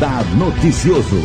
Radar 0.00 0.24
Noticioso. 0.34 1.16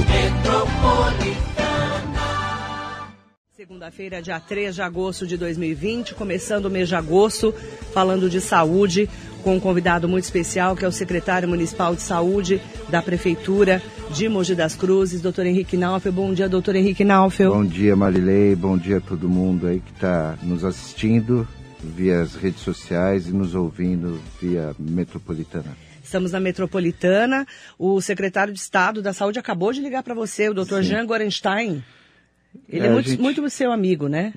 Segunda-feira, 3.56 4.22
dia 4.22 4.38
3 4.38 4.76
de 4.76 4.82
agosto 4.82 5.26
de 5.26 5.38
2020, 5.38 6.14
começando 6.14 6.66
o 6.66 6.70
mês 6.70 6.90
de 6.90 6.96
agosto, 6.96 7.54
falando 7.94 8.30
de 8.30 8.42
saúde, 8.42 9.10
com 9.46 9.56
um 9.56 9.62
convidado 9.62 10.10
muito 10.10 10.26
especial, 10.26 10.76
que 10.76 10.84
é 10.84 10.88
o 10.90 10.92
secretário 10.92 11.48
municipal 11.48 11.96
de 11.96 12.02
saúde 12.02 12.62
da 12.90 13.02
Prefeitura 13.02 13.82
de 14.14 14.28
Mogi 14.28 14.54
das 14.54 14.76
Cruzes, 14.76 15.22
doutor 15.22 15.46
Henrique 15.46 15.78
Naufel. 15.78 16.12
Bom 16.12 16.34
dia, 16.34 16.50
doutor 16.50 16.76
Henrique 16.76 17.06
Naufel. 17.06 17.54
Bom 17.54 17.64
dia, 17.64 17.96
Marilei. 17.96 18.58
Bom 18.58 18.78
dia 18.78 18.98
a 18.98 19.02
todo 19.02 19.30
mundo 19.30 19.68
aí 19.68 19.80
que 19.80 19.94
está 19.94 20.38
nos 20.44 20.66
assistindo 20.66 21.48
via 21.82 22.20
as 22.20 22.36
redes 22.36 22.60
sociais 22.60 23.30
e 23.30 23.32
nos 23.32 23.56
ouvindo 23.56 24.20
via 24.42 24.76
Metropolitana. 24.78 25.85
Estamos 26.16 26.32
na 26.32 26.40
Metropolitana. 26.40 27.46
O 27.78 28.00
secretário 28.00 28.54
de 28.54 28.60
Estado 28.62 29.02
da 29.02 29.12
Saúde 29.12 29.38
acabou 29.38 29.74
de 29.74 29.82
ligar 29.82 30.02
para 30.02 30.14
você, 30.14 30.48
o 30.48 30.54
doutor 30.54 30.82
Jean 30.82 31.06
Gorenstein. 31.06 31.84
Ele 32.70 32.86
é, 32.86 32.88
é 32.88 32.90
muito, 32.90 33.10
gente... 33.10 33.22
muito 33.22 33.50
seu 33.50 33.70
amigo, 33.70 34.08
né? 34.08 34.34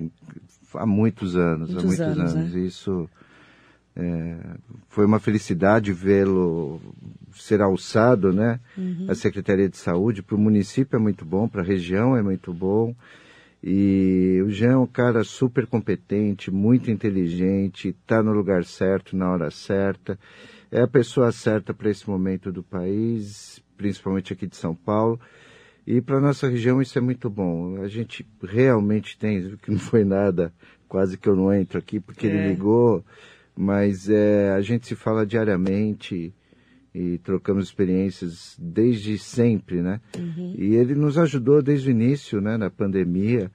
Há 0.75 0.85
muitos 0.85 1.37
anos, 1.37 1.71
muitos 1.71 1.85
há 1.85 1.87
muitos 1.87 2.01
anos. 2.01 2.35
anos. 2.35 2.53
Né? 2.53 2.61
Isso 2.63 3.09
é, 3.95 4.39
foi 4.89 5.07
uma 5.07 5.21
felicidade 5.21 5.93
vê-lo 5.93 6.81
ser 7.33 7.63
alçado, 7.63 8.33
né? 8.33 8.59
Uhum. 8.77 9.07
A 9.09 9.15
Secretaria 9.15 9.69
de 9.69 9.77
Saúde 9.77 10.21
para 10.21 10.35
o 10.35 10.41
município 10.41 10.97
é 10.97 11.01
muito 11.01 11.25
bom, 11.25 11.47
para 11.47 11.63
a 11.63 11.65
região 11.65 12.17
é 12.17 12.23
muito 12.23 12.53
bom. 12.53 12.93
E 13.63 14.43
o 14.45 14.51
Jean 14.51 14.73
é 14.73 14.77
um 14.77 14.87
cara 14.87 15.23
super 15.23 15.65
competente, 15.65 16.51
muito 16.51 16.91
inteligente, 16.91 17.91
está 17.91 18.21
no 18.21 18.33
lugar 18.33 18.65
certo, 18.65 19.17
na 19.17 19.31
hora 19.31 19.49
certa. 19.53 20.19
É 20.71 20.83
a 20.83 20.89
pessoa 20.89 21.33
certa 21.33 21.73
para 21.73 21.91
esse 21.91 22.09
momento 22.09 22.53
do 22.53 22.63
país, 22.63 23.63
principalmente 23.77 24.33
aqui 24.33 24.47
de 24.47 24.57
São 24.57 24.75
Paulo. 24.75 25.19
E 25.87 26.03
para 26.03 26.21
nossa 26.21 26.49
região 26.49 26.83
isso 26.83 26.99
é 26.99 27.01
muito 27.01 27.31
bom. 27.31 27.83
A 27.83 27.89
gente 27.89 28.27
realmente 28.43 29.17
tem, 29.19 29.57
que 29.57 29.71
não 29.71 29.79
foi 29.79 30.05
nada, 30.05 30.53
quase 30.87 31.17
que 31.17 31.29
eu 31.29 31.35
não 31.35 31.53
entro 31.53 31.79
aqui 31.79 31.99
porque 31.99 32.27
é. 32.27 32.31
ele 32.31 32.49
ligou, 32.49 33.03
mas 33.57 34.09
é, 34.09 34.53
a 34.53 34.61
gente 34.61 34.87
se 34.87 34.95
fala 34.95 35.25
diariamente 35.25 36.35
e 36.95 37.19
trocamos 37.19 37.67
experiências 37.67 38.57
desde 38.59 39.19
sempre, 39.19 39.81
né? 39.81 40.01
Uhum. 40.17 40.55
E 40.59 40.75
ele 40.75 40.95
nos 40.95 41.17
ajudou 41.17 41.63
desde 41.63 41.89
o 41.89 41.93
início, 41.93 42.41
né, 42.41 42.57
na 42.57 42.71
pandemia, 42.71 43.51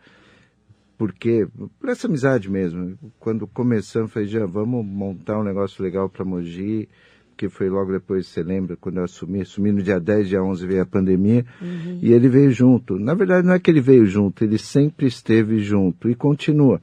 porque 1.04 1.46
por 1.82 1.90
essa 1.90 2.08
amizade 2.08 2.50
mesmo. 2.50 2.98
Quando 3.20 3.46
começamos, 3.46 4.10
falei, 4.10 4.26
já 4.26 4.46
vamos 4.46 4.86
montar 4.86 5.38
um 5.38 5.44
negócio 5.44 5.84
legal 5.84 6.08
para 6.08 6.24
Mogi 6.24 6.88
que 7.36 7.50
foi 7.50 7.68
logo 7.68 7.92
depois, 7.92 8.28
você 8.28 8.42
lembra, 8.42 8.78
quando 8.78 9.00
eu 9.00 9.04
assumi, 9.04 9.42
assumi 9.42 9.74
no 9.74 9.82
dia 9.82 10.00
10, 10.00 10.30
dia 10.30 10.42
11 10.42 10.66
veio 10.66 10.84
a 10.84 10.86
pandemia, 10.86 11.44
uhum. 11.60 12.00
e 12.02 12.14
ele 12.14 12.30
veio 12.30 12.52
junto. 12.52 12.98
Na 12.98 13.16
verdade, 13.16 13.46
não 13.46 13.54
é 13.54 13.60
que 13.60 13.70
ele 13.70 13.82
veio 13.82 14.06
junto, 14.06 14.46
ele 14.46 14.58
sempre 14.58 15.08
esteve 15.08 15.60
junto 15.60 16.10
e 16.10 16.16
continua. 16.16 16.80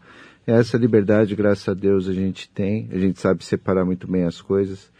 Essa 0.47 0.77
liberdade, 0.77 1.35
graças 1.35 1.67
a 1.69 1.73
Deus, 1.73 2.09
a 2.09 2.13
gente 2.13 2.51
tem, 2.51 2.89
a 2.93 2.99
gente 2.99 3.21
sabe 3.21 3.43
separar 3.43 3.87
muito 3.87 4.11
bem 4.11 4.25
as 4.25 4.43
coisas. 4.43 4.91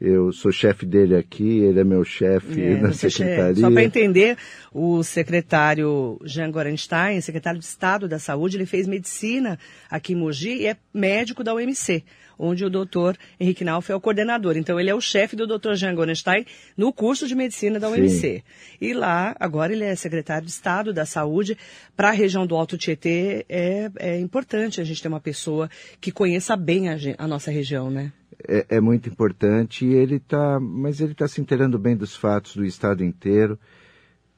Eu 0.00 0.32
sou 0.32 0.52
chefe 0.52 0.86
dele 0.86 1.16
aqui, 1.16 1.58
ele 1.58 1.80
é 1.80 1.84
meu 1.84 2.04
chefe 2.04 2.60
é, 2.60 2.80
na 2.80 2.92
secretaria. 2.92 3.62
Só 3.62 3.70
para 3.70 3.82
entender, 3.82 4.36
o 4.72 5.02
secretário 5.02 6.20
Jean 6.24 6.50
Gorenstein, 6.52 7.20
secretário 7.20 7.58
de 7.58 7.66
Estado 7.66 8.06
da 8.06 8.18
Saúde, 8.18 8.56
ele 8.56 8.66
fez 8.66 8.86
medicina 8.86 9.58
aqui 9.90 10.12
em 10.12 10.16
Mogi 10.16 10.54
e 10.54 10.66
é 10.66 10.76
médico 10.94 11.42
da 11.42 11.52
UMC, 11.52 12.04
onde 12.38 12.64
o 12.64 12.70
doutor 12.70 13.16
Henrique 13.38 13.64
Nauf 13.64 13.90
é 13.90 13.94
o 13.94 14.00
coordenador. 14.00 14.56
Então, 14.56 14.78
ele 14.78 14.90
é 14.90 14.94
o 14.94 15.00
chefe 15.00 15.34
do 15.34 15.46
doutor 15.46 15.74
Jean 15.74 15.94
Gorenstein 15.94 16.46
no 16.76 16.92
curso 16.92 17.26
de 17.26 17.34
medicina 17.34 17.80
da 17.80 17.88
UMC. 17.88 18.08
Sim. 18.08 18.42
E 18.80 18.92
lá, 18.92 19.34
agora, 19.40 19.72
ele 19.72 19.84
é 19.84 19.94
secretário 19.94 20.46
de 20.46 20.52
Estado 20.52 20.92
da 20.92 21.04
Saúde. 21.04 21.56
Para 21.96 22.08
a 22.08 22.12
região 22.12 22.46
do 22.46 22.54
Alto 22.54 22.78
Tietê, 22.78 23.44
é, 23.48 23.90
é 23.98 24.20
importante 24.20 24.80
a 24.80 24.84
gente 24.84 25.02
ter 25.02 25.08
uma 25.08 25.20
pessoa 25.20 25.68
que 26.00 26.12
conheça 26.12 26.56
bem 26.56 26.88
a, 26.88 26.96
a 27.18 27.26
nossa 27.26 27.50
região, 27.50 27.90
né? 27.90 28.12
é, 28.46 28.66
é 28.68 28.80
muito 28.80 29.08
importante 29.08 29.84
e 29.84 29.94
ele 29.94 30.16
está, 30.16 30.60
mas 30.60 31.00
ele 31.00 31.12
está 31.12 31.26
se 31.26 31.40
inteirando 31.40 31.78
bem 31.78 31.96
dos 31.96 32.14
fatos 32.14 32.54
do 32.54 32.64
estado 32.64 33.02
inteiro. 33.02 33.58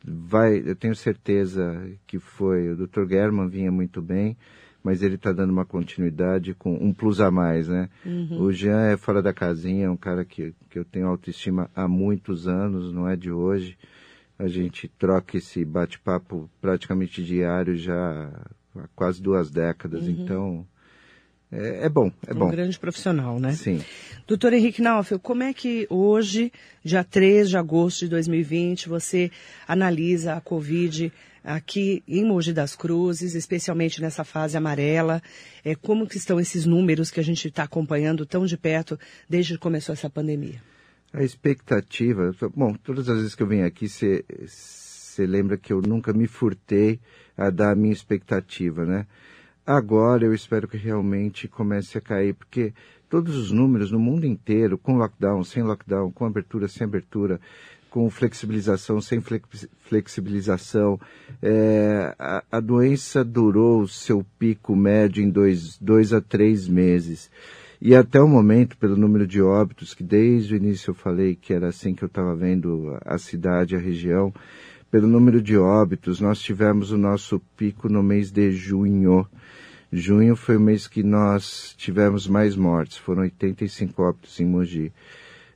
Vai, 0.03 0.63
eu 0.65 0.75
tenho 0.75 0.95
certeza 0.95 1.91
que 2.07 2.19
foi 2.19 2.71
o 2.71 2.77
Dr. 2.77 3.07
German 3.07 3.49
vinha 3.49 3.71
muito 3.71 4.01
bem, 4.01 4.37
mas 4.83 5.03
ele 5.03 5.17
está 5.17 5.33
dando 5.33 5.51
uma 5.51 5.65
continuidade 5.65 6.55
com 6.55 6.75
um 6.75 6.93
plus 6.93 7.21
a 7.21 7.31
mais, 7.31 7.69
né? 7.69 7.89
Uhum. 8.05 8.43
O 8.43 8.53
Jean 8.53 8.81
é 8.87 8.97
fora 8.97 9.23
da 9.23 9.33
casinha, 9.33 9.87
é 9.87 9.91
um 9.91 9.97
cara 9.97 10.25
que, 10.25 10.55
que 10.69 10.79
eu 10.79 10.85
tenho 10.85 11.07
autoestima 11.07 11.71
há 11.75 11.87
muitos 11.87 12.49
anos, 12.49 12.93
não 12.93 13.09
é 13.09 13.17
de 13.17 13.31
hoje. 13.31 13.77
A 14.39 14.49
gente 14.49 14.89
troca 14.89 15.37
esse 15.37 15.65
bate-papo 15.65 16.49
praticamente 16.61 17.23
diário 17.23 17.77
já 17.77 18.31
há 18.75 18.89
quase 18.95 19.21
duas 19.21 19.51
décadas, 19.51 20.05
uhum. 20.05 20.11
então 20.11 20.67
é, 21.53 21.87
é, 21.87 21.89
bom, 21.89 22.13
é 22.27 22.33
bom. 22.33 22.47
Um 22.47 22.51
grande 22.51 22.79
profissional, 22.79 23.41
né? 23.41 23.53
Sim. 23.53 23.83
Doutor 24.27 24.53
Henrique 24.53 24.81
Naufel, 24.81 25.19
como 25.19 25.43
é 25.43 25.53
que 25.53 25.87
hoje, 25.91 26.53
dia 26.85 27.03
3 27.03 27.51
de 27.51 27.57
agosto 27.57 28.01
de 28.01 28.09
2020, 28.09 28.89
você 28.89 29.31
analisa 29.67 30.35
a 30.35 30.41
Covid 30.41 31.13
aqui 31.45 32.03
em 32.07 32.25
Mogi 32.25 32.53
das 32.53 32.77
Cruzes, 32.77 33.35
especialmente 33.35 34.01
nessa 34.01 34.25
fase 34.25 34.57
amarela? 34.57 35.23
É, 35.65 35.75
como 35.75 36.07
que 36.07 36.17
estão 36.17 36.39
esses 36.41 36.67
números 36.67 37.11
que 37.11 37.21
a 37.21 37.25
gente 37.25 37.49
está 37.49 37.65
acompanhando 37.65 38.27
tão 38.27 38.47
de 38.47 38.57
perto 38.57 38.99
desde 39.29 39.55
que 39.55 39.59
começou 39.59 39.93
essa 39.93 40.11
pandemia? 40.11 40.63
A 41.13 41.23
expectativa, 41.23 42.31
bom, 42.55 42.75
todas 42.75 43.09
as 43.09 43.17
vezes 43.19 43.35
que 43.35 43.43
eu 43.43 43.47
venho 43.47 43.67
aqui, 43.67 43.89
você 43.89 45.27
lembra 45.27 45.59
que 45.59 45.73
eu 45.73 45.81
nunca 45.81 46.13
me 46.13 46.27
furtei 46.27 47.01
a 47.37 47.51
dar 47.51 47.73
a 47.73 47.75
minha 47.75 47.93
expectativa, 47.93 48.85
né? 48.85 49.07
Agora 49.67 50.25
eu 50.25 50.35
espero 50.35 50.69
que 50.69 50.77
realmente 50.77 51.49
comece 51.49 51.99
a 51.99 52.01
cair, 52.01 52.35
porque 52.35 52.73
todos 53.09 53.37
os 53.37 53.51
números 53.51 53.91
no 53.91 53.99
mundo 53.99 54.25
inteiro, 54.25 54.79
com 54.79 54.97
lockdown, 54.97 55.43
sem 55.43 55.63
lockdown, 55.63 56.13
com 56.13 56.25
abertura, 56.25 56.69
sem 56.69 56.85
abertura, 56.85 57.41
com 57.91 58.09
flexibilização, 58.09 59.01
sem 59.01 59.21
flexibilização, 59.81 60.99
é, 61.43 62.15
a, 62.19 62.45
a, 62.51 62.61
doença 62.61 63.25
durou 63.25 63.87
seu 63.89 64.25
pico 64.39 64.77
médio 64.77 65.23
em 65.23 65.29
dois, 65.29 65.77
dois 65.79 66.13
a 66.13 66.21
três 66.21 66.69
meses. 66.69 67.31
E 67.83 67.95
até 67.95 68.21
o 68.21 68.29
momento, 68.29 68.77
pelo 68.77 68.97
número 68.97 69.27
de 69.27 69.43
óbitos, 69.43 69.93
que 69.93 70.05
desde 70.05 70.55
o 70.55 70.57
início 70.57 70.91
eu 70.91 70.95
falei 70.95 71.35
que 71.35 71.53
era 71.53 71.69
assim 71.69 71.95
que 71.95 72.05
eu 72.05 72.09
estava 72.09 72.35
vendo 72.37 72.97
a 73.05 73.19
cidade, 73.19 73.75
a 73.75 73.79
região, 73.79 74.33
pelo 74.91 75.09
número 75.09 75.43
de 75.43 75.57
óbitos, 75.57 76.21
nós 76.21 76.41
tivemos 76.41 76.93
o 76.93 76.99
nosso 76.99 77.41
pico 77.57 77.89
no 77.89 78.03
mês 78.03 78.31
de 78.31 78.53
junho. 78.53 79.27
Junho 79.93 80.37
foi 80.37 80.57
o 80.57 80.61
mês 80.61 80.87
que 80.87 81.03
nós 81.03 81.75
tivemos 81.77 82.29
mais 82.29 82.55
mortes, 82.55 82.97
foram 82.97 83.23
85 83.23 84.03
óbitos 84.03 84.39
em 84.39 84.47
Mogi. 84.47 84.93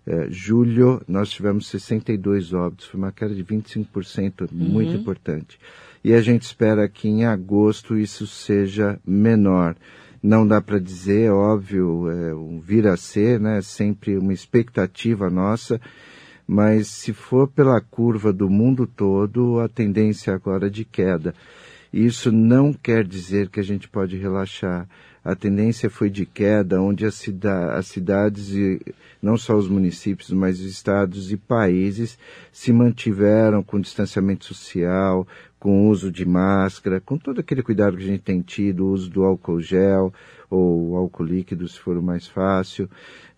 É, 0.06 0.26
julho, 0.30 1.00
nós 1.08 1.30
tivemos 1.30 1.66
62 1.68 2.52
óbitos, 2.52 2.86
foi 2.86 3.00
uma 3.00 3.12
queda 3.12 3.34
de 3.34 3.42
25%, 3.42 4.42
uhum. 4.42 4.48
muito 4.52 4.92
importante. 4.92 5.58
E 6.02 6.12
a 6.12 6.20
gente 6.20 6.42
espera 6.42 6.86
que 6.88 7.08
em 7.08 7.24
agosto 7.24 7.96
isso 7.96 8.26
seja 8.26 9.00
menor. 9.06 9.74
Não 10.22 10.46
dá 10.46 10.60
para 10.60 10.78
dizer, 10.78 11.30
óbvio, 11.30 12.10
é, 12.10 12.34
um 12.34 12.60
vir 12.60 12.86
a 12.86 12.96
ser, 12.96 13.40
né? 13.40 13.62
Sempre 13.62 14.16
uma 14.16 14.32
expectativa 14.32 15.30
nossa, 15.30 15.80
mas 16.46 16.88
se 16.88 17.12
for 17.12 17.48
pela 17.48 17.80
curva 17.80 18.32
do 18.32 18.50
mundo 18.50 18.86
todo, 18.86 19.60
a 19.60 19.68
tendência 19.68 20.34
agora 20.34 20.66
é 20.66 20.70
de 20.70 20.84
queda. 20.84 21.34
Isso 21.92 22.30
não 22.30 22.72
quer 22.72 23.06
dizer 23.06 23.48
que 23.48 23.60
a 23.60 23.62
gente 23.62 23.88
pode 23.88 24.16
relaxar. 24.16 24.88
A 25.24 25.34
tendência 25.34 25.88
foi 25.88 26.10
de 26.10 26.26
queda, 26.26 26.82
onde 26.82 27.06
as, 27.06 27.14
cida 27.14 27.72
as 27.72 27.86
cidades, 27.86 28.50
e 28.50 28.78
não 29.22 29.38
só 29.38 29.56
os 29.56 29.66
municípios, 29.66 30.30
mas 30.30 30.60
os 30.60 30.66
estados 30.66 31.32
e 31.32 31.36
países 31.38 32.18
se 32.52 32.72
mantiveram 32.74 33.62
com 33.62 33.80
distanciamento 33.80 34.44
social, 34.44 35.26
com 35.58 35.88
uso 35.88 36.12
de 36.12 36.26
máscara, 36.26 37.00
com 37.00 37.16
todo 37.16 37.40
aquele 37.40 37.62
cuidado 37.62 37.96
que 37.96 38.02
a 38.02 38.06
gente 38.06 38.20
tem 38.20 38.42
tido, 38.42 38.84
o 38.84 38.90
uso 38.90 39.08
do 39.08 39.24
álcool 39.24 39.62
gel 39.62 40.12
ou 40.50 40.94
álcool 40.94 41.24
líquido, 41.24 41.66
se 41.66 41.80
for 41.80 41.96
o 41.96 42.02
mais 42.02 42.26
fácil, 42.26 42.86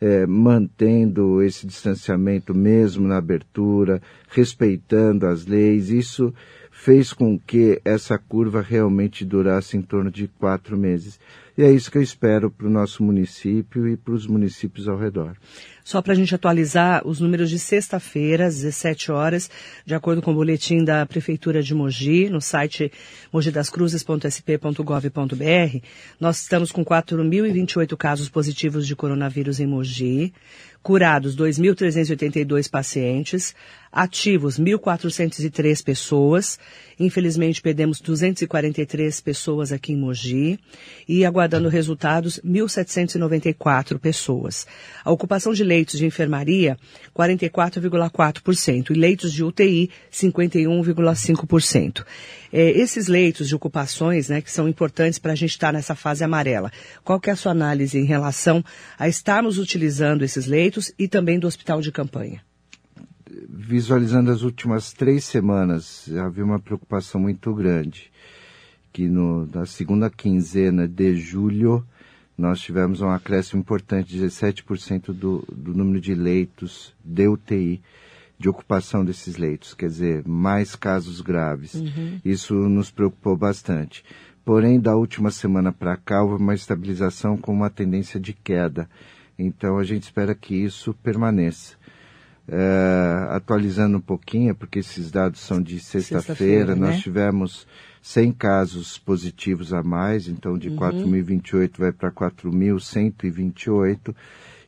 é, 0.00 0.26
mantendo 0.26 1.40
esse 1.40 1.68
distanciamento 1.68 2.52
mesmo 2.52 3.06
na 3.06 3.18
abertura, 3.18 4.02
respeitando 4.28 5.24
as 5.24 5.46
leis. 5.46 5.90
Isso 5.90 6.34
fez 6.72 7.12
com 7.12 7.38
que 7.38 7.80
essa 7.84 8.18
curva 8.18 8.60
realmente 8.60 9.24
durasse 9.24 9.76
em 9.76 9.82
torno 9.82 10.10
de 10.10 10.26
quatro 10.26 10.76
meses. 10.76 11.20
E 11.56 11.62
é 11.62 11.70
isso 11.70 11.88
que 11.90 11.96
eu 11.96 12.02
espero 12.02 12.50
para 12.50 12.66
o 12.66 12.70
nosso 12.70 13.02
município 13.02 13.88
e 13.88 13.96
para 13.96 14.12
os 14.12 14.26
municípios 14.26 14.86
ao 14.88 14.98
redor. 14.98 15.34
Só 15.82 16.02
para 16.02 16.12
a 16.12 16.16
gente 16.16 16.34
atualizar 16.34 17.00
os 17.06 17.18
números 17.18 17.48
de 17.48 17.58
sexta-feira, 17.58 18.46
às 18.46 18.56
17 18.56 19.10
horas, 19.10 19.50
de 19.86 19.94
acordo 19.94 20.20
com 20.20 20.32
o 20.32 20.34
boletim 20.34 20.84
da 20.84 21.06
Prefeitura 21.06 21.62
de 21.62 21.74
Mogi, 21.74 22.28
no 22.28 22.42
site 22.42 22.92
mogidascruzes.sp.gov.br, 23.32 25.78
nós 26.20 26.42
estamos 26.42 26.70
com 26.70 26.84
4.028 26.84 27.96
casos 27.96 28.28
positivos 28.28 28.86
de 28.86 28.94
coronavírus 28.94 29.58
em 29.58 29.66
Mogi, 29.66 30.34
curados 30.86 31.34
2.382 31.34 32.70
pacientes, 32.70 33.56
ativos 33.90 34.56
1.403 34.56 35.82
pessoas. 35.82 36.60
Infelizmente 37.00 37.60
perdemos 37.60 38.00
243 38.00 39.20
pessoas 39.20 39.72
aqui 39.72 39.94
em 39.94 39.96
Mogi 39.96 40.60
e 41.08 41.24
aguardando 41.24 41.68
resultados 41.68 42.38
1.794 42.44 43.98
pessoas. 43.98 44.64
A 45.04 45.10
ocupação 45.10 45.52
de 45.52 45.64
leitos 45.64 45.98
de 45.98 46.06
enfermaria 46.06 46.78
44,4% 47.16 48.90
e 48.90 48.94
leitos 48.94 49.32
de 49.32 49.42
UTI 49.42 49.90
51,5%. 50.12 52.04
É, 52.52 52.70
esses 52.70 53.08
leitos 53.08 53.48
de 53.48 53.56
ocupações, 53.56 54.28
né, 54.28 54.40
que 54.40 54.50
são 54.50 54.68
importantes 54.68 55.18
para 55.18 55.32
a 55.32 55.34
gente 55.34 55.50
estar 55.50 55.72
nessa 55.72 55.94
fase 55.94 56.22
amarela. 56.22 56.70
Qual 57.02 57.18
que 57.18 57.28
é 57.28 57.32
a 57.32 57.36
sua 57.36 57.52
análise 57.52 57.98
em 57.98 58.04
relação 58.04 58.64
a 58.98 59.08
estarmos 59.08 59.58
utilizando 59.58 60.24
esses 60.24 60.46
leitos 60.46 60.75
e 60.98 61.08
também 61.08 61.38
do 61.38 61.46
hospital 61.46 61.80
de 61.80 61.92
campanha? 61.92 62.42
visualizando 63.48 64.30
as 64.30 64.42
últimas 64.42 64.92
três 64.92 65.24
semanas, 65.24 66.08
havia 66.24 66.44
uma 66.44 66.58
preocupação 66.58 67.20
muito 67.20 67.52
grande, 67.54 68.10
que 68.92 69.08
no, 69.08 69.46
na 69.46 69.66
segunda 69.66 70.08
quinzena 70.08 70.86
de 70.86 71.16
julho 71.16 71.84
nós 72.36 72.60
tivemos 72.60 73.00
um 73.00 73.08
acréscimo 73.08 73.60
importante, 73.60 74.16
17% 74.16 75.12
do, 75.12 75.44
do 75.50 75.74
número 75.74 76.00
de 76.00 76.14
leitos 76.14 76.94
de 77.04 77.26
UTI, 77.26 77.82
de 78.38 78.48
ocupação 78.48 79.04
desses 79.04 79.36
leitos, 79.36 79.72
quer 79.72 79.88
dizer, 79.88 80.22
mais 80.26 80.76
casos 80.76 81.22
graves. 81.22 81.74
Uhum. 81.74 82.20
Isso 82.22 82.54
nos 82.54 82.90
preocupou 82.90 83.36
bastante. 83.36 84.04
Porém, 84.44 84.78
da 84.78 84.94
última 84.94 85.30
semana 85.30 85.72
para 85.72 85.96
cá, 85.96 86.22
houve 86.22 86.42
uma 86.42 86.54
estabilização 86.54 87.36
com 87.38 87.52
uma 87.52 87.70
tendência 87.70 88.20
de 88.20 88.34
queda. 88.34 88.88
Então, 89.38 89.78
a 89.78 89.84
gente 89.84 90.04
espera 90.04 90.34
que 90.34 90.54
isso 90.54 90.94
permaneça. 91.02 91.74
É, 92.48 93.26
atualizando 93.30 93.98
um 93.98 94.00
pouquinho, 94.00 94.54
porque 94.54 94.78
esses 94.78 95.10
dados 95.10 95.40
são 95.40 95.60
de 95.60 95.80
sexta-feira, 95.80 96.68
sexta 96.68 96.76
nós 96.76 96.94
né? 96.94 97.00
tivemos 97.02 97.66
100 98.00 98.32
casos 98.34 98.96
positivos 98.98 99.72
a 99.72 99.82
mais, 99.82 100.28
então 100.28 100.56
de 100.56 100.68
uhum. 100.68 100.76
4.028 100.76 101.72
vai 101.76 101.90
para 101.90 102.12
4.128 102.12 104.14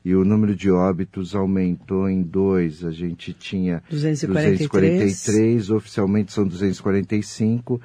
e 0.04 0.12
o 0.14 0.24
número 0.24 0.56
de 0.56 0.70
óbitos 0.70 1.36
aumentou 1.36 2.08
em 2.08 2.20
dois. 2.20 2.84
A 2.84 2.90
gente 2.90 3.32
tinha 3.32 3.80
243, 3.88 4.68
243 4.68 5.70
oficialmente 5.70 6.32
são 6.32 6.48
245 6.48 7.80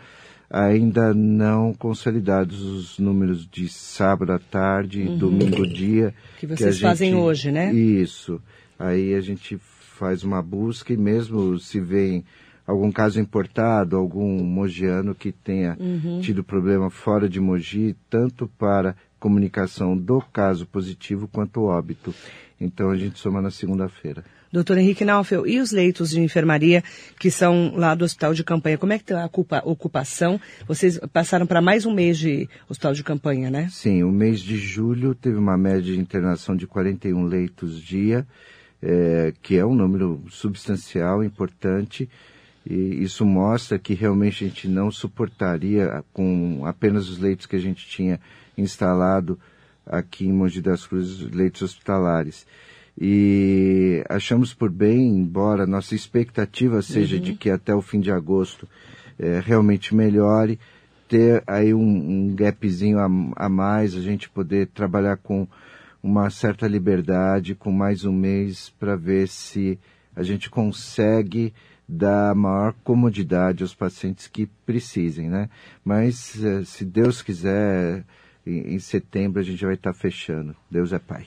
ainda 0.49 1.13
não 1.13 1.73
consolidados 1.73 2.61
os 2.61 2.99
números 2.99 3.47
de 3.47 3.67
sábado 3.69 4.31
à 4.31 4.39
tarde 4.39 5.01
e 5.01 5.07
uhum. 5.07 5.17
domingo 5.17 5.67
dia. 5.67 6.13
Que 6.39 6.47
vocês 6.47 6.75
que 6.75 6.81
fazem 6.81 7.11
gente... 7.11 7.19
hoje, 7.19 7.51
né? 7.51 7.73
Isso. 7.73 8.41
Aí 8.77 9.13
a 9.13 9.21
gente 9.21 9.57
faz 9.57 10.23
uma 10.23 10.41
busca 10.41 10.93
e 10.93 10.97
mesmo 10.97 11.59
se 11.59 11.79
vê 11.79 12.23
algum 12.65 12.91
caso 12.91 13.19
importado, 13.19 13.97
algum 13.97 14.43
mogiano 14.43 15.13
que 15.13 15.31
tenha 15.31 15.77
uhum. 15.79 16.21
tido 16.21 16.43
problema 16.43 16.89
fora 16.89 17.27
de 17.27 17.39
Mogi, 17.39 17.95
tanto 18.09 18.47
para 18.57 18.95
comunicação 19.19 19.97
do 19.97 20.21
caso 20.21 20.65
positivo 20.65 21.27
quanto 21.27 21.63
óbito. 21.63 22.13
Então 22.59 22.89
a 22.89 22.97
gente 22.97 23.19
soma 23.19 23.41
na 23.41 23.51
segunda-feira. 23.51 24.23
Doutor 24.53 24.77
Henrique 24.77 25.03
Naufel, 25.03 25.47
e 25.47 25.59
os 25.59 25.71
leitos 25.71 26.11
de 26.11 26.21
enfermaria 26.21 26.83
que 27.19 27.31
são 27.31 27.73
lá 27.75 27.95
do 27.95 28.05
hospital 28.05 28.35
de 28.35 28.43
campanha? 28.43 28.77
Como 28.77 28.93
é 28.93 28.99
que 28.99 29.03
está 29.03 29.23
a 29.25 29.67
ocupação? 29.67 30.39
Vocês 30.67 30.99
passaram 31.11 31.47
para 31.47 31.59
mais 31.59 31.87
um 31.87 31.91
mês 31.91 32.19
de 32.19 32.47
hospital 32.69 32.93
de 32.93 33.03
campanha, 33.03 33.49
né? 33.49 33.67
Sim, 33.71 34.03
o 34.03 34.11
mês 34.11 34.39
de 34.41 34.55
julho 34.55 35.15
teve 35.15 35.37
uma 35.37 35.57
média 35.57 35.81
de 35.81 35.99
internação 35.99 36.55
de 36.55 36.67
41 36.67 37.25
leitos 37.25 37.81
dia 37.81 38.27
é, 38.79 39.33
que 39.41 39.57
é 39.57 39.65
um 39.65 39.73
número 39.73 40.21
substancial, 40.29 41.23
importante, 41.23 42.07
e 42.63 43.01
isso 43.01 43.25
mostra 43.25 43.79
que 43.79 43.95
realmente 43.95 44.45
a 44.45 44.47
gente 44.47 44.67
não 44.67 44.91
suportaria, 44.91 46.03
com 46.13 46.63
apenas 46.65 47.09
os 47.09 47.17
leitos 47.17 47.47
que 47.47 47.55
a 47.55 47.59
gente 47.59 47.87
tinha 47.87 48.19
instalado 48.57 49.39
aqui 49.85 50.27
em 50.27 50.31
Mogi 50.31 50.61
das 50.61 50.85
Cruzes, 50.85 51.27
leitos 51.31 51.63
hospitalares. 51.63 52.45
E 52.99 54.03
achamos 54.07 54.53
por 54.53 54.69
bem, 54.69 55.07
embora 55.07 55.65
nossa 55.65 55.95
expectativa 55.95 56.81
seja 56.81 57.17
uhum. 57.17 57.21
de 57.21 57.33
que 57.33 57.49
até 57.49 57.73
o 57.73 57.81
fim 57.81 57.99
de 57.99 58.11
agosto 58.11 58.67
é, 59.17 59.39
realmente 59.43 59.95
melhore, 59.95 60.59
ter 61.07 61.43
aí 61.47 61.73
um, 61.73 61.79
um 61.79 62.35
gapzinho 62.35 62.99
a, 62.99 63.45
a 63.45 63.49
mais, 63.49 63.95
a 63.95 64.01
gente 64.01 64.29
poder 64.29 64.67
trabalhar 64.67 65.17
com 65.17 65.47
uma 66.01 66.29
certa 66.29 66.67
liberdade 66.67 67.55
com 67.55 67.71
mais 67.71 68.03
um 68.03 68.11
mês 68.11 68.69
para 68.77 68.95
ver 68.95 69.27
se 69.27 69.79
a 70.15 70.21
gente 70.21 70.49
consegue 70.49 71.53
dar 71.87 72.35
maior 72.35 72.73
comodidade 72.83 73.63
aos 73.63 73.73
pacientes 73.73 74.27
que 74.27 74.47
precisem, 74.65 75.29
né? 75.29 75.49
Mas 75.83 76.43
eh, 76.43 76.63
se 76.65 76.85
Deus 76.85 77.21
quiser, 77.21 78.03
em 78.45 78.79
setembro 78.79 79.39
a 79.39 79.43
gente 79.43 79.63
vai 79.63 79.75
estar 79.75 79.93
fechando. 79.93 80.55
Deus 80.69 80.91
é 80.91 80.99
Pai. 80.99 81.25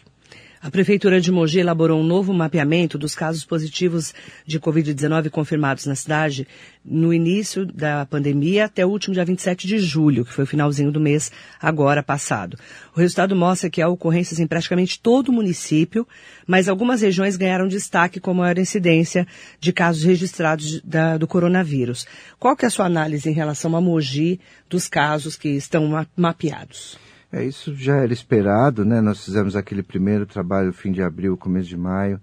A 0.67 0.71
Prefeitura 0.71 1.21
de 1.21 1.31
Mogi 1.31 1.61
elaborou 1.61 2.01
um 2.01 2.03
novo 2.03 2.35
mapeamento 2.35 2.99
dos 2.99 3.15
casos 3.15 3.45
positivos 3.45 4.13
de 4.45 4.59
Covid-19 4.59 5.31
confirmados 5.31 5.87
na 5.87 5.95
cidade 5.95 6.45
no 6.85 7.15
início 7.15 7.65
da 7.65 8.05
pandemia 8.05 8.65
até 8.65 8.85
o 8.85 8.89
último 8.89 9.15
dia 9.15 9.25
27 9.25 9.65
de 9.65 9.79
julho, 9.79 10.25
que 10.25 10.33
foi 10.33 10.43
o 10.43 10.47
finalzinho 10.47 10.91
do 10.91 10.99
mês 10.99 11.31
agora 11.63 12.03
passado. 12.03 12.59
O 12.97 12.99
resultado 12.99 13.37
mostra 13.37 13.71
que 13.71 13.81
há 13.81 13.89
ocorrências 13.89 14.41
em 14.41 14.47
praticamente 14.49 14.99
todo 14.99 15.29
o 15.29 15.33
município, 15.33 16.05
mas 16.49 16.69
algumas 16.69 17.01
regiões 17.01 17.37
ganharam 17.37 17.69
destaque 17.69 18.19
com 18.19 18.35
maior 18.35 18.59
incidência 18.59 19.25
de 19.61 19.73
casos 19.73 20.03
registrados 20.03 20.81
da, 20.83 21.17
do 21.17 21.29
coronavírus. 21.29 22.09
Qual 22.41 22.57
que 22.57 22.65
é 22.65 22.67
a 22.67 22.71
sua 22.71 22.87
análise 22.87 23.31
em 23.31 23.33
relação 23.33 23.77
a 23.77 23.81
Mogi 23.81 24.41
dos 24.69 24.89
casos 24.89 25.37
que 25.37 25.51
estão 25.51 26.05
mapeados? 26.17 27.06
É, 27.33 27.45
isso 27.45 27.75
já 27.75 27.97
era 27.97 28.13
esperado, 28.13 28.85
né? 28.85 29.01
Nós 29.01 29.25
fizemos 29.25 29.57
aquele 29.57 29.83
primeiro 29.83 30.27
trabalho 30.27 30.73
fim 30.73 30.93
de 30.93 31.03
abril, 31.03 31.37
começo 31.37 31.69
de 31.69 31.77
maio, 31.77 32.21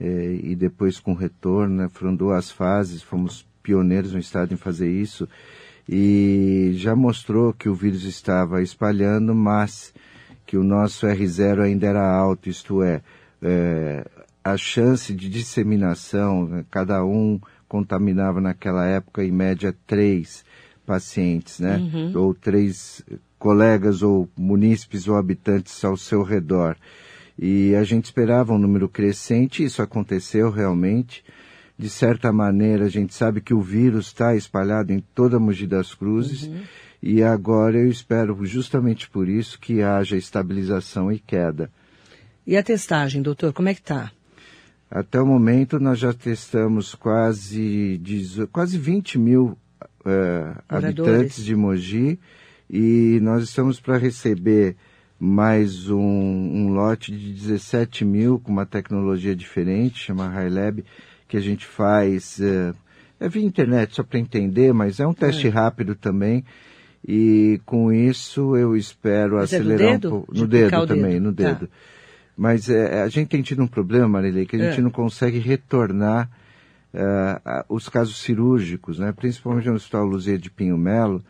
é, 0.00 0.38
e 0.42 0.56
depois 0.56 0.98
com 0.98 1.14
retorno, 1.14 1.76
né? 1.76 1.88
Foram 1.92 2.14
duas 2.14 2.50
fases, 2.50 3.02
fomos 3.02 3.46
pioneiros 3.62 4.12
no 4.12 4.18
estado 4.18 4.54
em 4.54 4.56
fazer 4.56 4.90
isso, 4.90 5.28
e 5.88 6.72
já 6.74 6.96
mostrou 6.96 7.52
que 7.52 7.68
o 7.68 7.74
vírus 7.74 8.04
estava 8.04 8.62
espalhando, 8.62 9.34
mas 9.34 9.92
que 10.46 10.56
o 10.56 10.64
nosso 10.64 11.06
R0 11.06 11.60
ainda 11.60 11.86
era 11.86 12.10
alto, 12.10 12.48
isto 12.48 12.82
é, 12.82 13.02
é 13.42 14.04
a 14.42 14.56
chance 14.56 15.12
de 15.12 15.28
disseminação, 15.28 16.46
né? 16.46 16.64
cada 16.70 17.04
um 17.04 17.38
contaminava 17.68 18.40
naquela 18.40 18.86
época 18.86 19.22
em 19.22 19.30
média 19.30 19.74
três 19.86 20.42
pacientes, 20.86 21.60
né? 21.60 21.76
Uhum. 21.76 22.12
Ou 22.16 22.34
três 22.34 23.04
colegas 23.38 24.02
ou 24.02 24.28
munícipes 24.36 25.08
ou 25.08 25.16
habitantes 25.16 25.84
ao 25.84 25.96
seu 25.96 26.22
redor. 26.22 26.76
E 27.38 27.74
a 27.76 27.84
gente 27.84 28.06
esperava 28.06 28.52
um 28.52 28.58
número 28.58 28.88
crescente, 28.88 29.62
isso 29.62 29.80
aconteceu 29.80 30.50
realmente. 30.50 31.24
De 31.78 31.88
certa 31.88 32.32
maneira, 32.32 32.86
a 32.86 32.88
gente 32.88 33.14
sabe 33.14 33.40
que 33.40 33.54
o 33.54 33.60
vírus 33.60 34.06
está 34.06 34.34
espalhado 34.34 34.92
em 34.92 34.98
toda 35.14 35.36
a 35.36 35.40
Mogi 35.40 35.66
das 35.66 35.94
Cruzes. 35.94 36.48
Uhum. 36.48 36.62
E 37.00 37.22
agora 37.22 37.78
eu 37.78 37.88
espero, 37.88 38.44
justamente 38.44 39.08
por 39.08 39.28
isso, 39.28 39.60
que 39.60 39.82
haja 39.82 40.16
estabilização 40.16 41.12
e 41.12 41.20
queda. 41.20 41.70
E 42.44 42.56
a 42.56 42.62
testagem, 42.62 43.22
doutor, 43.22 43.52
como 43.52 43.68
é 43.68 43.74
que 43.74 43.80
está? 43.80 44.10
Até 44.90 45.20
o 45.20 45.26
momento 45.26 45.78
nós 45.78 46.00
já 46.00 46.12
testamos 46.12 46.96
quase, 46.96 48.00
quase 48.50 48.78
20 48.78 49.18
mil 49.18 49.56
uh, 50.04 50.60
habitantes 50.68 51.44
de 51.44 51.54
Mogi 51.54 52.18
e 52.70 53.18
nós 53.22 53.44
estamos 53.44 53.80
para 53.80 53.96
receber 53.96 54.76
mais 55.18 55.90
um, 55.90 55.98
um, 55.98 56.68
lote 56.72 57.10
de 57.10 57.32
17 57.32 58.04
mil 58.04 58.38
com 58.38 58.52
uma 58.52 58.66
tecnologia 58.66 59.34
diferente, 59.34 59.98
chama 59.98 60.32
HiLab, 60.42 60.84
que 61.26 61.36
a 61.36 61.40
gente 61.40 61.66
faz 61.66 62.38
uh, 62.38 62.74
é 63.20 63.28
via 63.28 63.44
internet 63.44 63.94
só 63.94 64.02
para 64.02 64.18
entender, 64.18 64.72
mas 64.72 65.00
é 65.00 65.06
um 65.06 65.14
teste 65.14 65.48
é. 65.48 65.50
rápido 65.50 65.94
também. 65.94 66.44
E 67.06 67.60
com 67.64 67.92
isso 67.92 68.56
eu 68.56 68.76
espero 68.76 69.36
mas 69.36 69.52
é 69.52 69.56
acelerar 69.56 69.94
é 69.94 69.96
um 69.96 70.00
pouco. 70.00 70.34
No 70.34 70.46
dedo 70.46 70.86
também, 70.86 71.12
dedo. 71.12 71.22
no 71.22 71.32
tá. 71.32 71.44
dedo. 71.44 71.66
Tá. 71.66 71.72
Mas 72.36 72.68
é, 72.68 73.02
a 73.02 73.08
gente 73.08 73.28
tem 73.28 73.42
tido 73.42 73.62
um 73.62 73.66
problema, 73.66 74.08
Marilei, 74.08 74.46
que 74.46 74.54
a 74.54 74.58
gente 74.58 74.78
é. 74.78 74.82
não 74.82 74.90
consegue 74.90 75.38
retornar 75.38 76.30
uh, 76.94 77.64
os 77.68 77.88
casos 77.88 78.18
cirúrgicos, 78.18 79.00
né? 79.00 79.12
principalmente 79.12 79.68
no 79.68 79.74
Hospital 79.74 80.06
Luzia 80.06 80.38
de 80.38 80.48
Pinho 80.48 80.78
Melo, 80.78 81.22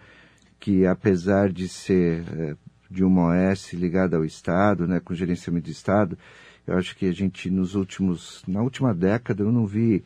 que 0.59 0.87
apesar 0.87 1.51
de 1.51 1.69
ser 1.69 2.25
é, 2.37 2.57
de 2.91 3.05
uma 3.05 3.29
OS 3.29 3.73
ligada 3.73 4.17
ao 4.17 4.25
Estado, 4.25 4.87
né, 4.87 5.01
com 5.01 5.15
gerenciamento 5.15 5.67
do 5.67 5.73
Estado. 5.73 6.19
Eu 6.67 6.77
acho 6.77 6.97
que 6.97 7.07
a 7.07 7.13
gente 7.13 7.51
nos 7.51 7.75
últimos, 7.75 8.43
na 8.47 8.63
última 8.63 8.95
década, 8.95 9.43
eu 9.43 9.53
não 9.53 9.67
vi 9.67 10.03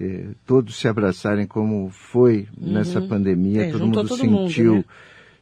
eh, 0.00 0.28
todos 0.46 0.76
se 0.76 0.88
abraçarem 0.88 1.46
como 1.46 1.88
foi 1.90 2.48
uhum. 2.56 2.72
nessa 2.72 3.00
pandemia. 3.00 3.66
É, 3.66 3.72
todo 3.72 3.86
mundo 3.86 3.94
todo 3.94 4.16
sentiu 4.16 4.74
mundo, 4.74 4.78
né? 4.78 4.94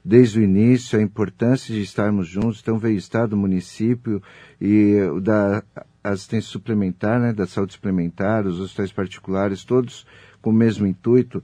desde 0.04 0.38
o 0.38 0.42
início 0.42 0.99
a 0.99 1.02
importância 1.02 1.75
de 1.75 1.80
estarmos 1.80 2.26
juntos. 2.26 2.61
Então 2.61 2.78
veio 2.78 2.95
o 2.95 2.99
Estado, 2.99 3.35
o 3.35 3.38
município 3.38 4.23
e 4.61 5.00
o 5.12 5.21
da 5.21 5.62
assistência 6.02 6.50
suplementar, 6.50 7.21
né, 7.21 7.33
da 7.33 7.47
saúde 7.47 7.75
suplementar, 7.75 8.47
os 8.47 8.59
hospitais 8.59 8.90
particulares, 8.90 9.64
todos 9.64 10.07
com 10.40 10.49
o 10.49 10.54
mesmo 10.54 10.87
intuito. 10.87 11.42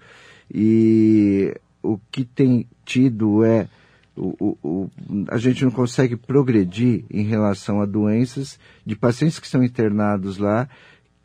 E 0.52 1.54
o 1.92 2.00
que 2.10 2.24
tem 2.24 2.66
tido 2.84 3.44
é 3.44 3.68
o, 4.16 4.34
o, 4.40 4.68
o, 4.68 4.90
a 5.28 5.36
gente 5.36 5.64
não 5.64 5.70
consegue 5.70 6.16
progredir 6.16 7.04
em 7.10 7.24
relação 7.24 7.80
a 7.80 7.86
doenças 7.86 8.58
de 8.84 8.96
pacientes 8.96 9.38
que 9.38 9.46
estão 9.46 9.62
internados 9.62 10.38
lá, 10.38 10.68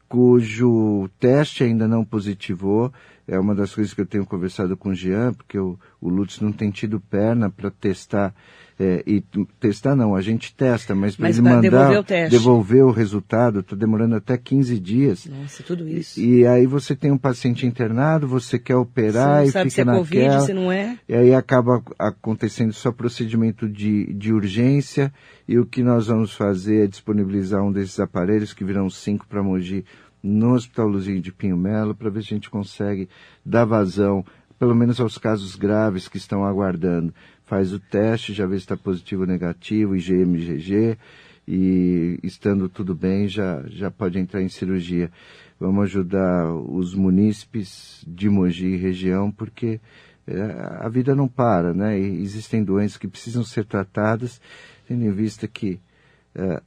cujo 0.10 1.10
teste 1.20 1.64
ainda 1.64 1.88
não 1.88 2.04
positivou. 2.04 2.92
É 3.28 3.40
uma 3.40 3.56
das 3.56 3.74
coisas 3.74 3.94
que 3.94 4.02
eu 4.02 4.06
tenho 4.06 4.26
conversado 4.26 4.76
com 4.76 4.90
o 4.90 4.96
Jean, 4.96 5.34
porque 5.34 5.58
o, 5.58 5.78
o 6.00 6.10
Lutz 6.10 6.40
não 6.40 6.52
tem 6.52 6.72
tido 6.72 7.00
perna 7.00 7.50
para 7.50 7.70
testar 7.70 8.34
é, 8.82 9.04
e 9.06 9.24
testar 9.60 9.96
não, 9.96 10.16
a 10.16 10.22
gente 10.22 10.56
testa, 10.56 10.96
mas 10.96 11.16
para 11.16 11.30
ele 11.30 11.42
mandar 11.42 11.62
devolver 11.62 12.00
o, 12.00 12.04
teste. 12.04 12.32
devolver 12.32 12.84
o 12.84 12.90
resultado, 12.90 13.60
está 13.60 13.76
demorando 13.76 14.16
até 14.16 14.36
15 14.36 14.80
dias. 14.80 15.28
Nossa, 15.28 15.62
tudo 15.62 15.88
isso. 15.88 16.20
E, 16.20 16.40
e, 16.40 16.48
aí 16.48 16.66
você 16.66 16.96
tem 16.96 17.12
um 17.12 17.18
paciente 17.18 17.64
internado, 17.68 18.28
você 18.28 18.58
quer 18.58 18.76
operar 18.76 19.46
e 19.46 19.52
sabe 19.52 19.70
fica 19.70 19.76
se 19.76 19.82
é 19.82 19.86
naquela. 19.86 20.32
COVID, 20.32 20.46
se 20.48 20.54
não 20.54 20.72
é. 20.72 20.98
E 21.08 21.14
aí 21.14 21.32
acaba 21.36 21.84
acontecendo 22.00 22.74
só 22.74 22.92
procedimento 22.92 23.70
de, 23.70 24.12
de 24.14 24.34
urgência 24.34 25.14
e 25.48 25.60
o 25.60 25.66
que 25.66 25.84
nós 25.84 26.08
vamos 26.08 26.34
fazer 26.34 26.86
é 26.86 26.88
disponibilizar 26.88 27.62
um 27.62 27.72
desses 27.72 28.00
aparelhos, 28.00 28.52
que 28.52 28.64
virão 28.64 28.90
cinco 28.90 29.28
para 29.28 29.44
Mogi, 29.44 29.86
no 30.24 30.54
Hospital 30.54 30.88
Luzinho 30.88 31.22
de 31.22 31.32
Pinho 31.32 31.58
Melo, 31.58 31.96
para 31.96 32.10
ver 32.10 32.22
se 32.24 32.34
a 32.34 32.36
gente 32.36 32.50
consegue 32.50 33.10
dar 33.46 33.66
vazão, 33.66 34.26
pelo 34.60 34.76
menos 34.76 35.00
aos 35.00 35.18
casos 35.18 35.56
graves 35.56 36.08
que 36.08 36.18
estão 36.18 36.46
aguardando 36.46 37.14
faz 37.52 37.74
o 37.74 37.80
teste, 37.80 38.32
já 38.32 38.46
vê 38.46 38.56
se 38.56 38.62
está 38.64 38.78
positivo 38.78 39.24
ou 39.24 39.28
negativo, 39.28 39.94
IgM, 39.94 40.38
IgG, 40.38 40.98
e 41.46 42.18
estando 42.24 42.70
tudo 42.70 42.96
bem, 42.96 43.28
já, 43.28 43.62
já 43.68 43.92
pode 43.92 44.18
entrar 44.18 44.42
em 44.42 44.48
cirurgia. 44.48 45.12
Vamos 45.60 45.84
ajudar 45.84 46.50
os 46.50 46.96
munícipes 46.96 48.06
de 48.08 48.30
Mogi 48.30 48.68
e 48.68 48.78
região, 48.78 49.30
porque 49.30 49.82
é, 50.26 50.42
a 50.80 50.88
vida 50.88 51.14
não 51.14 51.28
para, 51.28 51.74
né? 51.74 52.00
E 52.00 52.22
existem 52.22 52.64
doenças 52.64 52.96
que 52.96 53.06
precisam 53.06 53.44
ser 53.44 53.66
tratadas, 53.66 54.40
tendo 54.88 55.04
em 55.04 55.12
vista 55.12 55.46
que 55.46 55.78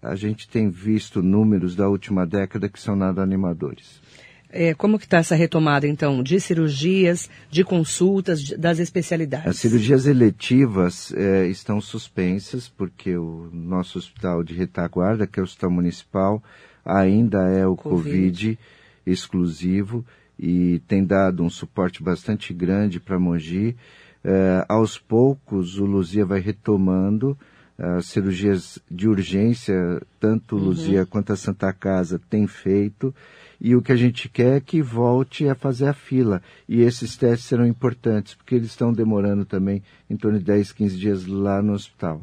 a 0.02 0.14
gente 0.14 0.48
tem 0.48 0.68
visto 0.68 1.22
números 1.22 1.74
da 1.74 1.88
última 1.88 2.26
década 2.26 2.68
que 2.68 2.78
são 2.78 2.94
nada 2.94 3.22
animadores. 3.22 4.00
É, 4.56 4.72
como 4.72 5.00
que 5.00 5.04
está 5.04 5.16
essa 5.16 5.34
retomada, 5.34 5.84
então, 5.84 6.22
de 6.22 6.38
cirurgias, 6.38 7.28
de 7.50 7.64
consultas, 7.64 8.40
de, 8.40 8.56
das 8.56 8.78
especialidades? 8.78 9.48
As 9.48 9.56
cirurgias 9.56 10.06
eletivas 10.06 11.12
é, 11.12 11.48
estão 11.48 11.80
suspensas, 11.80 12.68
porque 12.68 13.16
o 13.16 13.50
nosso 13.52 13.98
hospital 13.98 14.44
de 14.44 14.54
retaguarda, 14.54 15.26
que 15.26 15.40
é 15.40 15.42
o 15.42 15.44
hospital 15.44 15.72
municipal, 15.72 16.40
ainda 16.84 17.48
é 17.48 17.66
o 17.66 17.74
COVID, 17.74 18.04
COVID 18.04 18.58
exclusivo 19.04 20.04
e 20.38 20.80
tem 20.86 21.04
dado 21.04 21.42
um 21.42 21.50
suporte 21.50 22.00
bastante 22.00 22.54
grande 22.54 23.00
para 23.00 23.18
Mogi. 23.18 23.76
É, 24.22 24.64
aos 24.68 24.96
poucos, 24.96 25.80
o 25.80 25.84
Luzia 25.84 26.24
vai 26.24 26.38
retomando 26.38 27.36
as 27.78 28.06
cirurgias 28.06 28.78
de 28.90 29.08
urgência, 29.08 30.00
tanto 30.20 30.56
uhum. 30.56 30.64
Luzia 30.64 31.04
quanto 31.06 31.32
a 31.32 31.36
Santa 31.36 31.72
Casa 31.72 32.20
tem 32.30 32.46
feito 32.46 33.14
e 33.60 33.74
o 33.74 33.82
que 33.82 33.92
a 33.92 33.96
gente 33.96 34.28
quer 34.28 34.56
é 34.56 34.60
que 34.60 34.82
volte 34.82 35.48
a 35.48 35.54
fazer 35.54 35.86
a 35.86 35.94
fila. 35.94 36.42
E 36.68 36.82
esses 36.82 37.16
testes 37.16 37.48
serão 37.48 37.66
importantes, 37.66 38.34
porque 38.34 38.54
eles 38.54 38.68
estão 38.68 38.92
demorando 38.92 39.44
também 39.44 39.82
em 40.08 40.16
torno 40.16 40.38
de 40.38 40.44
10, 40.44 40.72
15 40.72 40.96
dias 40.98 41.26
lá 41.26 41.62
no 41.62 41.72
hospital. 41.72 42.20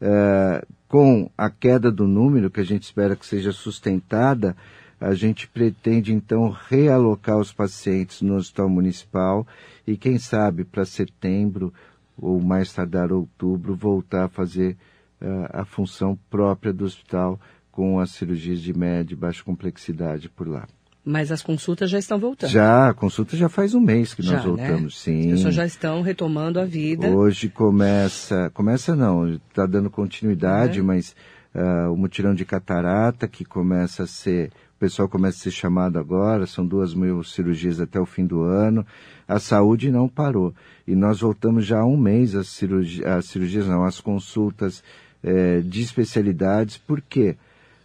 Uh, 0.00 0.66
com 0.88 1.30
a 1.38 1.48
queda 1.48 1.90
do 1.90 2.06
número, 2.06 2.50
que 2.50 2.60
a 2.60 2.64
gente 2.64 2.82
espera 2.82 3.14
que 3.14 3.24
seja 3.24 3.52
sustentada, 3.52 4.56
a 5.00 5.14
gente 5.14 5.48
pretende 5.48 6.12
então 6.12 6.50
realocar 6.68 7.38
os 7.38 7.52
pacientes 7.52 8.20
no 8.20 8.34
hospital 8.34 8.68
municipal 8.68 9.46
e 9.86 9.96
quem 9.96 10.18
sabe 10.18 10.64
para 10.64 10.84
setembro 10.84 11.72
ou 12.16 12.40
mais 12.40 12.72
tardar 12.72 13.12
outubro 13.12 13.74
voltar 13.74 14.24
a 14.24 14.28
fazer 14.28 14.76
uh, 15.20 15.48
a 15.50 15.64
função 15.64 16.18
própria 16.30 16.72
do 16.72 16.84
hospital 16.84 17.40
com 17.70 17.98
as 17.98 18.10
cirurgias 18.10 18.60
de 18.60 18.76
média 18.76 19.14
e 19.14 19.16
baixa 19.16 19.42
complexidade 19.42 20.28
por 20.28 20.46
lá. 20.46 20.66
Mas 21.04 21.32
as 21.32 21.42
consultas 21.42 21.90
já 21.90 21.98
estão 21.98 22.18
voltando. 22.18 22.50
Já, 22.50 22.90
a 22.90 22.94
consulta 22.94 23.36
já 23.36 23.48
faz 23.48 23.74
um 23.74 23.80
mês 23.80 24.14
que 24.14 24.22
já, 24.22 24.36
nós 24.36 24.44
voltamos, 24.44 24.82
né? 24.82 24.90
sim. 24.90 25.32
As 25.32 25.38
pessoas 25.38 25.54
já 25.54 25.66
estão 25.66 26.00
retomando 26.00 26.60
a 26.60 26.64
vida. 26.64 27.08
Hoje 27.08 27.48
começa, 27.48 28.50
começa 28.54 28.94
não, 28.94 29.28
está 29.28 29.66
dando 29.66 29.90
continuidade, 29.90 30.78
é. 30.78 30.82
mas 30.82 31.16
uh, 31.54 31.92
o 31.92 31.96
mutirão 31.96 32.34
de 32.34 32.44
catarata 32.44 33.26
que 33.26 33.44
começa 33.44 34.04
a 34.04 34.06
ser, 34.06 34.52
pessoal 34.82 35.08
começa 35.08 35.38
a 35.38 35.42
ser 35.42 35.52
chamado 35.52 35.96
agora, 35.96 36.44
são 36.44 36.66
duas 36.66 36.92
mil 36.92 37.22
cirurgias 37.22 37.80
até 37.80 38.00
o 38.00 38.04
fim 38.04 38.26
do 38.26 38.42
ano. 38.42 38.84
A 39.28 39.38
saúde 39.38 39.92
não 39.92 40.08
parou. 40.08 40.52
E 40.88 40.96
nós 40.96 41.20
voltamos 41.20 41.64
já 41.64 41.78
há 41.78 41.86
um 41.86 41.96
mês 41.96 42.34
às, 42.34 42.48
cirurgi 42.48 43.04
às 43.04 43.26
cirurgias, 43.26 43.68
não, 43.68 43.84
às 43.84 44.00
consultas 44.00 44.82
eh, 45.22 45.60
de 45.60 45.82
especialidades? 45.82 46.78
Porque 46.78 47.36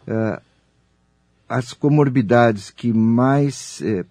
uh, 0.08 0.42
as 1.48 1.72
comorbidades 1.72 2.72
que 2.72 2.92
mais, 2.92 3.80
eh, 3.84 4.04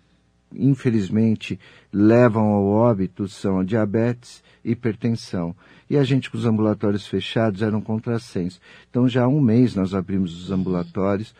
infelizmente, 0.54 1.58
levam 1.92 2.52
ao 2.52 2.66
óbito 2.66 3.26
são 3.26 3.64
diabetes, 3.64 4.44
hipertensão. 4.64 5.56
E 5.90 5.96
a 5.96 6.04
gente 6.04 6.30
com 6.30 6.38
os 6.38 6.46
ambulatórios 6.46 7.06
fechados 7.08 7.62
era 7.62 7.76
um 7.76 7.80
contrassenso. 7.80 8.60
Então 8.88 9.08
já 9.08 9.24
há 9.24 9.28
um 9.28 9.40
mês 9.40 9.74
nós 9.74 9.92
abrimos 9.92 10.40
os 10.40 10.52
ambulatórios, 10.52 11.34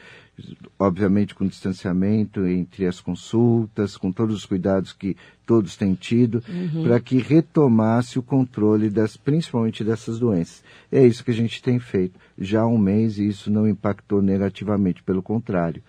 obviamente 0.78 1.34
com 1.34 1.46
distanciamento 1.46 2.46
entre 2.46 2.86
as 2.86 3.00
consultas, 3.00 3.96
com 3.96 4.12
todos 4.12 4.34
os 4.36 4.44
cuidados 4.44 4.92
que 4.92 5.16
todos 5.46 5.76
têm 5.76 5.94
tido, 5.94 6.42
uhum. 6.48 6.84
para 6.84 7.00
que 7.00 7.18
retomasse 7.18 8.18
o 8.18 8.22
controle 8.22 8.90
das, 8.90 9.16
principalmente 9.16 9.82
dessas 9.82 10.18
doenças. 10.18 10.62
É 10.90 11.06
isso 11.06 11.24
que 11.24 11.30
a 11.30 11.34
gente 11.34 11.62
tem 11.62 11.78
feito 11.78 12.18
já 12.38 12.62
há 12.62 12.66
um 12.66 12.78
mês 12.78 13.18
e 13.18 13.28
isso 13.28 13.50
não 13.50 13.68
impactou 13.68 14.20
negativamente, 14.20 15.02
pelo 15.02 15.22
contrário. 15.22 15.82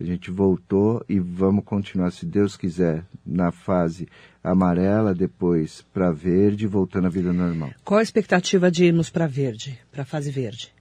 A 0.00 0.04
gente 0.04 0.30
voltou 0.30 1.04
e 1.08 1.18
vamos 1.18 1.64
continuar, 1.64 2.12
se 2.12 2.24
Deus 2.24 2.56
quiser, 2.56 3.04
na 3.26 3.50
fase 3.50 4.06
amarela, 4.44 5.12
depois 5.12 5.84
para 5.92 6.12
verde, 6.12 6.68
voltando 6.68 7.06
à 7.06 7.10
vida 7.10 7.32
normal. 7.32 7.72
Qual 7.84 7.98
a 7.98 8.02
expectativa 8.02 8.70
de 8.70 8.84
irmos 8.84 9.10
para 9.10 9.26
verde, 9.26 9.76
para 9.90 10.02
a 10.02 10.06
fase 10.06 10.30
verde? 10.30 10.77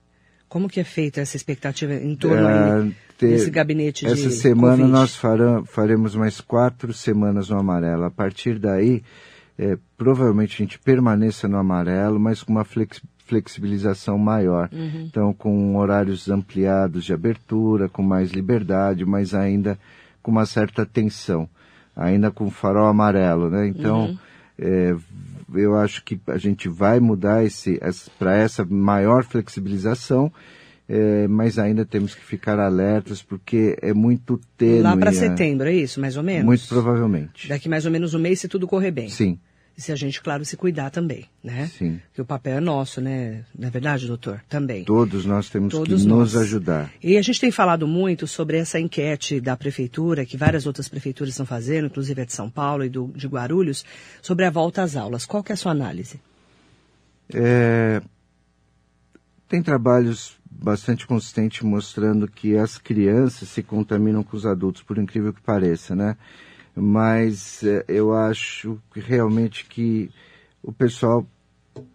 Como 0.50 0.70
que 0.70 0.80
é 0.80 0.84
feita 0.84 1.22
essa 1.22 1.36
expectativa 1.36 1.94
em 1.94 2.16
torno 2.16 2.48
é, 2.48 2.92
ter, 3.18 3.30
desse 3.30 3.50
gabinete 3.50 4.06
de 4.06 4.12
Essa 4.12 4.30
semana 4.30 4.78
COVID? 4.78 4.92
nós 4.92 5.16
farão, 5.16 5.66
faremos 5.66 6.16
mais 6.16 6.40
quatro 6.40 6.94
semanas 6.94 7.50
no 7.50 7.60
amarelo. 7.60 8.06
A 8.06 8.12
partir 8.12 8.58
daí, 8.58 9.04
é, 9.58 9.78
provavelmente 9.98 10.54
a 10.54 10.58
gente 10.66 10.80
permaneça 10.80 11.48
no 11.48 11.58
amarelo, 11.58 12.20
mas 12.20 12.44
com 12.44 12.54
uma 12.54 12.64
flex, 12.64 13.02
flexibilização 13.26 14.18
maior. 14.18 14.70
Uhum. 14.72 15.06
Então, 15.10 15.34
com 15.34 15.76
horários 15.76 16.30
ampliados 16.30 17.04
de 17.04 17.14
abertura, 17.14 17.90
com 17.90 18.02
mais 18.02 18.32
liberdade, 18.32 19.06
mas 19.06 19.34
ainda 19.34 19.78
com 20.24 20.32
uma 20.32 20.46
certa 20.46 20.86
tensão, 20.86 21.48
ainda 21.96 22.32
com 22.32 22.50
farol 22.50 22.88
amarelo, 22.88 23.50
né? 23.50 23.68
Então, 23.68 24.06
uhum. 24.06 24.18
é, 24.60 24.96
eu 25.54 25.76
acho 25.76 26.04
que 26.04 26.20
a 26.28 26.38
gente 26.38 26.68
vai 26.68 27.00
mudar 27.00 27.44
esse, 27.44 27.80
para 28.18 28.36
essa 28.36 28.66
maior 28.66 29.24
flexibilização, 29.24 30.32
é, 30.90 31.28
mas 31.28 31.60
ainda 31.60 31.86
temos 31.86 32.16
que 32.16 32.24
ficar 32.24 32.60
alertas 32.60 33.22
porque 33.22 33.78
é 33.82 33.94
muito 33.94 34.40
tênue. 34.58 34.82
Lá 34.82 34.96
para 34.96 35.12
setembro, 35.12 35.68
é 35.68 35.74
isso, 35.74 36.00
mais 36.00 36.16
ou 36.16 36.24
menos? 36.24 36.46
Muito 36.46 36.68
provavelmente. 36.68 37.48
Daqui 37.50 37.68
mais 37.68 37.86
ou 37.86 37.92
menos 37.92 38.14
um 38.14 38.20
mês, 38.20 38.40
se 38.40 38.48
tudo 38.48 38.68
correr 38.68 38.92
bem. 38.92 39.10
Sim. 39.10 39.38
E 39.78 39.82
se 39.82 39.92
a 39.92 39.96
gente, 39.96 40.20
claro, 40.24 40.44
se 40.44 40.58
cuidar 40.58 40.90
também, 40.90 41.26
né? 41.44 41.68
Sim. 41.68 42.02
Que 42.12 42.20
o 42.20 42.26
papel 42.26 42.58
é 42.58 42.60
nosso, 42.60 43.00
né? 43.00 43.46
Não 43.58 43.68
é 43.68 43.72
verdade, 43.72 44.08
doutor? 44.08 44.42
Também. 44.50 44.84
Todos 44.84 45.24
nós 45.24 45.52
temos 45.52 45.72
Todos 45.72 46.02
que 46.02 46.08
nós. 46.08 46.34
nos 46.34 46.36
ajudar. 46.36 46.92
E 47.02 47.16
a 47.16 47.22
gente 47.22 47.40
tem 47.40 47.52
falado 47.52 47.88
muito 47.88 48.26
sobre 48.26 48.58
essa 48.58 48.80
enquete 48.80 49.40
da 49.40 49.56
prefeitura, 49.56 50.26
que 50.26 50.36
várias 50.36 50.66
outras 50.66 50.90
prefeituras 50.90 51.34
estão 51.34 51.46
fazendo, 51.46 51.86
inclusive 51.86 52.24
a 52.24 52.26
de 52.26 52.34
São 52.34 52.50
Paulo 52.50 52.84
e 52.84 52.90
do, 52.90 53.12
de 53.16 53.28
Guarulhos, 53.28 53.86
sobre 54.20 54.46
a 54.46 54.50
volta 54.50 54.82
às 54.82 54.96
aulas. 54.96 55.28
Qual 55.28 55.44
que 55.44 55.52
é 55.52 55.54
a 55.54 55.58
sua 55.58 55.74
análise? 55.74 56.20
É... 57.32 58.02
Tem 59.48 59.62
trabalhos 59.62 60.38
bastante 60.50 61.06
consistentes 61.06 61.62
mostrando 61.62 62.28
que 62.28 62.58
as 62.58 62.80
crianças 62.80 63.48
se 63.50 63.62
contaminam 63.62 64.24
com 64.24 64.36
os 64.36 64.46
adultos, 64.48 64.82
por 64.82 64.98
incrível 64.98 65.32
que 65.32 65.42
pareça, 65.42 65.96
né? 65.96 66.18
Mas 66.80 67.64
é, 67.64 67.84
eu 67.88 68.14
acho 68.14 68.78
que 68.94 69.00
realmente 69.00 69.66
que 69.66 70.12
o 70.62 70.72
pessoal 70.72 71.26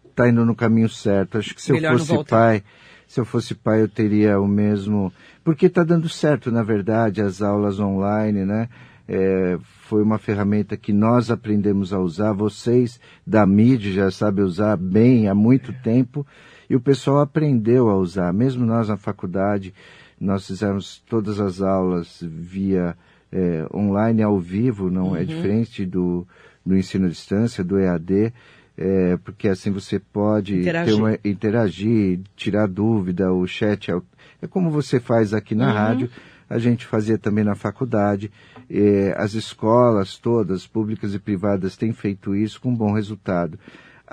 está 0.04 0.28
indo 0.28 0.44
no 0.44 0.56
caminho 0.56 0.88
certo. 0.88 1.38
Acho 1.38 1.54
que 1.54 1.62
se 1.62 1.72
Melhor 1.72 1.92
eu 1.92 1.98
fosse 2.00 2.24
pai, 2.24 2.64
se 3.06 3.20
eu 3.20 3.24
fosse 3.24 3.54
pai, 3.54 3.80
eu 3.80 3.88
teria 3.88 4.40
o 4.40 4.48
mesmo. 4.48 5.12
Porque 5.44 5.66
está 5.66 5.84
dando 5.84 6.08
certo, 6.08 6.50
na 6.50 6.62
verdade, 6.64 7.22
as 7.22 7.40
aulas 7.40 7.78
online, 7.78 8.44
né? 8.44 8.68
É, 9.06 9.58
foi 9.82 10.02
uma 10.02 10.18
ferramenta 10.18 10.76
que 10.76 10.92
nós 10.92 11.30
aprendemos 11.30 11.92
a 11.92 11.98
usar. 12.00 12.32
Vocês 12.32 12.98
da 13.24 13.46
mídia 13.46 13.92
já 13.92 14.10
sabem 14.10 14.44
usar 14.44 14.76
bem 14.76 15.28
há 15.28 15.34
muito 15.34 15.72
tempo 15.82 16.26
e 16.68 16.74
o 16.74 16.80
pessoal 16.80 17.20
aprendeu 17.20 17.88
a 17.88 17.96
usar. 17.96 18.32
Mesmo 18.32 18.66
nós 18.66 18.88
na 18.88 18.96
faculdade, 18.96 19.74
nós 20.18 20.46
fizemos 20.46 21.02
todas 21.08 21.38
as 21.38 21.60
aulas 21.60 22.18
via 22.22 22.96
é, 23.32 23.66
online 23.74 24.22
ao 24.22 24.38
vivo, 24.38 24.90
não 24.90 25.16
é 25.16 25.24
diferente 25.24 25.86
do, 25.86 26.26
do 26.64 26.76
ensino 26.76 27.06
à 27.06 27.08
distância, 27.08 27.64
do 27.64 27.78
EAD, 27.78 28.32
é, 28.76 29.16
porque 29.24 29.48
assim 29.48 29.70
você 29.70 29.98
pode 29.98 30.60
Interagir. 30.60 30.94
ter 30.94 31.00
uma, 31.00 31.18
interagir, 31.24 32.20
tirar 32.36 32.68
dúvida, 32.68 33.32
o 33.32 33.46
chat 33.46 33.90
é, 33.90 34.00
é 34.42 34.46
como 34.46 34.70
você 34.70 35.00
faz 35.00 35.32
aqui 35.32 35.54
na 35.54 35.72
rádio, 35.72 36.10
a 36.48 36.58
gente 36.58 36.84
fazia 36.86 37.16
também 37.16 37.44
na 37.44 37.54
faculdade. 37.54 38.30
É, 38.70 39.14
as 39.16 39.34
escolas 39.34 40.18
todas, 40.18 40.66
públicas 40.66 41.14
e 41.14 41.18
privadas, 41.18 41.76
têm 41.76 41.92
feito 41.92 42.34
isso 42.34 42.60
com 42.60 42.74
bom 42.74 42.92
resultado. 42.92 43.58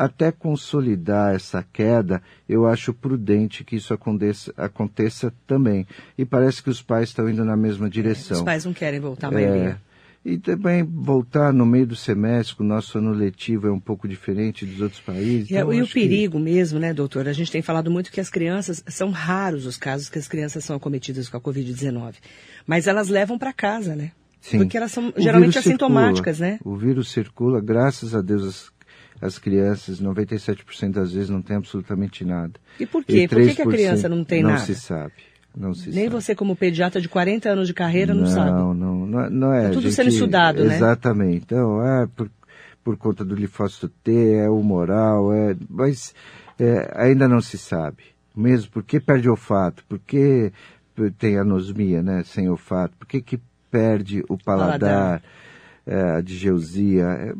Até 0.01 0.31
consolidar 0.31 1.35
essa 1.35 1.61
queda, 1.73 2.21
eu 2.47 2.65
acho 2.65 2.93
prudente 2.93 3.65
que 3.65 3.75
isso 3.75 3.93
aconteça, 3.93 4.53
aconteça 4.55 5.33
também. 5.45 5.85
E 6.17 6.23
parece 6.23 6.63
que 6.63 6.69
os 6.69 6.81
pais 6.81 7.09
estão 7.09 7.29
indo 7.29 7.43
na 7.43 7.57
mesma 7.57 7.89
direção. 7.89 8.37
Os 8.37 8.43
pais 8.43 8.63
não 8.63 8.71
querem 8.73 8.99
voltar, 9.01 9.27
É, 9.27 9.31
maioria. 9.33 9.81
e 10.23 10.37
também 10.37 10.83
voltar 10.83 11.51
no 11.51 11.65
meio 11.65 11.85
do 11.85 11.97
semestre, 11.97 12.55
o 12.59 12.63
nosso 12.63 12.97
ano 12.97 13.11
letivo 13.11 13.67
é 13.67 13.71
um 13.71 13.79
pouco 13.79 14.07
diferente 14.07 14.65
dos 14.65 14.79
outros 14.79 15.01
países. 15.01 15.49
E, 15.49 15.55
é- 15.55 15.59
então 15.59 15.73
e 15.73 15.79
o 15.81 15.83
acho 15.83 15.91
que- 15.93 15.99
perigo 15.99 16.39
mesmo, 16.39 16.79
né, 16.79 16.93
doutor? 16.93 17.27
A 17.27 17.33
gente 17.33 17.51
tem 17.51 17.61
falado 17.61 17.91
muito 17.91 18.09
que 18.09 18.21
as 18.21 18.29
crianças, 18.29 18.81
são 18.87 19.09
raros 19.11 19.65
os 19.65 19.75
casos 19.75 20.07
que 20.07 20.17
as 20.17 20.29
crianças 20.29 20.63
são 20.63 20.77
acometidas 20.77 21.27
com 21.27 21.35
a 21.35 21.41
Covid-19. 21.41 22.15
Mas 22.65 22.87
elas 22.87 23.09
levam 23.09 23.37
para 23.37 23.51
casa, 23.51 23.97
né? 23.97 24.11
Sim. 24.39 24.59
Porque 24.59 24.77
elas 24.77 24.93
são 24.93 25.11
geralmente 25.17 25.57
assintomáticas, 25.59 26.37
circula. 26.37 26.53
né? 26.53 26.59
O 26.63 26.77
vírus 26.77 27.11
circula, 27.11 27.59
graças 27.59 28.15
a 28.15 28.21
Deus 28.21 28.71
as, 29.21 29.33
as 29.33 29.37
crianças, 29.39 30.01
97% 30.01 30.91
das 30.91 31.13
vezes 31.13 31.29
não 31.29 31.41
tem 31.41 31.57
absolutamente 31.57 32.23
nada. 32.25 32.53
E 32.79 32.85
por 32.85 33.03
quê? 33.03 33.27
Por 33.27 33.41
que, 33.41 33.55
que 33.55 33.61
a 33.61 33.65
3% 33.65 33.69
criança 33.71 34.09
não 34.09 34.23
tem 34.23 34.43
não 34.43 34.51
nada? 34.51 34.63
se 34.63 34.75
sabe. 34.75 35.13
Não 35.57 35.73
se 35.73 35.89
Nem 35.89 36.05
sabe. 36.05 36.09
você, 36.09 36.35
como 36.35 36.55
pediatra 36.55 37.01
de 37.01 37.09
40 37.09 37.49
anos 37.49 37.67
de 37.67 37.73
carreira, 37.73 38.13
não, 38.13 38.25
sabe. 38.27 38.51
Não, 38.51 38.73
não, 38.73 39.05
não, 39.05 39.21
é- 39.23 39.29
não. 39.29 39.53
É 39.53 39.69
tudo 39.69 39.81
gente- 39.81 39.93
sendo 39.95 40.09
estudado, 40.09 40.63
né? 40.63 40.75
Exatamente. 40.75 41.43
Então, 41.43 41.83
é 41.85 42.07
por, 42.07 42.29
por 42.83 42.97
conta 42.97 43.25
do 43.25 43.35
linfócito 43.35 43.89
T, 44.03 44.35
é 44.35 44.49
humoral, 44.49 45.33
é, 45.33 45.55
mas 45.69 46.13
é, 46.59 46.91
ainda 46.95 47.27
não 47.27 47.41
se 47.41 47.57
sabe. 47.57 48.03
Mesmo 48.35 48.71
porque 48.71 48.99
perde 48.99 49.27
olfato, 49.27 49.83
porque 49.89 50.53
tem 51.17 51.37
anosmia, 51.37 52.03
né, 52.03 52.23
sem 52.25 52.47
olfato, 52.47 52.95
por 52.97 53.07
que 53.07 53.21
que 53.21 53.39
perde 53.71 54.23
o 54.29 54.37
paladar, 54.37 54.79
Paladar. 54.79 55.23
É, 55.89 56.17
a 56.17 56.21
digeusia, 56.21 57.03
é, 57.03 57.33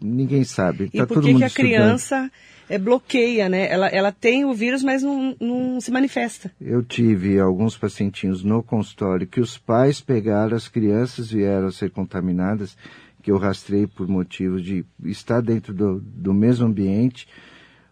ninguém 0.00 0.44
sabe. 0.44 0.88
E 0.94 0.98
Tá 0.98 1.06
por 1.06 1.20
todo 1.20 1.36
que, 1.36 1.42
a 1.42 1.50
criança 1.50 2.30
é, 2.68 2.78
bloqueia, 2.78 3.48
né? 3.48 3.68
Ela, 3.68 3.88
ela 3.88 4.12
tem 4.12 4.44
o 4.44 4.54
vírus, 4.54 4.84
mas 4.84 5.02
não, 5.02 5.36
não 5.40 5.80
se 5.80 5.90
manifesta. 5.90 6.52
Eu 6.60 6.84
tive 6.84 7.40
alguns 7.40 7.76
pacientinhos 7.76 8.44
no 8.44 8.62
consultório 8.62 9.26
que 9.26 9.40
os 9.40 9.58
pais 9.58 10.00
pegaram, 10.00 10.56
as 10.56 10.68
crianças 10.68 11.32
vieram 11.32 11.66
a 11.66 11.72
ser 11.72 11.90
contaminadas, 11.90 12.76
que 13.20 13.32
eu 13.32 13.38
rastrei 13.38 13.88
por 13.88 14.06
motivo 14.06 14.60
de 14.60 14.84
estar 15.04 15.42
dentro 15.42 15.74
do, 15.74 16.00
do 16.00 16.32
mesmo 16.32 16.64
ambiente. 16.64 17.26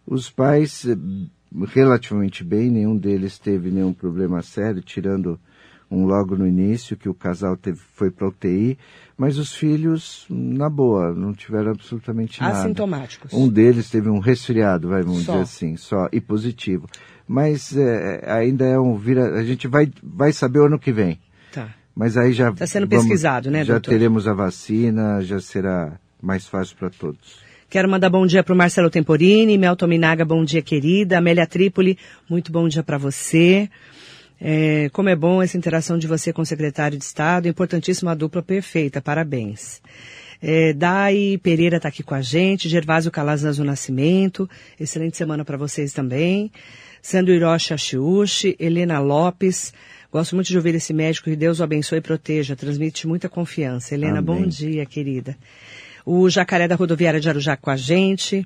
Os 0.07 0.29
pais, 0.29 0.85
eh, 0.85 0.95
relativamente 1.73 2.41
bem, 2.41 2.71
nenhum 2.71 2.95
deles 2.95 3.37
teve 3.37 3.69
nenhum 3.69 3.91
problema 3.91 4.41
sério, 4.41 4.81
tirando 4.81 5.37
um 5.95 6.05
logo 6.05 6.35
no 6.35 6.45
início, 6.47 6.97
que 6.97 7.07
o 7.07 7.13
casal 7.13 7.55
teve, 7.55 7.79
foi 7.95 8.11
para 8.11 8.27
UTI, 8.27 8.77
mas 9.17 9.37
os 9.37 9.55
filhos, 9.55 10.25
na 10.29 10.69
boa, 10.69 11.13
não 11.13 11.33
tiveram 11.33 11.71
absolutamente 11.71 12.41
nada. 12.41 12.59
Assintomáticos. 12.59 13.31
Um 13.33 13.47
deles 13.47 13.89
teve 13.89 14.09
um 14.09 14.19
resfriado, 14.19 14.89
vai, 14.89 15.01
vamos 15.01 15.23
Só. 15.23 15.31
dizer 15.33 15.43
assim, 15.43 15.77
só, 15.77 16.09
e 16.11 16.19
positivo. 16.19 16.87
Mas 17.27 17.75
é, 17.75 18.23
ainda 18.31 18.65
é 18.65 18.77
um 18.77 18.95
vira. 18.97 19.39
A 19.39 19.43
gente 19.43 19.67
vai, 19.67 19.91
vai 20.03 20.31
saber 20.33 20.59
o 20.59 20.65
ano 20.65 20.77
que 20.77 20.91
vem. 20.91 21.17
Tá. 21.51 21.69
Mas 21.95 22.17
aí 22.17 22.33
já. 22.33 22.51
Tá 22.51 22.67
sendo 22.67 22.87
vamos- 22.87 23.05
pesquisado, 23.05 23.49
né, 23.49 23.63
Já 23.63 23.73
doutor? 23.75 23.89
teremos 23.89 24.27
a 24.27 24.33
vacina, 24.33 25.21
já 25.21 25.39
será 25.39 25.97
mais 26.21 26.45
fácil 26.45 26.75
para 26.77 26.89
todos. 26.89 27.43
Quero 27.67 27.89
mandar 27.89 28.09
bom 28.11 28.27
dia 28.27 28.43
para 28.43 28.53
o 28.53 28.57
Marcelo 28.57 28.89
Temporini, 28.91 29.57
Mel 29.57 29.75
Tominaga, 29.75 30.23
bom 30.23 30.45
dia, 30.45 30.61
querida. 30.61 31.17
Amélia 31.17 31.47
Trípoli, 31.47 31.97
muito 32.29 32.51
bom 32.51 32.67
dia 32.67 32.83
para 32.83 32.97
você. 32.97 33.67
É, 34.39 34.89
como 34.91 35.09
é 35.09 35.15
bom 35.15 35.41
essa 35.41 35.57
interação 35.57 35.97
de 35.97 36.07
você 36.07 36.33
com 36.33 36.41
o 36.41 36.45
secretário 36.45 36.97
de 36.97 37.03
Estado, 37.03 37.47
importantíssima 37.47 38.15
dupla 38.15 38.41
perfeita, 38.41 39.01
parabéns. 39.01 39.81
É, 40.41 40.73
Dai 40.73 41.39
Pereira 41.41 41.77
está 41.77 41.89
aqui 41.89 42.03
com 42.03 42.13
a 42.13 42.21
gente, 42.21 42.67
Gervásio 42.67 43.11
Calazans 43.11 43.57
do 43.57 43.63
Nascimento, 43.63 44.49
excelente 44.79 45.17
semana 45.17 45.45
para 45.45 45.57
vocês 45.57 45.93
também. 45.93 46.51
Sandro 47.01 47.33
Hiroshi 47.33 47.73
Ashiushi, 47.73 48.55
Helena 48.59 48.99
Lopes, 48.99 49.73
gosto 50.11 50.35
muito 50.35 50.47
de 50.47 50.57
ouvir 50.57 50.75
esse 50.75 50.93
médico, 50.93 51.29
que 51.29 51.35
Deus 51.35 51.59
o 51.59 51.63
abençoe 51.63 51.99
e 51.99 52.01
proteja, 52.01 52.55
transmite 52.55 53.07
muita 53.07 53.29
confiança. 53.29 53.93
Helena, 53.93 54.21
bom 54.21 54.37
Amém. 54.37 54.49
dia, 54.49 54.85
querida. 54.85 55.37
O 56.05 56.29
Jacaré 56.29 56.67
da 56.67 56.75
Rodoviária 56.75 57.19
de 57.19 57.27
Arujá 57.27 57.57
com 57.57 57.71
a 57.71 57.75
gente. 57.75 58.45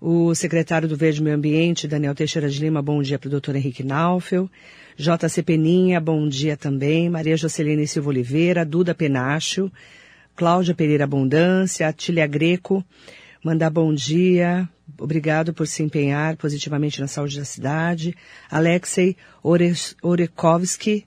O 0.00 0.34
secretário 0.34 0.86
do 0.86 0.96
Verde 0.96 1.22
Meio 1.22 1.36
Ambiente, 1.36 1.88
Daniel 1.88 2.14
Teixeira 2.14 2.48
de 2.48 2.60
Lima, 2.60 2.82
bom 2.82 3.00
dia 3.02 3.18
para 3.18 3.28
o 3.28 3.30
doutor 3.30 3.56
Henrique 3.56 3.82
Naufel. 3.82 4.50
JC 4.98 5.44
Peninha, 5.44 6.00
bom 6.00 6.26
dia 6.26 6.56
também. 6.56 7.08
Maria 7.08 7.36
Jocelene 7.36 7.86
Silva 7.86 8.08
Oliveira, 8.08 8.64
Duda 8.64 8.96
Penacho. 8.96 9.70
Cláudia 10.34 10.74
Pereira 10.74 11.04
Abundância, 11.04 11.86
Atília 11.86 12.26
Greco, 12.26 12.84
mandar 13.44 13.70
bom 13.70 13.92
dia. 13.94 14.68
Obrigado 14.98 15.52
por 15.52 15.66
se 15.66 15.82
empenhar 15.82 16.36
positivamente 16.36 17.00
na 17.00 17.06
saúde 17.06 17.38
da 17.38 17.44
cidade. 17.44 18.14
Alexei 18.50 19.16
Orekovski, 20.00 21.06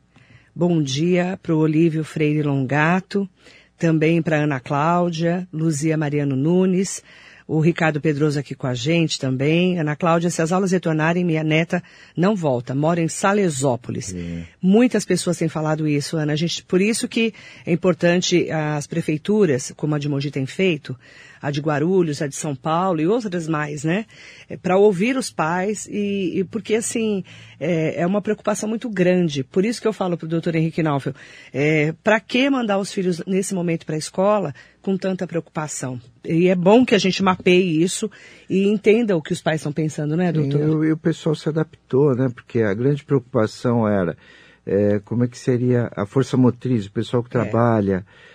bom 0.54 0.82
dia 0.82 1.40
para 1.42 1.56
o 1.56 1.60
Olívio 1.60 2.04
Freire 2.04 2.44
Longato. 2.44 3.28
Também 3.78 4.22
para 4.22 4.44
Ana 4.44 4.60
Cláudia, 4.60 5.48
Luzia 5.52 5.98
Mariano 5.98 6.36
Nunes, 6.36 7.02
o 7.52 7.60
Ricardo 7.60 8.00
Pedroso 8.00 8.40
aqui 8.40 8.56
com 8.56 8.66
a 8.66 8.74
gente 8.74 9.20
também. 9.20 9.78
Ana 9.78 9.94
Cláudia, 9.94 10.30
se 10.30 10.42
as 10.42 10.54
aulas 10.54 10.72
retornarem, 10.72 11.26
minha 11.26 11.44
neta 11.44 11.84
não 12.16 12.34
volta, 12.34 12.74
mora 12.74 13.02
em 13.02 13.10
Salesópolis. 13.10 14.16
Muitas 14.62 15.04
pessoas 15.04 15.38
têm 15.38 15.50
falado 15.50 15.86
isso, 15.86 16.16
Ana. 16.16 16.32
A 16.32 16.36
gente, 16.38 16.64
por 16.64 16.80
isso 16.80 17.10
que 17.10 17.34
é 17.66 17.74
importante 17.74 18.50
as 18.50 18.88
prefeituras, 18.88 19.74
como 19.76 19.94
a 19.94 20.00
de 20.00 20.08
Mogi 20.08 20.32
tem 20.32 20.46
feito, 20.46 20.98
a 21.42 21.50
de 21.52 21.60
Guarulhos, 21.60 22.22
a 22.22 22.28
de 22.28 22.36
São 22.36 22.56
Paulo 22.56 23.02
e 23.02 23.08
outras 23.08 23.48
mais, 23.48 23.84
né? 23.84 24.06
para 24.62 24.78
ouvir 24.78 25.16
os 25.18 25.32
pais 25.32 25.88
e, 25.90 26.40
e 26.40 26.44
porque 26.44 26.76
assim 26.76 27.24
é, 27.60 28.02
é 28.02 28.06
uma 28.08 28.22
preocupação 28.22 28.68
muito 28.70 28.90
grande. 28.90 29.44
Por 29.44 29.64
isso 29.66 29.82
que 29.82 29.88
eu 29.88 29.94
falo 29.94 30.18
para 30.18 30.26
o 30.26 30.30
doutor 30.30 30.56
Henrique 30.56 30.84
Naufel, 30.84 31.14
é, 31.54 31.94
para 32.04 32.20
que 32.20 32.50
mandar 32.50 32.78
os 32.78 32.92
filhos 32.94 33.24
nesse 33.26 33.54
momento 33.56 33.86
para 33.86 33.96
a 33.96 33.98
escola 33.98 34.54
com 34.82 34.98
tanta 34.98 35.26
preocupação? 35.26 36.00
E 36.24 36.48
é 36.50 36.56
bom 36.56 36.86
que 36.86 36.94
a 36.94 37.00
gente 37.00 37.24
mapeie 37.24 37.82
isso 37.82 38.10
e 38.50 38.68
entenda 38.68 39.16
o 39.16 39.22
que 39.22 39.34
os 39.34 39.42
pais 39.42 39.62
estão 39.62 39.72
pensando, 39.72 40.16
né, 40.18 40.32
doutor? 40.32 40.60
E, 40.60 40.64
o- 40.66 40.86
e 40.86 40.92
o 40.92 40.98
pessoal 40.98 41.34
se 41.34 41.48
adaptou, 41.50 42.16
né? 42.16 42.30
Porque 42.34 42.62
a 42.62 42.74
grande 42.74 43.04
preocupação 43.04 43.88
era 43.88 44.16
é, 44.66 45.00
como 45.06 45.24
é 45.24 45.28
que 45.28 45.38
seria 45.40 45.90
a 45.96 46.06
força 46.06 46.38
motriz, 46.38 46.86
o 46.86 46.92
pessoal 46.92 47.24
que 47.24 47.30
trabalha, 47.32 48.06
é, 48.06 48.31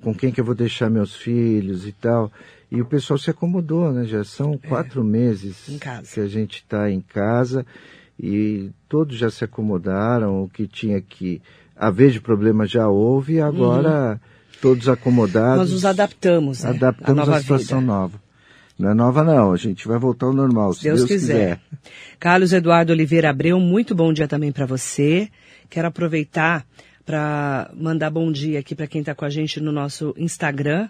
com 0.00 0.14
quem 0.14 0.30
que 0.30 0.40
eu 0.40 0.44
vou 0.44 0.54
deixar 0.54 0.90
meus 0.90 1.14
filhos 1.16 1.86
e 1.86 1.92
tal. 1.92 2.30
E 2.70 2.80
o 2.80 2.84
pessoal 2.86 3.18
se 3.18 3.30
acomodou, 3.30 3.92
né? 3.92 4.04
Já 4.04 4.24
são 4.24 4.58
quatro 4.58 5.04
meses 5.04 5.68
É. 5.74 5.78
Casa. 5.78 6.12
que 6.12 6.20
a 6.20 6.26
gente 6.26 6.56
está 6.56 6.90
em 6.90 7.00
casa 7.00 7.64
e 8.18 8.70
todos 8.88 9.16
já 9.16 9.30
se 9.30 9.44
acomodaram. 9.44 10.42
O 10.42 10.48
que 10.48 10.66
tinha 10.66 11.00
que 11.00 11.40
haver 11.76 12.10
de 12.10 12.20
problema 12.20 12.66
já 12.66 12.88
houve 12.88 13.34
e 13.34 13.40
agora 13.40 14.20
todos 14.60 14.88
acomodados. 14.88 15.52
Uhum. 15.52 15.62
Nós 15.62 15.72
nos 15.72 15.84
adaptamos, 15.84 16.62
né? 16.64 16.70
Adaptamos 16.70 17.28
à 17.28 17.40
situação 17.40 17.80
vida. 17.80 17.92
nova. 17.92 18.24
Não 18.76 18.90
é 18.90 18.94
nova 18.94 19.22
não, 19.22 19.52
a 19.52 19.56
gente 19.56 19.86
vai 19.86 19.98
voltar 20.00 20.26
ao 20.26 20.32
normal, 20.32 20.72
se 20.74 20.82
Deus, 20.82 20.98
Deus, 21.04 21.08
quiser. 21.08 21.60
Carlos 22.18 22.52
Eduardo 22.52 22.92
Oliveira 22.92 23.30
Abreu, 23.30 23.60
muito 23.60 23.94
bom 23.94 24.12
dia 24.12 24.26
também 24.26 24.50
para 24.50 24.66
você. 24.66 25.28
Quero 25.70 25.86
aproveitar 25.86 26.66
para 27.04 27.70
mandar 27.74 28.10
bom 28.10 28.30
dia 28.32 28.58
aqui 28.58 28.74
para 28.74 28.86
quem 28.86 29.00
está 29.00 29.14
com 29.14 29.24
a 29.24 29.30
gente 29.30 29.60
no 29.60 29.72
nosso 29.72 30.14
Instagram. 30.16 30.88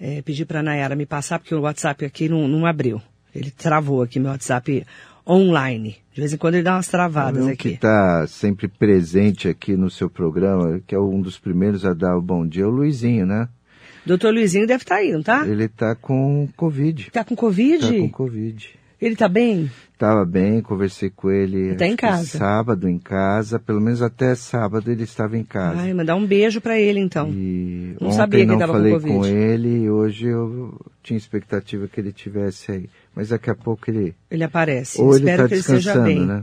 É, 0.00 0.22
pedir 0.22 0.46
para 0.46 0.60
a 0.60 0.62
Nayara 0.62 0.96
me 0.96 1.04
passar, 1.04 1.38
porque 1.38 1.54
o 1.54 1.60
WhatsApp 1.60 2.04
aqui 2.04 2.28
não, 2.28 2.48
não 2.48 2.64
abriu. 2.64 3.02
Ele 3.34 3.50
travou 3.50 4.02
aqui, 4.02 4.18
meu 4.18 4.30
WhatsApp 4.30 4.84
online. 5.26 5.96
De 6.12 6.20
vez 6.20 6.32
em 6.32 6.36
quando 6.36 6.54
ele 6.54 6.64
dá 6.64 6.74
umas 6.74 6.88
travadas 6.88 7.44
Um 7.44 7.48
que 7.48 7.52
aqui. 7.52 7.68
está 7.74 8.26
sempre 8.26 8.66
presente 8.66 9.48
aqui 9.48 9.76
no 9.76 9.90
seu 9.90 10.08
programa, 10.08 10.80
que 10.86 10.94
é 10.94 10.98
um 10.98 11.20
dos 11.20 11.38
primeiros 11.38 11.84
a 11.84 11.92
dar 11.92 12.16
o 12.16 12.22
bom 12.22 12.46
dia, 12.46 12.64
é 12.64 12.66
o 12.66 12.70
Luizinho, 12.70 13.26
né? 13.26 13.48
Doutor 14.04 14.32
Luizinho 14.32 14.66
deve 14.66 14.82
estar 14.82 14.96
aí, 14.96 15.12
não 15.12 15.22
tá? 15.22 15.46
Ele 15.46 15.64
está 15.64 15.94
com 15.94 16.48
Covid. 16.56 17.10
Tá 17.10 17.22
com 17.22 17.36
Covid? 17.36 17.84
Está 17.84 17.98
com 17.98 18.08
Covid. 18.08 18.79
Ele 19.00 19.14
está 19.14 19.28
bem? 19.28 19.70
Estava 19.92 20.24
bem, 20.24 20.62
conversei 20.62 21.10
com 21.10 21.30
ele 21.30 21.74
tá 21.74 21.86
em 21.86 21.94
casa. 21.94 22.38
sábado 22.38 22.88
em 22.88 22.98
casa, 22.98 23.58
pelo 23.58 23.80
menos 23.80 24.00
até 24.00 24.34
sábado 24.34 24.90
ele 24.90 25.02
estava 25.02 25.36
em 25.36 25.44
casa. 25.44 25.80
Ai, 25.80 25.92
mandar 25.92 26.16
um 26.16 26.26
beijo 26.26 26.60
para 26.60 26.78
ele 26.78 27.00
então. 27.00 27.30
E 27.30 27.96
não 28.00 28.10
sabia 28.10 28.46
que 28.46 28.52
estava 28.52 28.72
falei 28.74 28.92
com 28.92 29.00
Covid. 29.00 29.18
com 29.18 29.26
ele 29.26 29.82
e 29.84 29.90
hoje 29.90 30.26
eu 30.26 30.74
tinha 31.02 31.16
expectativa 31.18 31.86
que 31.86 32.00
ele 32.00 32.12
tivesse 32.12 32.72
aí. 32.72 32.90
Mas 33.14 33.28
daqui 33.28 33.50
a 33.50 33.54
pouco 33.54 33.90
ele. 33.90 34.14
Ele 34.30 34.44
aparece. 34.44 35.00
Ou 35.00 35.12
Espero 35.14 35.30
ele 35.30 35.36
tá 35.42 35.48
que 35.48 35.54
ele 35.54 35.60
esteja 35.60 36.00
bem. 36.00 36.26
né? 36.26 36.42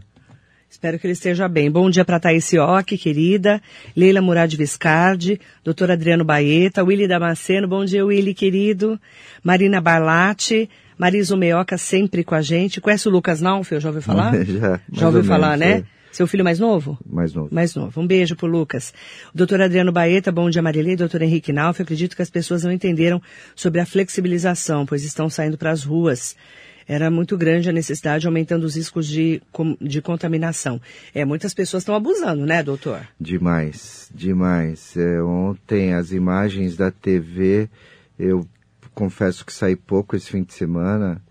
Espero 0.70 1.00
que 1.00 1.08
ele 1.08 1.14
esteja 1.14 1.48
bem. 1.48 1.72
Bom 1.72 1.90
dia 1.90 2.04
para 2.04 2.20
Thaís 2.20 2.44
Sioc, 2.46 2.98
querida. 2.98 3.62
Leila 3.96 4.22
Murad 4.22 4.54
Viscardi, 4.54 5.40
doutor 5.64 5.90
Adriano 5.90 6.26
Baeta, 6.26 6.84
Willy 6.84 7.08
Damasceno. 7.08 7.68
Bom 7.68 7.86
dia, 7.86 8.06
Willy, 8.06 8.34
querido. 8.34 9.00
Marina 9.44 9.80
Barlatti, 9.80 10.70
Marisa 10.98 11.36
Meoca 11.38 11.78
sempre 11.78 12.24
com 12.24 12.36
a 12.36 12.42
gente. 12.42 12.82
Conhece 12.82 13.08
o 13.08 13.12
Lucas 13.12 13.42
Naufel? 13.42 13.80
Já 13.80 13.90
ouviu 13.90 14.02
falar? 14.02 14.34
Já, 14.46 14.80
Já 14.92 15.06
ouviu 15.08 15.22
ou 15.22 15.28
falar, 15.28 15.58
menos, 15.58 15.76
né? 15.84 15.86
é. 15.94 15.98
Seu 16.12 16.26
filho 16.26 16.44
mais 16.44 16.58
novo? 16.58 16.98
Mais 17.06 17.34
novo. 17.34 17.50
Mais 17.52 17.76
novo. 17.76 18.02
Um 18.02 18.08
beijo 18.08 18.36
pro 18.36 18.48
Lucas. 18.48 18.92
Doutor 19.36 19.62
Adriano 19.62 19.92
Baeta, 19.92 20.32
bom 20.32 20.50
dia 20.50 20.62
Marilei, 20.64 20.96
doutor 20.96 21.22
Henrique 21.22 21.54
Nauf. 21.54 21.80
Acredito 21.82 22.16
que 22.16 22.22
as 22.24 22.30
pessoas 22.30 22.64
não 22.64 22.72
entenderam 22.72 23.22
sobre 23.56 23.80
a 23.82 23.86
flexibilização, 23.86 24.86
pois 24.86 25.04
estão 25.04 25.30
saindo 25.30 25.58
para 25.58 25.70
as 25.70 25.84
ruas. 25.84 26.36
Era 26.88 27.12
muito 27.12 27.38
grande 27.38 27.70
a 27.70 27.74
necessidade, 27.74 28.26
aumentando 28.26 28.64
os 28.64 28.76
riscos 28.78 29.06
de, 29.06 29.42
de 29.82 30.02
contaminação. 30.02 30.82
É, 31.14 31.26
muitas 31.26 31.54
pessoas 31.54 31.82
estão 31.84 31.94
abusando, 31.94 32.46
né, 32.46 32.64
doutor? 32.64 33.02
Demais, 33.20 34.10
demais. 34.16 34.96
É, 34.96 35.22
ontem 35.22 35.94
as 35.94 36.12
imagens 36.14 36.78
da 36.78 36.90
TV, 36.90 37.70
eu 38.18 38.48
confesso 38.98 39.46
que 39.46 39.54
saí 39.54 39.76
pouco 39.76 40.16
esse 40.16 40.32
fim 40.32 40.42
de 40.42 40.54
semana. 40.56 41.22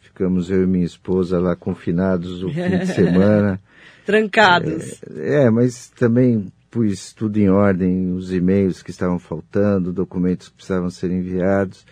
Ficamos 0.00 0.50
eu 0.50 0.62
e 0.62 0.66
minha 0.68 0.84
esposa 0.84 1.40
lá 1.40 1.56
confinados 1.56 2.44
o 2.44 2.48
fim 2.48 2.78
de 2.78 2.86
semana. 2.94 3.60
Trancados. 4.06 5.02
É, 5.16 5.50
mas 5.50 5.88
também 5.88 6.52
pus 6.70 7.12
tudo 7.12 7.38
em 7.38 7.50
ordem, 7.50 8.12
os 8.12 8.32
e-mails 8.32 8.84
que 8.84 8.90
estavam 8.90 9.18
faltando, 9.18 9.92
documentos 9.92 10.48
que 10.48 10.54
precisavam 10.54 10.90
ser 10.90 11.10
enviados. 11.10 11.84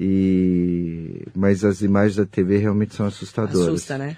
E 0.00 1.26
mas 1.36 1.62
as 1.62 1.82
imagens 1.82 2.16
da 2.16 2.24
TV 2.24 2.56
realmente 2.56 2.94
são 2.94 3.04
assustadoras. 3.04 3.68
Assusta, 3.68 3.98
né? 3.98 4.16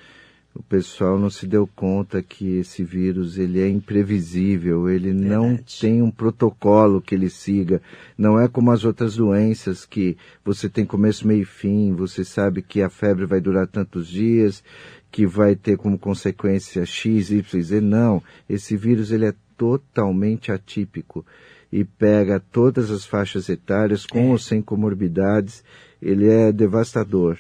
O 0.53 0.63
pessoal 0.65 1.17
não 1.17 1.31
se 1.31 1.47
deu 1.47 1.65
conta 1.65 2.21
que 2.21 2.59
esse 2.59 2.83
vírus 2.83 3.39
ele 3.39 3.61
é 3.61 3.69
imprevisível, 3.69 4.91
ele 4.91 5.13
não 5.13 5.51
Verdade. 5.51 5.79
tem 5.81 6.03
um 6.03 6.11
protocolo 6.11 7.01
que 7.01 7.15
ele 7.15 7.31
siga. 7.31 7.81
Não 8.19 8.39
é 8.39 8.49
como 8.49 8.73
as 8.73 8.85
outras 8.85 9.15
doenças 9.15 9.87
que 9.87 10.17
você 10.45 10.69
tem 10.69 10.85
começo, 10.85 11.27
meio 11.27 11.43
e 11.43 11.45
fim, 11.45 11.93
você 11.95 12.25
sabe 12.25 12.63
que 12.63 12.83
a 12.83 12.91
febre 12.91 13.27
vai 13.27 13.41
durar 13.41 13.69
tantos 13.69 14.09
dias, 14.09 14.63
que 15.11 15.25
vai 15.25 15.55
ter 15.55 15.77
como 15.77 15.97
consequência 15.97 16.85
X, 16.85 17.31
Y, 17.31 17.63
Z. 17.63 17.81
Não, 17.81 18.21
esse 18.49 18.77
vírus 18.77 19.13
ele 19.13 19.27
é 19.27 19.35
totalmente 19.57 20.51
atípico 20.51 21.25
e 21.73 21.85
pega 21.85 22.41
todas 22.41 22.91
as 22.91 23.05
faixas 23.07 23.49
etárias 23.49 24.05
com 24.05 24.31
ou 24.31 24.39
sem 24.39 24.61
comorbidades. 24.61 25.63
Ele 26.03 26.29
é 26.29 26.51
devastador. 26.51 27.39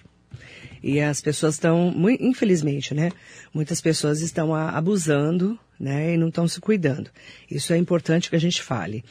E 0.82 1.00
as 1.00 1.20
pessoas 1.20 1.54
estão, 1.54 1.94
infelizmente, 2.18 2.94
né? 2.94 3.10
Muitas 3.52 3.80
pessoas 3.80 4.20
estão 4.20 4.54
abusando, 4.54 5.58
né? 5.78 6.14
E 6.14 6.16
não 6.16 6.28
estão 6.28 6.46
se 6.48 6.60
cuidando. 6.60 7.10
Isso 7.50 7.72
é 7.72 7.76
importante 7.76 8.30
que 8.30 8.36
a 8.36 8.40
gente 8.40 8.62
fale. 8.62 9.04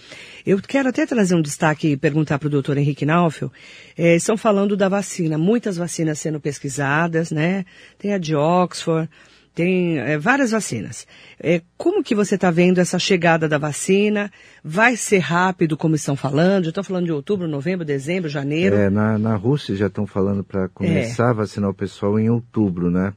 Eu 0.45 0.59
quero 0.61 0.89
até 0.89 1.05
trazer 1.05 1.35
um 1.35 1.41
destaque 1.41 1.89
e 1.89 1.97
perguntar 1.97 2.39
para 2.39 2.47
o 2.47 2.51
doutor 2.51 2.77
Henrique 2.77 3.05
Naufel. 3.05 3.51
Eh, 3.97 4.15
estão 4.15 4.37
falando 4.37 4.75
da 4.75 4.89
vacina, 4.89 5.37
muitas 5.37 5.77
vacinas 5.77 6.19
sendo 6.19 6.39
pesquisadas, 6.39 7.31
né? 7.31 7.65
Tem 7.97 8.13
a 8.13 8.17
de 8.17 8.35
Oxford, 8.35 9.09
tem 9.53 9.99
eh, 9.99 10.17
várias 10.17 10.51
vacinas. 10.51 11.07
Eh, 11.39 11.61
como 11.77 12.03
que 12.03 12.15
você 12.15 12.35
está 12.35 12.51
vendo 12.51 12.79
essa 12.79 12.97
chegada 12.97 13.47
da 13.47 13.57
vacina? 13.57 14.31
Vai 14.63 14.95
ser 14.95 15.19
rápido, 15.19 15.77
como 15.77 15.95
estão 15.95 16.15
falando? 16.15 16.69
Estão 16.69 16.83
falando 16.83 17.05
de 17.05 17.11
outubro, 17.11 17.47
novembro, 17.47 17.85
dezembro, 17.85 18.29
janeiro? 18.29 18.75
É, 18.75 18.89
na, 18.89 19.17
na 19.17 19.35
Rússia 19.35 19.75
já 19.75 19.87
estão 19.87 20.07
falando 20.07 20.43
para 20.43 20.69
começar 20.69 21.31
a 21.31 21.33
vacinar 21.33 21.69
o 21.69 21.73
pessoal 21.73 22.19
em 22.19 22.29
outubro, 22.29 22.89
né? 22.89 23.13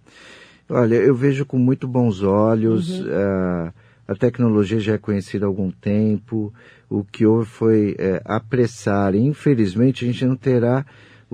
Olha, 0.68 0.96
eu 0.96 1.14
vejo 1.14 1.44
com 1.44 1.58
muito 1.58 1.86
bons 1.86 2.22
olhos. 2.22 3.04
ah, 3.08 3.72
a 4.06 4.14
tecnologia 4.14 4.80
já 4.80 4.94
é 4.94 4.98
conhecida 4.98 5.46
há 5.46 5.48
algum 5.48 5.70
tempo. 5.70 6.52
O 6.88 7.04
que 7.04 7.24
houve 7.24 7.46
foi 7.46 7.96
é, 7.98 8.20
apressar. 8.24 9.14
Infelizmente, 9.14 10.04
a 10.04 10.08
gente 10.08 10.26
não 10.26 10.36
terá 10.36 10.84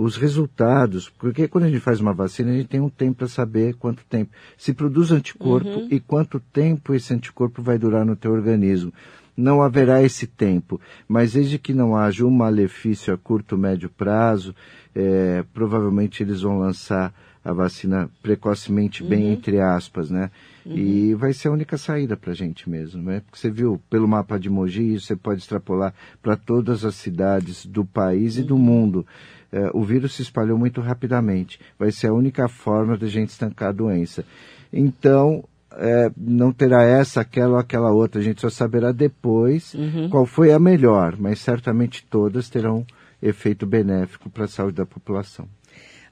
os 0.00 0.16
resultados, 0.16 1.10
porque 1.10 1.48
quando 1.48 1.64
a 1.64 1.68
gente 1.68 1.80
faz 1.80 1.98
uma 1.98 2.12
vacina, 2.12 2.52
a 2.52 2.54
gente 2.54 2.68
tem 2.68 2.80
um 2.80 2.88
tempo 2.88 3.16
para 3.16 3.26
saber 3.26 3.74
quanto 3.74 4.04
tempo 4.04 4.30
se 4.56 4.72
produz 4.72 5.10
anticorpo 5.10 5.88
e 5.90 5.98
quanto 5.98 6.38
tempo 6.38 6.94
esse 6.94 7.12
anticorpo 7.12 7.60
vai 7.60 7.78
durar 7.78 8.06
no 8.06 8.14
teu 8.14 8.30
organismo. 8.30 8.92
Não 9.36 9.60
haverá 9.60 10.00
esse 10.00 10.24
tempo, 10.24 10.80
mas 11.08 11.32
desde 11.32 11.58
que 11.58 11.74
não 11.74 11.96
haja 11.96 12.24
um 12.24 12.30
malefício 12.30 13.12
a 13.12 13.18
curto, 13.18 13.58
médio 13.58 13.88
prazo, 13.88 14.54
eh, 14.94 15.44
provavelmente 15.52 16.22
eles 16.22 16.42
vão 16.42 16.60
lançar 16.60 17.12
a 17.44 17.52
vacina 17.52 18.10
precocemente, 18.22 19.02
bem 19.02 19.32
entre 19.32 19.60
aspas, 19.60 20.10
né? 20.10 20.30
E 20.66 21.14
vai 21.14 21.32
ser 21.32 21.48
a 21.48 21.52
única 21.52 21.78
saída 21.78 22.16
para 22.16 22.32
a 22.32 22.34
gente 22.34 22.68
mesmo, 22.68 23.02
né? 23.02 23.20
Porque 23.20 23.38
você 23.38 23.50
viu 23.50 23.80
pelo 23.88 24.06
mapa 24.06 24.38
de 24.38 24.50
Mogi, 24.50 24.94
isso 24.94 25.06
você 25.06 25.16
pode 25.16 25.40
extrapolar 25.40 25.94
para 26.22 26.36
todas 26.36 26.84
as 26.84 26.94
cidades 26.94 27.64
do 27.64 27.84
país 27.84 28.36
e 28.36 28.42
do 28.42 28.58
mundo. 28.58 29.06
Eh, 29.52 29.70
o 29.72 29.82
vírus 29.82 30.14
se 30.14 30.22
espalhou 30.22 30.58
muito 30.58 30.80
rapidamente. 30.80 31.58
Vai 31.78 31.90
ser 31.90 32.08
a 32.08 32.12
única 32.12 32.48
forma 32.48 32.96
da 32.96 33.06
gente 33.06 33.30
estancar 33.30 33.70
a 33.70 33.72
doença. 33.72 34.24
Então, 34.72 35.44
eh, 35.72 36.10
não 36.16 36.52
terá 36.52 36.84
essa, 36.84 37.20
aquela 37.20 37.54
ou 37.54 37.58
aquela 37.58 37.90
outra. 37.90 38.20
A 38.20 38.24
gente 38.24 38.40
só 38.40 38.50
saberá 38.50 38.92
depois 38.92 39.74
qual 40.10 40.26
foi 40.26 40.52
a 40.52 40.58
melhor, 40.58 41.16
mas 41.18 41.38
certamente 41.40 42.04
todas 42.04 42.48
terão 42.50 42.86
efeito 43.22 43.66
benéfico 43.66 44.28
para 44.30 44.44
a 44.44 44.48
saúde 44.48 44.76
da 44.76 44.86
população. 44.86 45.48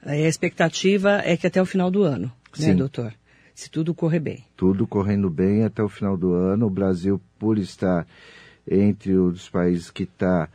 Aí 0.03 0.25
A 0.25 0.27
expectativa 0.29 1.21
é 1.23 1.35
que 1.37 1.47
até 1.47 1.61
o 1.61 1.65
final 1.65 1.89
do 1.91 2.03
ano, 2.03 2.31
né, 2.57 2.65
Sim. 2.67 2.75
doutor? 2.75 3.13
Se 3.53 3.69
tudo 3.71 3.93
correr 3.93 4.19
bem. 4.19 4.43
tudo 4.55 4.85
correndo 4.85 5.29
bem 5.29 5.63
até 5.63 5.81
o 5.81 5.89
final 5.89 6.15
do 6.15 6.33
ano. 6.33 6.67
O 6.67 6.69
Brasil, 6.69 7.19
por 7.39 7.57
estar 7.57 8.05
entre 8.69 9.13
os 9.15 9.49
países 9.49 9.89
que 9.89 10.03
está 10.03 10.47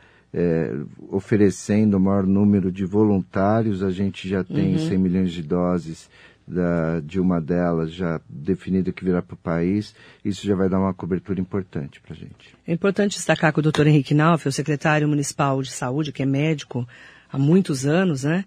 oferecendo 1.09 1.95
o 1.97 1.99
maior 1.99 2.25
número 2.25 2.71
de 2.71 2.85
voluntários, 2.85 3.83
a 3.83 3.91
gente 3.91 4.27
já 4.27 4.43
tem 4.43 4.77
100 4.77 4.97
milhões 4.97 5.31
de 5.31 5.43
doses 5.43 6.09
da- 6.45 6.99
de 6.99 7.19
uma 7.19 7.39
delas 7.39 7.91
já 7.93 8.19
definida 8.27 8.91
que 8.91 9.05
virá 9.05 9.21
para 9.21 9.35
o 9.35 9.37
país. 9.37 9.95
Isso 10.25 10.45
já 10.45 10.55
vai 10.55 10.67
dar 10.67 10.79
uma 10.79 10.93
cobertura 10.93 11.39
importante 11.39 12.01
para 12.01 12.13
a 12.13 12.17
gente. 12.17 12.55
É 12.67 12.73
importante 12.73 13.15
destacar 13.15 13.53
que 13.53 13.59
o 13.59 13.63
doutor 13.63 13.87
Henrique 13.87 14.13
Nauf, 14.13 14.47
o 14.47 14.51
secretário 14.51 15.07
municipal 15.07 15.61
de 15.61 15.71
saúde, 15.71 16.11
que 16.11 16.21
é 16.23 16.25
médico 16.25 16.85
há 17.31 17.37
muitos 17.37 17.85
anos, 17.85 18.23
né? 18.23 18.43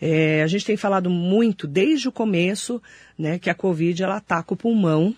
É, 0.00 0.42
a 0.42 0.46
gente 0.46 0.66
tem 0.66 0.76
falado 0.76 1.08
muito 1.08 1.66
desde 1.66 2.06
o 2.08 2.12
começo, 2.12 2.82
né, 3.18 3.38
que 3.38 3.48
a 3.48 3.54
Covid 3.54 4.02
ela 4.02 4.16
ataca 4.16 4.52
o 4.52 4.56
pulmão. 4.56 5.14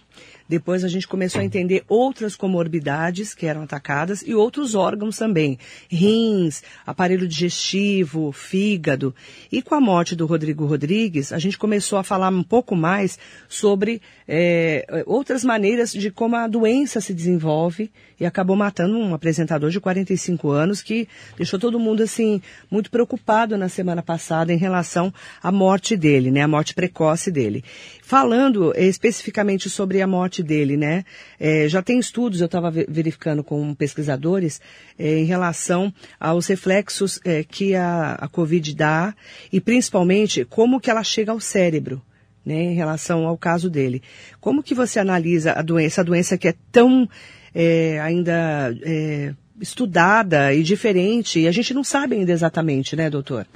Depois 0.49 0.85
a 0.85 0.89
gente 0.89 1.07
começou 1.07 1.41
a 1.41 1.45
entender 1.45 1.85
outras 1.89 2.35
comorbidades 2.35 3.35
que 3.35 3.47
eram 3.47 3.63
atacadas 3.63 4.23
e 4.23 4.35
outros 4.35 4.75
órgãos 4.75 5.17
também. 5.17 5.59
Rins, 5.89 6.63
aparelho 6.87 7.29
digestivo, 7.29 8.33
fígado. 8.33 9.15
E 9.53 9.61
com 9.61 9.75
a 9.75 9.81
morte 9.81 10.17
do 10.17 10.27
Rodrigo 10.27 10.65
Rodrigues, 10.65 11.33
a 11.33 11.39
gente 11.39 11.59
começou 11.59 11.99
a 11.99 12.03
falar 12.03 12.31
um 12.31 12.43
pouco 12.43 12.75
mais 12.75 13.19
sobre 13.49 14.01
é, 14.27 15.05
outras 15.07 15.45
maneiras 15.45 15.93
de 15.93 16.11
como 16.11 16.37
a 16.37 16.47
doença 16.47 17.01
se 17.01 17.13
desenvolve 17.13 17.91
e 18.21 18.27
acabou 18.27 18.57
matando 18.57 18.99
um 18.99 19.15
apresentador 19.15 19.71
de 19.71 19.81
45 19.81 20.51
anos 20.51 20.83
que 20.83 21.09
deixou 21.37 21.59
todo 21.59 21.79
mundo 21.79 22.03
assim 22.03 22.43
muito 22.71 22.91
preocupado 22.91 23.57
na 23.57 23.69
semana 23.69 24.03
passada 24.03 24.53
em 24.53 24.57
relação 24.57 25.13
à 25.43 25.53
morte 25.53 25.97
dele, 25.97 26.31
né, 26.31 26.43
a 26.43 26.49
morte 26.49 26.75
precoce 26.75 27.31
dele. 27.31 27.65
Falando 28.03 28.73
especificamente 28.77 29.71
sobre 29.71 30.03
a 30.03 30.07
morte 30.07 30.38
dele, 30.43 30.77
né, 30.77 31.05
eh, 31.39 31.69
já 31.69 31.83
tem 31.83 31.99
estudos, 31.99 32.41
eu 32.41 32.47
estava 32.47 32.71
verificando 32.71 33.43
com 33.43 33.75
pesquisadores 33.75 34.61
eh, 34.99 35.19
em 35.19 35.25
relação 35.25 35.93
aos 36.19 36.47
reflexos 36.47 37.21
eh, 37.25 37.45
que 37.45 37.75
a, 37.75 38.13
a 38.13 38.29
Covid 38.29 38.75
dá 38.75 39.15
e 39.53 39.61
principalmente 39.61 40.45
como 40.45 40.81
que 40.81 40.91
ela 40.91 41.03
chega 41.05 41.33
ao 41.33 41.41
cérebro 41.41 42.03
né, 42.45 42.55
em 42.55 42.75
relação 42.75 43.27
ao 43.27 43.37
caso 43.37 43.69
dele. 43.69 44.03
Como 44.41 44.63
que 44.63 44.75
você 44.75 44.99
analisa 44.99 45.53
a 45.53 45.63
doença, 45.63 46.01
a 46.01 46.05
doença 46.05 46.39
que 46.39 46.49
é 46.49 46.55
tão 46.73 47.09
é, 47.55 48.01
ainda 48.01 48.75
é, 48.83 49.35
estudada 49.61 50.55
e 50.55 50.63
diferente, 50.63 51.41
e 51.41 51.49
a 51.49 51.53
gente 51.53 51.75
não 51.75 51.85
sabe 51.85 52.17
ainda 52.17 52.33
exatamente, 52.33 52.97
né, 52.97 53.11
doutor? 53.11 53.47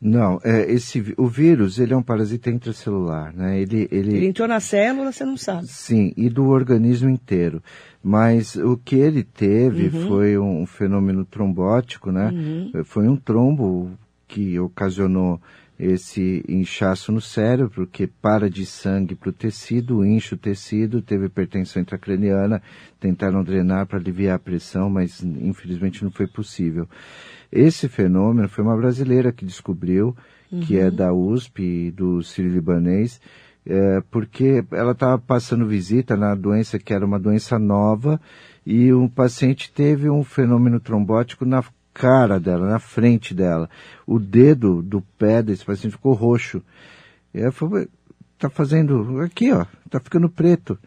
Não, 0.00 0.38
é, 0.44 0.70
esse, 0.70 1.14
o 1.16 1.26
vírus 1.26 1.78
ele 1.78 1.94
é 1.94 1.96
um 1.96 2.02
parasita 2.02 2.50
intracelular, 2.50 3.34
né? 3.34 3.58
Ele, 3.58 3.88
ele, 3.90 4.14
Ele 4.16 4.26
entrou 4.26 4.46
na 4.46 4.60
célula, 4.60 5.10
você 5.10 5.24
não 5.24 5.36
sabe. 5.38 5.66
Sim, 5.66 6.12
e 6.16 6.28
do 6.28 6.48
organismo 6.48 7.08
inteiro. 7.08 7.62
Mas 8.04 8.56
o 8.56 8.76
que 8.76 8.96
ele 8.96 9.24
teve 9.24 9.84
Uhum. 9.86 10.06
foi 10.06 10.38
um 10.38 10.66
fenômeno 10.66 11.24
trombótico, 11.24 12.12
né? 12.12 12.30
Foi 12.84 13.08
um 13.08 13.16
trombo 13.16 13.90
que 14.28 14.58
ocasionou 14.60 15.40
esse 15.78 16.42
inchaço 16.48 17.10
no 17.12 17.20
cérebro, 17.20 17.86
que 17.86 18.06
para 18.06 18.48
de 18.48 18.64
sangue 18.64 19.14
para 19.14 19.28
o 19.30 19.32
tecido, 19.32 20.04
incha 20.06 20.34
o 20.34 20.38
tecido, 20.38 21.02
teve 21.02 21.26
hipertensão 21.26 21.82
intracraniana, 21.82 22.62
tentaram 22.98 23.42
drenar 23.44 23.86
para 23.86 23.98
aliviar 23.98 24.36
a 24.36 24.38
pressão, 24.38 24.88
mas 24.88 25.22
infelizmente 25.22 26.02
não 26.02 26.10
foi 26.10 26.26
possível. 26.26 26.88
Esse 27.56 27.88
fenômeno 27.88 28.48
foi 28.48 28.62
uma 28.62 28.76
brasileira 28.76 29.32
que 29.32 29.44
descobriu, 29.44 30.14
uhum. 30.52 30.60
que 30.60 30.78
é 30.78 30.90
da 30.90 31.12
USP, 31.12 31.90
do 31.90 32.22
Sírio-Libanês, 32.22 33.18
é, 33.64 34.02
porque 34.10 34.62
ela 34.70 34.92
estava 34.92 35.18
passando 35.18 35.66
visita 35.66 36.16
na 36.16 36.34
doença 36.34 36.78
que 36.78 36.92
era 36.92 37.04
uma 37.04 37.18
doença 37.18 37.58
nova 37.58 38.20
e 38.64 38.92
o 38.92 39.08
paciente 39.08 39.72
teve 39.72 40.10
um 40.10 40.22
fenômeno 40.22 40.78
trombótico 40.78 41.46
na 41.46 41.64
cara 41.94 42.38
dela, 42.38 42.68
na 42.68 42.78
frente 42.78 43.34
dela. 43.34 43.70
O 44.06 44.18
dedo 44.18 44.82
do 44.82 45.00
pé 45.18 45.42
desse 45.42 45.64
paciente 45.64 45.92
ficou 45.92 46.12
roxo. 46.12 46.62
E 47.32 47.40
ela 47.40 47.50
falou, 47.50 47.86
tá 48.38 48.50
fazendo 48.50 49.18
aqui, 49.22 49.50
ó, 49.50 49.64
tá 49.88 49.98
ficando 49.98 50.28
preto. 50.28 50.78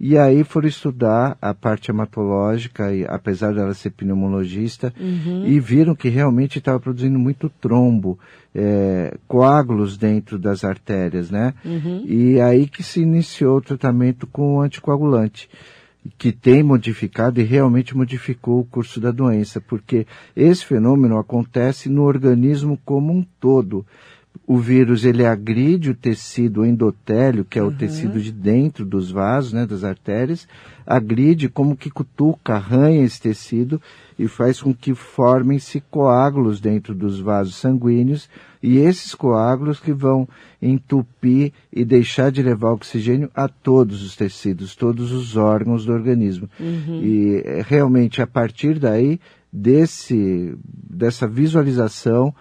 E 0.00 0.16
aí 0.16 0.44
foram 0.44 0.68
estudar 0.68 1.36
a 1.42 1.52
parte 1.52 1.90
hematológica, 1.90 2.92
e, 2.94 3.04
apesar 3.04 3.52
dela 3.52 3.74
ser 3.74 3.90
pneumologista, 3.90 4.92
uhum. 4.98 5.44
e 5.44 5.58
viram 5.58 5.94
que 5.94 6.08
realmente 6.08 6.58
estava 6.58 6.78
produzindo 6.78 7.18
muito 7.18 7.48
trombo, 7.48 8.18
é, 8.54 9.16
coágulos 9.26 9.96
dentro 9.96 10.38
das 10.38 10.62
artérias, 10.62 11.30
né? 11.30 11.52
Uhum. 11.64 12.04
E 12.06 12.40
aí 12.40 12.68
que 12.68 12.82
se 12.82 13.00
iniciou 13.00 13.58
o 13.58 13.62
tratamento 13.62 14.26
com 14.26 14.56
o 14.56 14.60
anticoagulante 14.60 15.48
que 16.16 16.32
tem 16.32 16.62
modificado 16.62 17.40
e 17.40 17.44
realmente 17.44 17.96
modificou 17.96 18.60
o 18.60 18.64
curso 18.64 19.00
da 19.00 19.10
doença, 19.10 19.60
porque 19.60 20.06
esse 20.34 20.64
fenômeno 20.64 21.18
acontece 21.18 21.88
no 21.88 22.02
organismo 22.02 22.78
como 22.84 23.12
um 23.12 23.26
todo. 23.40 23.84
O 24.46 24.56
vírus 24.56 25.04
ele 25.04 25.26
agride 25.26 25.90
o 25.90 25.94
tecido 25.94 26.64
endotélio, 26.64 27.44
que 27.44 27.58
é 27.58 27.62
uhum. 27.62 27.68
o 27.68 27.72
tecido 27.74 28.18
de 28.18 28.32
dentro 28.32 28.84
dos 28.86 29.10
vasos, 29.10 29.52
né, 29.52 29.66
das 29.66 29.84
artérias, 29.84 30.48
agride 30.86 31.50
como 31.50 31.76
que 31.76 31.90
cutuca, 31.90 32.54
arranha 32.54 33.04
esse 33.04 33.20
tecido 33.20 33.80
e 34.18 34.26
faz 34.26 34.62
com 34.62 34.72
que 34.72 34.94
formem-se 34.94 35.82
coágulos 35.90 36.60
dentro 36.60 36.94
dos 36.94 37.20
vasos 37.20 37.56
sanguíneos 37.56 38.28
e 38.62 38.78
esses 38.78 39.14
coágulos 39.14 39.78
que 39.78 39.92
vão 39.92 40.26
entupir 40.60 41.52
e 41.70 41.84
deixar 41.84 42.32
de 42.32 42.42
levar 42.42 42.72
oxigênio 42.72 43.30
a 43.34 43.48
todos 43.48 44.02
os 44.02 44.16
tecidos, 44.16 44.74
todos 44.74 45.12
os 45.12 45.36
órgãos 45.36 45.84
do 45.84 45.92
organismo. 45.92 46.48
Uhum. 46.58 47.02
E 47.02 47.42
é, 47.44 47.62
realmente 47.62 48.22
a 48.22 48.26
partir 48.26 48.78
daí 48.78 49.20
desse 49.52 50.56
dessa 50.64 51.26
visualização 51.26 52.34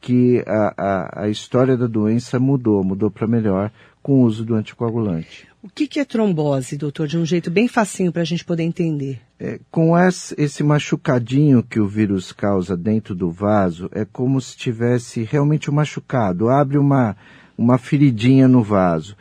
que 0.00 0.42
a, 0.46 0.74
a, 0.76 1.22
a 1.24 1.28
história 1.28 1.76
da 1.76 1.86
doença 1.86 2.38
mudou, 2.38 2.82
mudou 2.84 3.10
para 3.10 3.26
melhor 3.26 3.70
com 4.02 4.20
o 4.20 4.22
uso 4.22 4.44
do 4.44 4.54
anticoagulante. 4.54 5.48
O 5.62 5.68
que, 5.68 5.88
que 5.88 5.98
é 5.98 6.04
trombose, 6.04 6.76
doutor, 6.76 7.08
de 7.08 7.18
um 7.18 7.26
jeito 7.26 7.50
bem 7.50 7.66
facinho 7.66 8.12
para 8.12 8.22
a 8.22 8.24
gente 8.24 8.44
poder 8.44 8.62
entender? 8.62 9.20
É, 9.40 9.58
com 9.70 9.98
esse, 9.98 10.34
esse 10.38 10.62
machucadinho 10.62 11.62
que 11.62 11.80
o 11.80 11.86
vírus 11.86 12.32
causa 12.32 12.76
dentro 12.76 13.14
do 13.14 13.30
vaso, 13.30 13.90
é 13.92 14.04
como 14.04 14.40
se 14.40 14.56
tivesse 14.56 15.24
realmente 15.24 15.70
um 15.70 15.74
machucado. 15.74 16.48
Abre 16.48 16.78
uma, 16.78 17.16
uma 17.56 17.76
feridinha 17.76 18.46
no 18.46 18.62
vaso. 18.62 19.16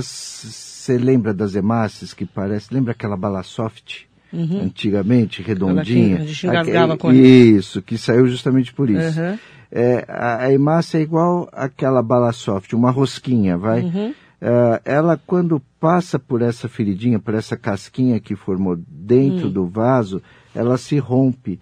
Você 0.00 0.96
lembra 0.96 1.34
das 1.34 1.54
hemácias 1.54 2.14
que 2.14 2.24
parece? 2.24 2.72
Lembra 2.72 2.92
aquela 2.92 3.16
bala 3.16 3.42
soft? 3.42 4.06
Uhum. 4.32 4.62
Antigamente, 4.62 5.42
redondinha. 5.42 6.16
a 6.18 6.24
gente 6.24 6.46
engasgava 6.46 6.96
com 6.96 7.12
Isso, 7.12 7.80
que 7.80 7.96
saiu 7.96 8.26
justamente 8.26 8.72
por 8.72 8.90
isso. 8.90 9.20
Uhum. 9.20 9.38
É, 9.70 10.04
a, 10.08 10.44
a 10.44 10.52
hemácia 10.52 10.98
é 10.98 11.02
igual 11.02 11.48
aquela 11.52 12.02
bala 12.02 12.32
soft, 12.32 12.72
uma 12.72 12.90
rosquinha, 12.90 13.56
vai? 13.56 13.82
Uhum. 13.82 14.10
Uh, 14.10 14.78
ela 14.84 15.18
quando 15.26 15.62
passa 15.80 16.18
por 16.18 16.42
essa 16.42 16.68
feridinha, 16.68 17.18
por 17.18 17.34
essa 17.34 17.56
casquinha 17.56 18.20
que 18.20 18.36
formou 18.36 18.76
dentro 18.76 19.48
hum. 19.48 19.52
do 19.52 19.66
vaso, 19.66 20.22
ela 20.54 20.76
se 20.76 20.98
rompe. 20.98 21.58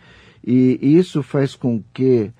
E 0.46 0.78
isso 0.82 1.22
faz 1.22 1.54
com 1.54 1.82
que 1.94 2.30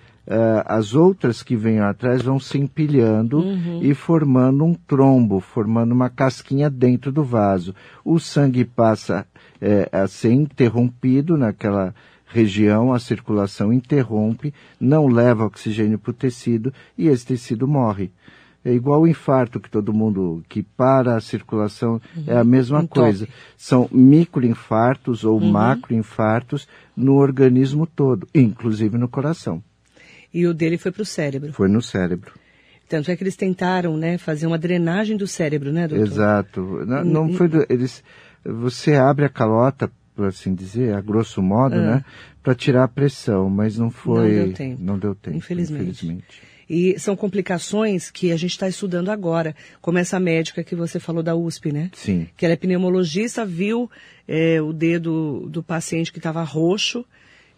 as 0.64 0.94
outras 0.94 1.42
que 1.42 1.54
vêm 1.54 1.80
atrás 1.80 2.22
vão 2.22 2.40
se 2.40 2.58
empilhando 2.58 3.40
uhum. 3.40 3.80
e 3.82 3.94
formando 3.94 4.64
um 4.64 4.74
trombo, 4.74 5.38
formando 5.40 5.92
uma 5.92 6.08
casquinha 6.08 6.70
dentro 6.70 7.12
do 7.12 7.22
vaso. 7.22 7.74
O 8.04 8.18
sangue 8.18 8.64
passa 8.64 9.26
é, 9.60 9.88
a 9.92 10.06
ser 10.06 10.32
interrompido 10.32 11.36
naquela 11.36 11.94
região, 12.26 12.92
a 12.92 12.98
circulação 12.98 13.72
interrompe, 13.72 14.52
não 14.80 15.06
leva 15.06 15.44
oxigênio 15.44 15.98
para 15.98 16.10
o 16.10 16.14
tecido 16.14 16.72
e 16.96 17.06
esse 17.06 17.26
tecido 17.26 17.68
morre. 17.68 18.10
É 18.64 18.72
igual 18.72 19.02
o 19.02 19.06
infarto 19.06 19.60
que 19.60 19.70
todo 19.70 19.92
mundo 19.92 20.42
que 20.48 20.62
para 20.62 21.16
a 21.16 21.20
circulação 21.20 22.00
uhum. 22.16 22.24
é 22.26 22.38
a 22.38 22.44
mesma 22.44 22.80
um 22.80 22.86
coisa. 22.86 23.26
Top. 23.26 23.38
São 23.58 23.88
microinfartos 23.92 25.22
ou 25.22 25.38
uhum. 25.38 25.52
macroinfartos 25.52 26.66
no 26.96 27.14
organismo 27.16 27.86
todo, 27.86 28.26
inclusive 28.34 28.96
no 28.96 29.06
coração. 29.06 29.62
E 30.34 30.48
o 30.48 30.52
dele 30.52 30.76
foi 30.76 30.90
para 30.90 31.02
o 31.02 31.06
cérebro? 31.06 31.52
Foi 31.52 31.68
no 31.68 31.80
cérebro. 31.80 32.32
Tanto 32.88 33.10
é 33.10 33.16
que 33.16 33.22
eles 33.22 33.36
tentaram, 33.36 33.96
né, 33.96 34.18
fazer 34.18 34.46
uma 34.46 34.58
drenagem 34.58 35.16
do 35.16 35.26
cérebro, 35.26 35.72
né, 35.72 35.86
doutor? 35.86 36.06
Exato. 36.06 36.60
Não, 36.84 37.04
não 37.04 37.32
foi 37.32 37.48
do, 37.48 37.64
eles. 37.70 38.02
Você 38.44 38.94
abre 38.94 39.24
a 39.24 39.28
calota, 39.28 39.90
por 40.14 40.26
assim 40.26 40.54
dizer, 40.54 40.92
a 40.94 41.00
grosso 41.00 41.40
modo, 41.40 41.76
ah. 41.76 41.94
né, 41.96 42.04
para 42.42 42.54
tirar 42.54 42.84
a 42.84 42.88
pressão, 42.88 43.48
mas 43.48 43.78
não 43.78 43.90
foi. 43.90 44.34
Não 44.34 44.44
deu 44.44 44.52
tempo. 44.52 44.82
Não 44.82 44.98
deu 44.98 45.14
tempo. 45.14 45.36
Infelizmente. 45.36 46.04
infelizmente. 46.04 46.42
E 46.68 46.98
são 46.98 47.14
complicações 47.14 48.10
que 48.10 48.32
a 48.32 48.36
gente 48.36 48.52
está 48.52 48.68
estudando 48.68 49.10
agora, 49.10 49.54
como 49.80 49.98
essa 49.98 50.18
médica 50.18 50.64
que 50.64 50.74
você 50.74 50.98
falou 50.98 51.22
da 51.22 51.34
USP, 51.34 51.70
né? 51.70 51.90
Sim. 51.92 52.26
Que 52.36 52.44
ela 52.44 52.54
é 52.54 52.56
pneumologista, 52.56 53.44
viu 53.44 53.90
é, 54.26 54.60
o 54.60 54.72
dedo 54.72 55.46
do 55.48 55.62
paciente 55.62 56.10
que 56.10 56.18
estava 56.18 56.42
roxo 56.42 57.04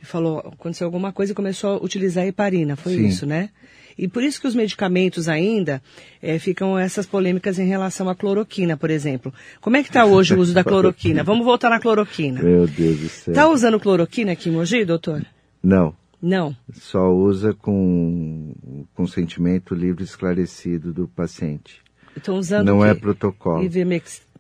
falou, 0.07 0.39
aconteceu 0.39 0.87
alguma 0.87 1.13
coisa 1.13 1.33
e 1.33 1.35
começou 1.35 1.75
a 1.75 1.85
utilizar 1.85 2.25
a 2.25 2.27
heparina, 2.27 2.77
foi 2.77 2.95
Sim. 2.95 3.07
isso, 3.07 3.27
né? 3.27 3.51
E 3.99 4.07
por 4.07 4.23
isso 4.23 4.41
que 4.41 4.47
os 4.47 4.55
medicamentos 4.55 5.27
ainda 5.29 5.83
é, 6.21 6.39
ficam 6.39 6.79
essas 6.79 7.07
polêmicas 7.07 7.59
em 7.59 7.67
relação 7.67 8.09
à 8.09 8.15
cloroquina, 8.15 8.77
por 8.77 8.91
exemplo. 8.91 9.33
Como 9.61 9.77
é 9.77 9.83
que 9.83 9.89
está 9.89 10.05
hoje 10.05 10.35
o 10.35 10.39
uso 10.39 10.53
da 10.53 10.63
cloroquina? 10.65 11.25
Vamos 11.25 11.47
voltar 11.47 11.71
na 11.71 11.81
cloroquina. 11.81 12.43
Meu 12.43 12.67
Deus 12.67 12.99
do 12.99 13.09
céu. 13.09 13.33
Está 13.33 13.49
usando 13.49 13.81
cloroquina 13.81 14.33
aqui 14.33 14.51
em 14.51 14.53
Mogi, 14.53 14.85
doutor? 14.85 15.25
Não. 15.63 15.95
Não. 16.21 16.55
Só 16.73 17.11
usa 17.11 17.55
com 17.55 18.55
consentimento 18.95 19.75
livre 19.75 20.05
esclarecido 20.05 20.93
do 20.93 21.09
paciente. 21.09 21.81
Estão 22.17 22.37
usando 22.37 22.67
Não 22.67 22.85
é 22.85 22.95
protocolo. 22.95 23.63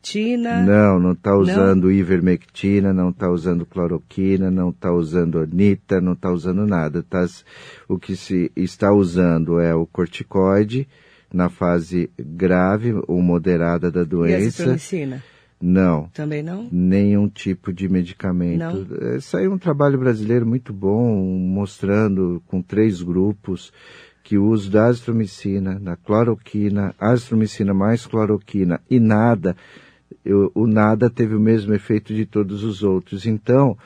Ivermectina? 0.06 0.62
Não, 0.62 1.00
não 1.00 1.12
está 1.12 1.36
usando 1.36 1.84
não? 1.84 1.90
ivermectina, 1.90 2.92
não 2.92 3.10
está 3.10 3.28
usando 3.28 3.66
cloroquina, 3.66 4.50
não 4.50 4.70
está 4.70 4.92
usando 4.92 5.40
anita, 5.40 6.00
não 6.00 6.12
está 6.12 6.30
usando 6.30 6.66
nada. 6.66 7.02
Tá, 7.02 7.26
o 7.88 7.98
que 7.98 8.14
se 8.14 8.50
está 8.54 8.92
usando 8.92 9.58
é 9.58 9.74
o 9.74 9.86
corticoide 9.86 10.86
na 11.32 11.48
fase 11.48 12.08
grave 12.18 12.94
ou 13.08 13.20
moderada 13.20 13.90
da 13.90 14.04
doença. 14.04 14.76
E 14.92 15.20
não. 15.60 16.08
Também 16.12 16.42
não? 16.42 16.68
Nenhum 16.70 17.28
tipo 17.28 17.72
de 17.72 17.88
medicamento. 17.88 18.58
Não. 18.58 19.14
É, 19.14 19.20
saiu 19.20 19.52
um 19.52 19.58
trabalho 19.58 19.98
brasileiro 19.98 20.46
muito 20.46 20.72
bom, 20.72 21.16
mostrando 21.24 22.42
com 22.46 22.60
três 22.60 23.02
grupos 23.02 23.72
que 24.22 24.36
o 24.36 24.48
uso 24.48 24.70
da 24.70 24.86
azitromicina, 24.86 25.78
da 25.78 25.96
cloroquina, 25.96 26.94
azitromicina 26.98 27.72
mais 27.72 28.06
cloroquina 28.06 28.80
e 28.90 28.98
nada, 28.98 29.56
eu, 30.24 30.50
o 30.54 30.66
nada 30.66 31.10
teve 31.10 31.34
o 31.34 31.40
mesmo 31.40 31.74
efeito 31.74 32.14
de 32.14 32.26
todos 32.26 32.64
os 32.64 32.82
outros. 32.82 33.26
Então, 33.26 33.76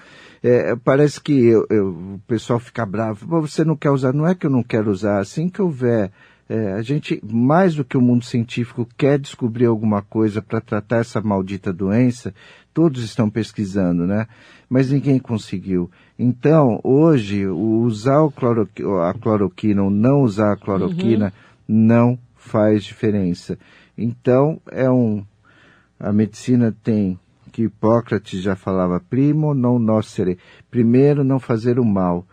é, 0.43 0.75
parece 0.77 1.21
que 1.21 1.33
eu, 1.33 1.67
eu, 1.71 1.89
o 1.89 2.21
pessoal 2.27 2.59
fica 2.59 2.85
bravo. 2.87 3.41
Você 3.43 3.65
não 3.65 3.77
quer 3.77 3.91
usar? 3.91 4.13
Não 4.13 4.27
é 4.27 4.35
que 4.35 4.47
eu 4.47 4.51
não 4.51 4.63
quero 4.63 4.91
usar. 4.91 5.19
Assim 5.19 5.49
que 5.49 5.61
houver 5.61 6.11
é, 6.51 6.73
a 6.73 6.83
gente, 6.83 7.23
mais 7.23 7.77
do 7.77 7.85
que 7.85 7.97
o 7.97 8.01
mundo 8.01 8.25
científico, 8.25 8.85
quer 8.99 9.21
descobrir 9.21 9.67
alguma 9.67 10.03
coisa 10.03 10.43
para 10.43 10.61
tratar 10.61 10.97
essa 10.97 11.21
maldita 11.21 11.73
doença, 11.73 12.35
todos 12.75 13.05
estão 13.05 13.31
pesquisando, 13.31 14.05
né? 14.05 14.27
Mas 14.69 14.91
ninguém 14.91 15.21
conseguiu. 15.21 15.89
Então, 16.19 16.81
hoje, 16.83 17.47
usar 17.47 18.23
o 18.23 18.33
cloroqui, 18.33 18.83
a 18.83 19.15
cloroquina 19.15 19.85
ou 19.85 19.91
não 19.91 20.23
usar 20.23 20.55
a 20.55 20.57
cloroquina 20.57 21.27
uhum. 21.69 21.77
não 21.87 22.19
faz 22.35 22.83
diferença. 22.83 23.57
Então, 23.97 24.61
é 24.73 24.91
um. 24.91 25.25
A 26.01 26.13
medicina 26.13 26.75
tem 26.83 27.19
que 27.53 27.65
Hipócrates 27.65 28.41
já 28.41 28.57
falava, 28.57 29.01
primo 29.01 29.53
non 29.55 29.79
nocere. 29.79 30.39
Primeiro, 30.71 31.23
não 31.23 31.39
fazer 31.39 31.79
o 31.79 31.85
mal, 31.85 32.27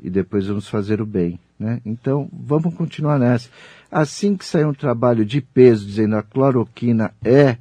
e 0.00 0.08
depois 0.08 0.46
vamos 0.46 0.68
fazer 0.68 1.00
o 1.00 1.06
bem. 1.06 1.38
Né? 1.58 1.80
Então, 1.84 2.28
vamos 2.32 2.74
continuar 2.74 3.18
nessa. 3.18 3.50
Assim 3.90 4.36
que 4.36 4.44
sair 4.44 4.64
um 4.64 4.72
trabalho 4.72 5.24
de 5.24 5.40
peso 5.40 5.86
dizendo 5.86 6.16
a 6.16 6.22
cloroquina 6.22 7.12
é, 7.24 7.56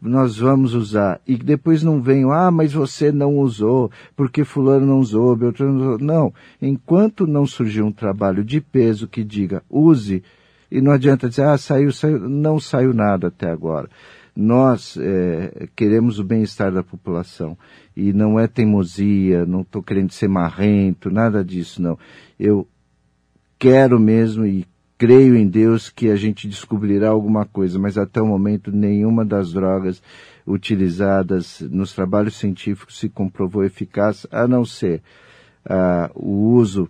nós 0.00 0.38
vamos 0.38 0.74
usar. 0.74 1.20
E 1.26 1.36
depois 1.36 1.82
não 1.82 2.00
venham, 2.00 2.30
ah, 2.30 2.50
mas 2.50 2.72
você 2.72 3.10
não 3.10 3.36
usou, 3.38 3.90
porque 4.14 4.44
fulano 4.44 4.86
não 4.86 4.98
usou, 4.98 5.34
Beltrano 5.34 5.72
não 5.72 5.86
usou. 5.86 5.98
Não, 5.98 6.34
enquanto 6.60 7.26
não 7.26 7.46
surgir 7.46 7.82
um 7.82 7.92
trabalho 7.92 8.44
de 8.44 8.60
peso 8.60 9.08
que 9.08 9.24
diga 9.24 9.62
use, 9.68 10.22
E 10.70 10.80
não 10.80 10.90
adianta 10.90 11.28
dizer, 11.28 11.44
ah, 11.44 11.56
saiu, 11.56 11.92
saiu. 11.92 12.18
Não 12.28 12.58
saiu 12.58 12.92
nada 12.92 13.28
até 13.28 13.48
agora. 13.48 13.88
Nós 14.36 14.96
é, 14.96 15.68
queremos 15.76 16.18
o 16.18 16.24
bem-estar 16.24 16.72
da 16.72 16.82
população. 16.82 17.56
E 17.96 18.12
não 18.12 18.38
é 18.38 18.48
teimosia, 18.48 19.46
não 19.46 19.60
estou 19.60 19.82
querendo 19.82 20.12
ser 20.12 20.28
marrento, 20.28 21.10
nada 21.10 21.44
disso, 21.44 21.80
não. 21.80 21.98
Eu 22.38 22.66
quero 23.58 23.98
mesmo 24.00 24.44
e 24.44 24.66
creio 24.98 25.36
em 25.36 25.46
Deus 25.46 25.90
que 25.90 26.10
a 26.10 26.16
gente 26.16 26.48
descobrirá 26.48 27.10
alguma 27.10 27.44
coisa, 27.44 27.78
mas 27.78 27.98
até 27.98 28.20
o 28.20 28.26
momento 28.26 28.72
nenhuma 28.72 29.24
das 29.24 29.52
drogas 29.52 30.02
utilizadas 30.46 31.60
nos 31.60 31.92
trabalhos 31.92 32.36
científicos 32.36 32.98
se 32.98 33.08
comprovou 33.08 33.64
eficaz, 33.64 34.26
a 34.30 34.46
não 34.46 34.64
ser 34.64 35.02
uh, 35.66 36.10
o 36.14 36.54
uso 36.54 36.88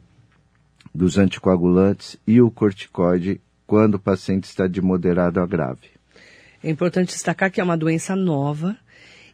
dos 0.94 1.18
anticoagulantes 1.18 2.16
e 2.26 2.40
o 2.40 2.50
corticoide 2.50 3.40
quando 3.66 3.94
o 3.94 4.00
paciente 4.00 4.44
está 4.44 4.66
de 4.66 4.80
moderado 4.80 5.40
a 5.40 5.46
grave. 5.46 5.93
É 6.64 6.70
importante 6.70 7.09
destacar 7.09 7.50
que 7.50 7.61
é 7.61 7.64
uma 7.64 7.77
doença 7.77 8.16
nova, 8.16 8.77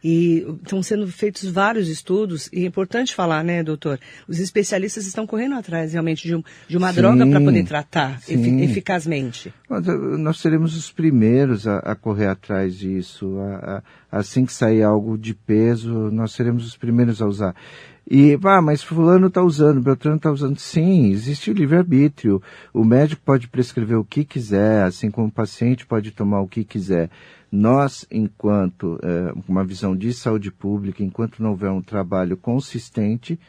e 0.03 0.45
estão 0.63 0.81
sendo 0.81 1.07
feitos 1.07 1.49
vários 1.49 1.87
estudos, 1.87 2.49
e 2.51 2.63
é 2.63 2.67
importante 2.67 3.13
falar, 3.13 3.43
né, 3.43 3.63
doutor? 3.63 3.99
Os 4.27 4.39
especialistas 4.39 5.05
estão 5.05 5.27
correndo 5.27 5.55
atrás 5.55 5.93
realmente 5.93 6.27
de, 6.27 6.35
um, 6.35 6.43
de 6.67 6.75
uma 6.75 6.89
sim, 6.89 6.95
droga 6.95 7.27
para 7.27 7.39
poder 7.39 7.63
tratar 7.63 8.19
efic 8.27 8.63
eficazmente. 8.63 9.53
Uh, 9.69 10.17
nós 10.17 10.39
seremos 10.39 10.75
os 10.75 10.91
primeiros 10.91 11.67
a, 11.67 11.77
a 11.77 11.95
correr 11.95 12.27
atrás 12.27 12.75
disso. 12.75 13.37
A, 13.39 13.83
a, 14.11 14.19
assim 14.19 14.45
que 14.45 14.53
sair 14.53 14.83
algo 14.83 15.17
de 15.17 15.33
peso, 15.33 15.93
nós 16.11 16.31
seremos 16.33 16.65
os 16.65 16.75
primeiros 16.75 17.21
a 17.21 17.27
usar. 17.27 17.55
E, 18.09 18.37
ah, 18.43 18.61
mas 18.61 18.83
fulano 18.83 19.27
está 19.27 19.41
usando, 19.41 19.81
Beltrano 19.81 20.17
está 20.17 20.31
usando. 20.31 20.57
Sim, 20.57 21.11
existe 21.11 21.51
o 21.51 21.53
livre-arbítrio. 21.53 22.41
O 22.73 22.83
médico 22.83 23.21
pode 23.23 23.47
prescrever 23.47 23.97
o 23.97 24.03
que 24.03 24.25
quiser, 24.25 24.83
assim 24.83 25.09
como 25.09 25.27
o 25.27 25.31
paciente 25.31 25.85
pode 25.85 26.11
tomar 26.11 26.41
o 26.41 26.47
que 26.47 26.63
quiser. 26.63 27.09
Nós, 27.51 28.05
enquanto 28.09 28.99
é, 29.03 29.33
uma 29.47 29.63
visão 29.63 29.95
de 29.95 30.13
saúde 30.13 30.51
pública, 30.51 31.03
enquanto 31.03 31.43
não 31.43 31.51
houver 31.51 31.69
um 31.69 31.81
trabalho 31.81 32.37
consistente, 32.37 33.39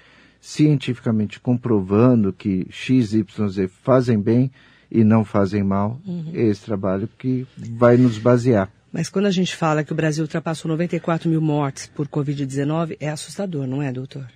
cientificamente 0.40 1.38
comprovando 1.38 2.32
que 2.32 2.66
X, 2.68 3.14
Y, 3.14 3.48
Z 3.48 3.68
fazem 3.82 4.20
bem 4.20 4.50
e 4.90 5.04
não 5.04 5.24
fazem 5.24 5.62
mal, 5.62 6.00
uhum. 6.04 6.32
é 6.34 6.42
esse 6.42 6.64
trabalho 6.64 7.08
que 7.16 7.46
vai 7.56 7.96
nos 7.96 8.18
basear. 8.18 8.68
Mas 8.92 9.08
quando 9.08 9.26
a 9.26 9.30
gente 9.30 9.56
fala 9.56 9.82
que 9.82 9.92
o 9.92 9.96
Brasil 9.96 10.22
ultrapassou 10.22 10.68
94 10.68 11.30
mil 11.30 11.40
mortes 11.40 11.86
por 11.86 12.06
Covid-19, 12.06 12.96
é 13.00 13.08
assustador, 13.08 13.66
não 13.66 13.80
é, 13.80 13.90
doutor? 13.90 14.28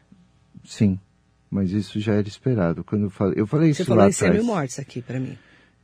Sim, 0.67 0.99
mas 1.51 1.71
isso 1.71 1.99
já 2.01 2.15
era 2.15 2.27
esperado. 2.27 2.85
Quando 2.85 3.05
eu 3.05 3.11
falei, 3.11 3.35
eu 3.37 3.47
falei 3.47 3.73
Você 3.73 3.83
isso 3.83 3.95
lá 3.95 4.05
atrás. 4.05 4.17
Você 4.17 4.25
falou 4.25 4.35
em 4.35 4.39
100 4.39 4.45
mil 4.45 4.55
mortes 4.55 4.79
aqui 4.79 5.01
para 5.03 5.21
mim. 5.21 5.39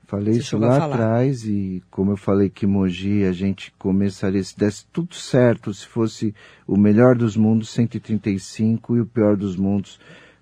Falei 0.07 0.35
isso 0.35 0.59
lá 0.59 0.85
atrás 0.85 1.45
e 1.47 1.83
como 1.90 2.11
eu 2.11 2.18
falei 2.18 2.51
que 2.51 2.66
Mogi 2.66 3.25
a 3.25 3.33
gente 3.33 3.73
começaria, 3.79 4.45
se 4.45 4.55
desse 4.55 4.85
tudo 4.92 5.14
certo, 5.14 5.73
se 5.73 5.87
fosse 5.87 6.35
o 6.66 6.77
melhor 6.77 7.16
dos 7.16 7.35
mundos, 7.35 7.71
135 7.71 8.97
e 8.97 9.01
o 9.01 9.07
pior 9.07 9.38
dos 9.38 9.57
mundos, 9.57 9.99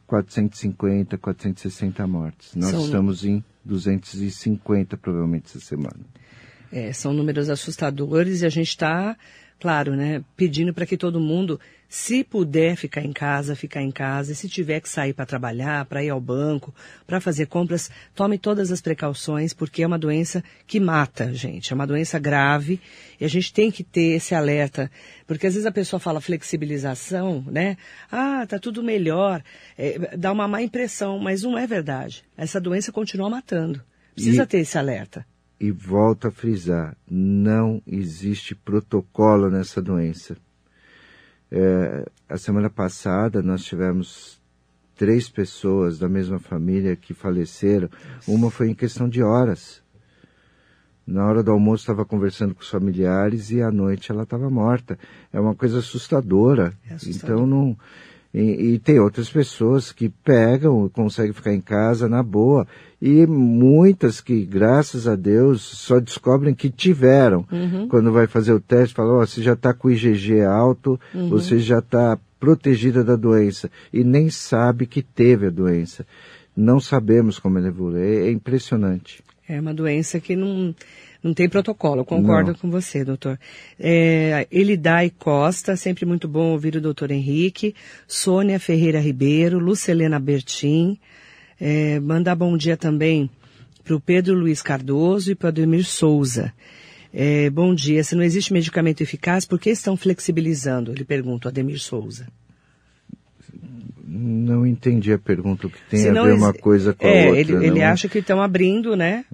450, 0.08 1.16
460 1.16 2.04
mortes. 2.08 2.56
Nós 2.56 2.70
São... 2.70 2.84
estamos 2.84 3.24
em 3.24 3.44
250 3.64 4.96
provavelmente 4.96 5.44
essa 5.46 5.60
semana. 5.60 6.00
É, 6.72 6.92
são 6.92 7.12
números 7.12 7.48
assustadores 7.48 8.42
e 8.42 8.46
a 8.46 8.48
gente 8.48 8.70
está 8.70 9.16
claro, 9.60 9.94
né, 9.94 10.24
pedindo 10.36 10.72
para 10.74 10.86
que 10.86 10.96
todo 10.96 11.20
mundo, 11.20 11.60
se 11.90 12.22
puder 12.22 12.76
ficar 12.76 13.04
em 13.04 13.12
casa, 13.12 13.56
ficar 13.56 13.82
em 13.82 13.90
casa, 13.90 14.30
e 14.30 14.34
se 14.36 14.48
tiver 14.48 14.80
que 14.80 14.88
sair 14.88 15.12
para 15.12 15.26
trabalhar, 15.26 15.84
para 15.86 16.04
ir 16.04 16.10
ao 16.10 16.20
banco, 16.20 16.72
para 17.04 17.20
fazer 17.20 17.46
compras, 17.46 17.90
tome 18.14 18.38
todas 18.38 18.70
as 18.70 18.80
precauções, 18.80 19.52
porque 19.52 19.82
é 19.82 19.86
uma 19.88 19.98
doença 19.98 20.42
que 20.68 20.78
mata, 20.78 21.34
gente, 21.34 21.72
é 21.72 21.74
uma 21.74 21.88
doença 21.88 22.16
grave, 22.16 22.80
e 23.20 23.24
a 23.24 23.28
gente 23.28 23.52
tem 23.52 23.72
que 23.72 23.82
ter 23.82 24.14
esse 24.14 24.36
alerta, 24.36 24.88
porque 25.26 25.48
às 25.48 25.54
vezes 25.54 25.66
a 25.66 25.72
pessoa 25.72 25.98
fala 25.98 26.20
flexibilização, 26.20 27.44
né, 27.48 27.76
ah, 28.08 28.46
tá 28.46 28.60
tudo 28.60 28.84
melhor, 28.84 29.42
é, 29.76 30.16
dá 30.16 30.30
uma 30.30 30.46
má 30.46 30.62
impressão, 30.62 31.18
mas 31.18 31.42
não 31.42 31.58
é 31.58 31.66
verdade, 31.66 32.24
essa 32.36 32.60
doença 32.60 32.92
continua 32.92 33.28
matando, 33.28 33.82
precisa 34.14 34.44
e... 34.44 34.46
ter 34.46 34.58
esse 34.58 34.78
alerta. 34.78 35.26
E 35.58 35.72
volto 35.72 36.28
a 36.28 36.30
frisar, 36.30 36.96
não 37.10 37.82
existe 37.84 38.54
protocolo 38.54 39.50
nessa 39.50 39.82
doença. 39.82 40.36
É, 41.50 42.06
a 42.28 42.38
semana 42.38 42.70
passada 42.70 43.42
nós 43.42 43.64
tivemos 43.64 44.40
três 44.94 45.28
pessoas 45.28 45.98
da 45.98 46.08
mesma 46.08 46.38
família 46.38 46.94
que 46.94 47.14
faleceram. 47.14 47.88
Uma 48.28 48.50
foi 48.50 48.68
em 48.68 48.74
questão 48.74 49.08
de 49.08 49.22
horas. 49.22 49.82
Na 51.06 51.26
hora 51.26 51.42
do 51.42 51.50
almoço 51.50 51.82
estava 51.82 52.04
conversando 52.04 52.54
com 52.54 52.60
os 52.60 52.68
familiares 52.68 53.50
e 53.50 53.60
à 53.62 53.70
noite 53.70 54.12
ela 54.12 54.22
estava 54.22 54.48
morta. 54.48 54.98
É 55.32 55.40
uma 55.40 55.54
coisa 55.54 55.78
assustadora. 55.78 56.72
É 56.88 56.94
assustador. 56.94 57.36
Então 57.36 57.46
não 57.46 57.76
e, 58.32 58.74
e, 58.74 58.78
tem 58.78 59.00
outras 59.00 59.28
pessoas 59.28 59.90
que 59.90 60.08
pegam, 60.08 60.88
conseguem 60.88 61.32
ficar 61.32 61.52
em 61.52 61.60
casa 61.60 62.08
na 62.08 62.22
boa. 62.22 62.66
E 63.02 63.26
muitas 63.26 64.20
que, 64.20 64.44
graças 64.44 65.08
a 65.08 65.16
Deus, 65.16 65.60
só 65.62 65.98
descobrem 65.98 66.54
que 66.54 66.70
tiveram. 66.70 67.44
Uhum. 67.50 67.88
Quando 67.88 68.12
vai 68.12 68.28
fazer 68.28 68.52
o 68.52 68.60
teste, 68.60 68.94
fala, 68.94 69.14
oh, 69.14 69.26
você 69.26 69.42
já 69.42 69.54
está 69.54 69.74
com 69.74 69.88
o 69.88 69.90
IgG 69.90 70.42
alto, 70.42 70.98
uhum. 71.12 71.28
você 71.28 71.58
já 71.58 71.80
está 71.80 72.16
protegida 72.38 73.02
da 73.02 73.16
doença. 73.16 73.68
E 73.92 74.04
nem 74.04 74.30
sabe 74.30 74.86
que 74.86 75.02
teve 75.02 75.46
a 75.46 75.50
doença. 75.50 76.06
Não 76.56 76.78
sabemos 76.78 77.38
como 77.38 77.58
ela 77.58 77.68
evolui. 77.68 78.00
É, 78.00 78.28
é 78.28 78.30
impressionante. 78.30 79.24
É 79.48 79.60
uma 79.60 79.74
doença 79.74 80.20
que 80.20 80.36
não 80.36 80.72
não 81.22 81.34
tem 81.34 81.48
protocolo, 81.48 82.04
concordo 82.04 82.52
Não. 82.52 82.58
com 82.58 82.70
você, 82.70 83.04
doutor. 83.04 83.38
É, 83.78 84.46
Elidai 84.50 85.10
Costa, 85.10 85.76
sempre 85.76 86.06
muito 86.06 86.26
bom 86.26 86.52
ouvir 86.52 86.76
o 86.76 86.80
doutor 86.80 87.10
Henrique. 87.10 87.74
Sônia 88.08 88.58
Ferreira 88.58 88.98
Ribeiro, 88.98 89.58
Lucelena 89.58 90.18
Bertin. 90.18 90.98
É, 91.60 92.00
mandar 92.00 92.34
bom 92.34 92.56
dia 92.56 92.76
também 92.76 93.28
para 93.84 93.94
o 93.94 94.00
Pedro 94.00 94.34
Luiz 94.34 94.62
Cardoso 94.62 95.30
e 95.30 95.34
para 95.34 95.46
o 95.46 95.48
Ademir 95.48 95.84
Souza. 95.84 96.52
É, 97.12 97.50
bom 97.50 97.74
dia. 97.74 98.02
Se 98.02 98.14
não 98.14 98.22
existe 98.22 98.52
medicamento 98.52 99.02
eficaz, 99.02 99.44
por 99.44 99.58
que 99.58 99.68
estão 99.68 99.96
flexibilizando? 99.96 100.90
Ele 100.90 101.04
pergunta, 101.04 101.48
Ademir 101.48 101.80
Souza. 101.80 102.28
Não 104.12 104.66
entendi 104.66 105.12
a 105.12 105.18
pergunta, 105.18 105.68
o 105.68 105.70
que 105.70 105.78
tem 105.88 106.08
a 106.08 106.22
ver 106.24 106.34
uma 106.34 106.52
coisa 106.52 106.92
com 106.92 107.06
a 107.06 107.08
é, 107.08 107.26
outra. 107.26 107.40
Ele, 107.40 107.52
não... 107.52 107.62
ele 107.62 107.82
acha 107.82 108.08
que 108.08 108.18
estão 108.18 108.42
abrindo 108.42 108.96
né, 108.96 109.24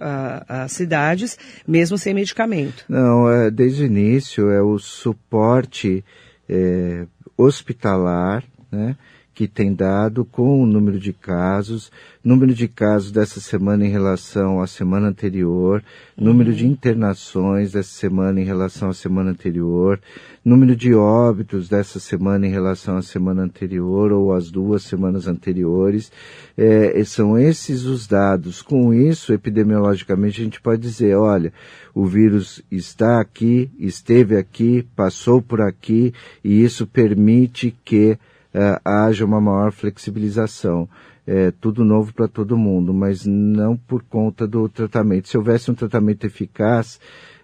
as 0.47 0.71
cidades, 0.73 1.39
mesmo 1.67 1.97
sem 1.97 2.13
medicamento. 2.13 2.85
Não, 2.87 3.27
é, 3.27 3.51
desde 3.51 3.85
o 3.85 3.87
início 3.87 4.51
é 4.51 4.61
o 4.61 4.79
suporte 4.79 6.05
é, 6.47 7.07
hospitalar, 7.39 8.45
né? 8.71 8.97
Que 9.37 9.47
tem 9.47 9.75
dado 9.75 10.25
com 10.25 10.63
o 10.63 10.67
número 10.67 10.99
de 10.99 11.13
casos, 11.13 11.93
número 12.25 12.55
de 12.55 12.67
casos 12.67 13.13
dessa 13.13 13.39
semana 13.39 13.85
em 13.85 13.91
relação 13.91 14.63
à 14.63 14.67
semana 14.67 15.09
anterior, 15.09 15.85
uhum. 16.17 16.25
número 16.25 16.55
de 16.55 16.67
internações 16.67 17.73
dessa 17.73 17.91
semana 17.91 18.41
em 18.41 18.45
relação 18.45 18.89
à 18.89 18.95
semana 18.95 19.33
anterior, 19.33 20.01
número 20.43 20.75
de 20.75 20.95
óbitos 20.95 21.69
dessa 21.69 22.01
semana 22.01 22.47
em 22.47 22.51
relação 22.51 22.97
à 22.97 23.03
semana 23.03 23.43
anterior 23.43 24.11
ou 24.11 24.33
às 24.33 24.51
duas 24.51 24.85
semanas 24.85 25.29
anteriores. 25.29 26.11
É, 26.57 27.05
são 27.05 27.39
esses 27.39 27.85
os 27.85 28.07
dados. 28.07 28.63
Com 28.63 28.95
isso, 28.95 29.35
epidemiologicamente, 29.35 30.41
a 30.41 30.45
gente 30.45 30.63
pode 30.63 30.81
dizer, 30.81 31.15
olha, 31.15 31.53
o 31.95 32.07
vírus 32.07 32.63
está 32.71 33.21
aqui, 33.21 33.71
esteve 33.79 34.35
aqui, 34.35 34.83
passou 34.97 35.43
por 35.43 35.61
aqui, 35.61 36.15
e 36.43 36.65
isso 36.65 36.87
permite 36.87 37.77
que 37.85 38.19
uh, 38.57 38.81
haja 38.83 39.25
uma 39.25 39.41
maior 39.41 39.71
flexibilização. 39.71 40.89
É 41.27 41.51
tudo 41.51 41.85
novo 41.85 42.15
para 42.15 42.29
todo 42.29 42.57
mundo, 42.57 42.95
mas 42.95 43.27
não 43.27 43.77
por 43.77 44.03
conta 44.05 44.47
do 44.47 44.69
tratamento. 44.69 45.29
Se 45.29 45.37
houvesse 45.37 45.71
um 45.71 45.75
tratamento 45.75 46.25
eficaz 46.25 47.01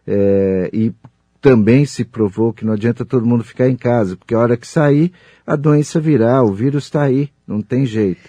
é, 0.07 0.70
e 0.72 0.92
também 1.40 1.85
se 1.85 2.05
provou 2.05 2.53
que 2.53 2.64
não 2.64 2.75
adianta 2.75 3.05
todo 3.05 3.27
mundo 3.27 3.42
ficar 3.42 3.68
em 3.68 3.75
casa, 3.75 4.16
porque 4.16 4.35
a 4.35 4.38
hora 4.38 4.57
que 4.57 4.68
sair, 4.68 5.12
a 5.45 5.57
doença 5.57 5.99
virá, 5.99 6.41
o 6.45 6.53
vírus 6.53 6.84
está 6.84 7.03
aí, 7.03 7.28
não 7.45 7.61
tem 7.61 7.84
jeito. 7.84 8.20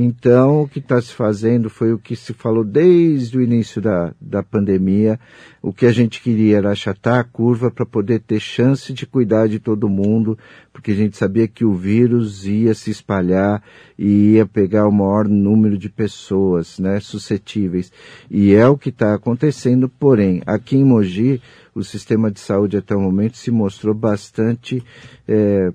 Então, 0.00 0.62
o 0.62 0.68
que 0.68 0.78
está 0.78 1.02
se 1.02 1.12
fazendo 1.12 1.68
foi 1.68 1.92
o 1.92 1.98
que 1.98 2.14
se 2.14 2.32
falou 2.32 2.62
desde 2.62 3.36
o 3.36 3.42
início 3.42 3.82
da, 3.82 4.14
da 4.20 4.44
pandemia. 4.44 5.18
O 5.60 5.72
que 5.72 5.86
a 5.86 5.90
gente 5.90 6.22
queria 6.22 6.58
era 6.58 6.70
achatar 6.70 7.18
a 7.18 7.24
curva 7.24 7.68
para 7.68 7.84
poder 7.84 8.20
ter 8.20 8.38
chance 8.38 8.92
de 8.92 9.04
cuidar 9.04 9.48
de 9.48 9.58
todo 9.58 9.88
mundo, 9.88 10.38
porque 10.72 10.92
a 10.92 10.94
gente 10.94 11.16
sabia 11.16 11.48
que 11.48 11.64
o 11.64 11.74
vírus 11.74 12.46
ia 12.46 12.74
se 12.74 12.92
espalhar 12.92 13.60
e 13.98 14.34
ia 14.34 14.46
pegar 14.46 14.86
o 14.86 14.92
maior 14.92 15.26
número 15.26 15.76
de 15.76 15.88
pessoas 15.88 16.78
né, 16.78 17.00
suscetíveis. 17.00 17.90
E 18.30 18.54
é 18.54 18.68
o 18.68 18.78
que 18.78 18.90
está 18.90 19.14
acontecendo, 19.14 19.88
porém, 19.88 20.42
aqui 20.46 20.76
em 20.76 20.84
Mogi, 20.84 21.42
o 21.74 21.82
sistema 21.82 22.30
de 22.30 22.38
saúde 22.38 22.76
até 22.76 22.94
o 22.94 23.00
momento 23.00 23.36
se 23.36 23.50
mostrou 23.50 23.94
bastante. 23.94 24.80
É, 25.26 25.72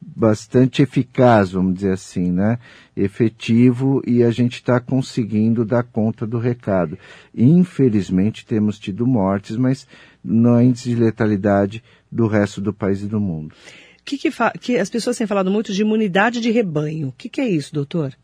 bastante 0.00 0.82
eficaz, 0.82 1.52
vamos 1.52 1.74
dizer 1.74 1.92
assim, 1.92 2.30
né? 2.30 2.58
Efetivo 2.96 4.02
e 4.06 4.22
a 4.22 4.30
gente 4.30 4.54
está 4.54 4.80
conseguindo 4.80 5.64
dar 5.64 5.82
conta 5.82 6.26
do 6.26 6.38
recado. 6.38 6.98
Infelizmente 7.34 8.46
temos 8.46 8.78
tido 8.78 9.06
mortes, 9.06 9.56
mas 9.56 9.86
no 10.24 10.60
índice 10.60 10.90
de 10.90 10.96
letalidade 10.96 11.82
do 12.10 12.26
resto 12.26 12.60
do 12.60 12.72
país 12.72 13.02
e 13.02 13.06
do 13.06 13.20
mundo. 13.20 13.54
Que, 14.04 14.16
que, 14.16 14.30
que 14.60 14.78
as 14.78 14.88
pessoas 14.88 15.16
têm 15.16 15.26
falado 15.26 15.50
muito 15.50 15.72
de 15.72 15.82
imunidade 15.82 16.40
de 16.40 16.50
rebanho. 16.50 17.08
O 17.08 17.12
que, 17.12 17.28
que 17.28 17.40
é 17.40 17.48
isso, 17.48 17.74
doutor? 17.74 18.14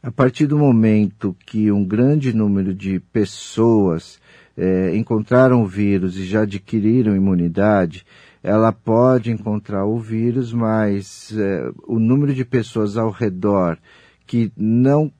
A 0.00 0.12
partir 0.12 0.46
do 0.46 0.56
momento 0.56 1.36
que 1.44 1.72
um 1.72 1.84
grande 1.84 2.32
número 2.32 2.72
de 2.72 3.00
pessoas 3.00 4.20
é, 4.56 4.96
encontraram 4.96 5.62
o 5.62 5.66
vírus 5.66 6.16
e 6.16 6.24
já 6.24 6.42
adquiriram 6.42 7.16
imunidade, 7.16 8.06
ela 8.42 8.72
pode 8.72 9.30
encontrar 9.30 9.84
o 9.84 9.98
vírus, 9.98 10.52
mas 10.52 11.32
é, 11.36 11.70
o 11.86 11.98
número 11.98 12.34
de 12.34 12.44
pessoas 12.44 12.96
ao 12.96 13.10
redor 13.10 13.78
que 14.26 14.52
não 14.56 15.10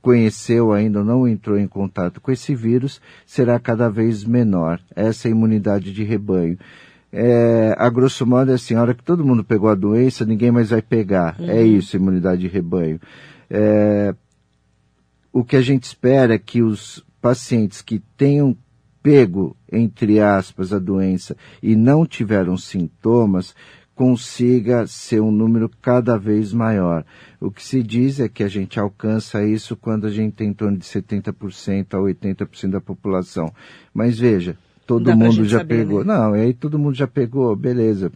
conheceu 0.00 0.72
ainda, 0.72 1.04
não 1.04 1.26
entrou 1.26 1.58
em 1.58 1.68
contato 1.68 2.20
com 2.20 2.32
esse 2.32 2.54
vírus, 2.54 3.00
será 3.24 3.58
cada 3.58 3.88
vez 3.88 4.24
menor. 4.24 4.80
Essa 4.94 5.28
é 5.28 5.30
a 5.30 5.32
imunidade 5.32 5.92
de 5.92 6.02
rebanho. 6.02 6.58
É, 7.12 7.74
a 7.78 7.88
grosso 7.88 8.26
modo 8.26 8.50
é 8.50 8.54
assim, 8.54 8.74
a 8.74 8.80
hora 8.80 8.94
que 8.94 9.04
todo 9.04 9.24
mundo 9.24 9.44
pegou 9.44 9.68
a 9.68 9.74
doença, 9.74 10.24
ninguém 10.24 10.50
mais 10.50 10.70
vai 10.70 10.82
pegar. 10.82 11.36
É 11.38 11.42
uhum. 11.42 11.50
É 11.50 11.62
isso, 11.62 11.96
imunidade 11.96 12.42
de 12.42 12.48
rebanho. 12.48 12.98
É, 13.48 14.14
o 15.32 15.44
que 15.44 15.56
a 15.56 15.60
gente 15.60 15.84
espera 15.84 16.34
é 16.34 16.38
que 16.38 16.62
os 16.62 17.04
pacientes 17.20 17.80
que 17.80 18.00
tenham 18.16 18.56
pego, 19.02 19.56
entre 19.70 20.20
aspas, 20.20 20.72
a 20.72 20.78
doença 20.78 21.36
e 21.62 21.74
não 21.74 22.06
tiveram 22.06 22.56
sintomas, 22.56 23.54
consiga 23.94 24.86
ser 24.86 25.20
um 25.20 25.30
número 25.30 25.70
cada 25.80 26.16
vez 26.16 26.52
maior. 26.52 27.04
O 27.40 27.50
que 27.50 27.62
se 27.62 27.82
diz 27.82 28.20
é 28.20 28.28
que 28.28 28.42
a 28.42 28.48
gente 28.48 28.80
alcança 28.80 29.44
isso 29.44 29.76
quando 29.76 30.06
a 30.06 30.10
gente 30.10 30.34
tem 30.34 30.48
em 30.48 30.54
torno 30.54 30.78
de 30.78 30.84
70% 30.84 31.94
a 31.94 31.98
80% 31.98 32.70
da 32.70 32.80
população. 32.80 33.52
Mas 33.92 34.18
veja, 34.18 34.56
todo 34.86 35.16
mundo 35.16 35.44
já 35.44 35.58
saber, 35.58 35.78
pegou. 35.78 36.04
Né? 36.04 36.14
Não, 36.14 36.32
aí 36.32 36.54
todo 36.54 36.78
mundo 36.78 36.94
já 36.94 37.06
pegou, 37.06 37.54
beleza. 37.54 38.10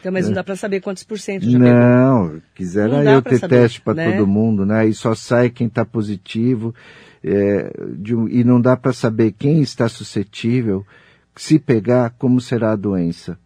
Então, 0.00 0.12
mas 0.12 0.26
não 0.26 0.34
dá 0.34 0.44
para 0.44 0.56
saber 0.56 0.80
quantos 0.80 1.04
por 1.04 1.18
cento 1.18 1.48
já 1.48 1.58
não, 1.58 1.66
pegou. 1.66 1.80
Não, 1.80 2.42
quisera 2.54 3.04
eu 3.04 3.22
ter 3.22 3.38
saber, 3.38 3.56
teste 3.56 3.80
para 3.80 3.94
né? 3.94 4.12
todo 4.12 4.26
mundo, 4.26 4.64
né? 4.64 4.86
E 4.86 4.94
só 4.94 5.14
sai 5.14 5.50
quem 5.50 5.66
está 5.66 5.84
positivo 5.84 6.74
é, 7.24 7.72
de, 7.96 8.14
e 8.30 8.44
não 8.44 8.60
dá 8.60 8.76
para 8.76 8.92
saber 8.92 9.32
quem 9.32 9.60
está 9.60 9.88
suscetível, 9.88 10.84
se 11.36 11.58
pegar, 11.58 12.10
como 12.18 12.40
será 12.40 12.72
a 12.72 12.76
doença. 12.76 13.38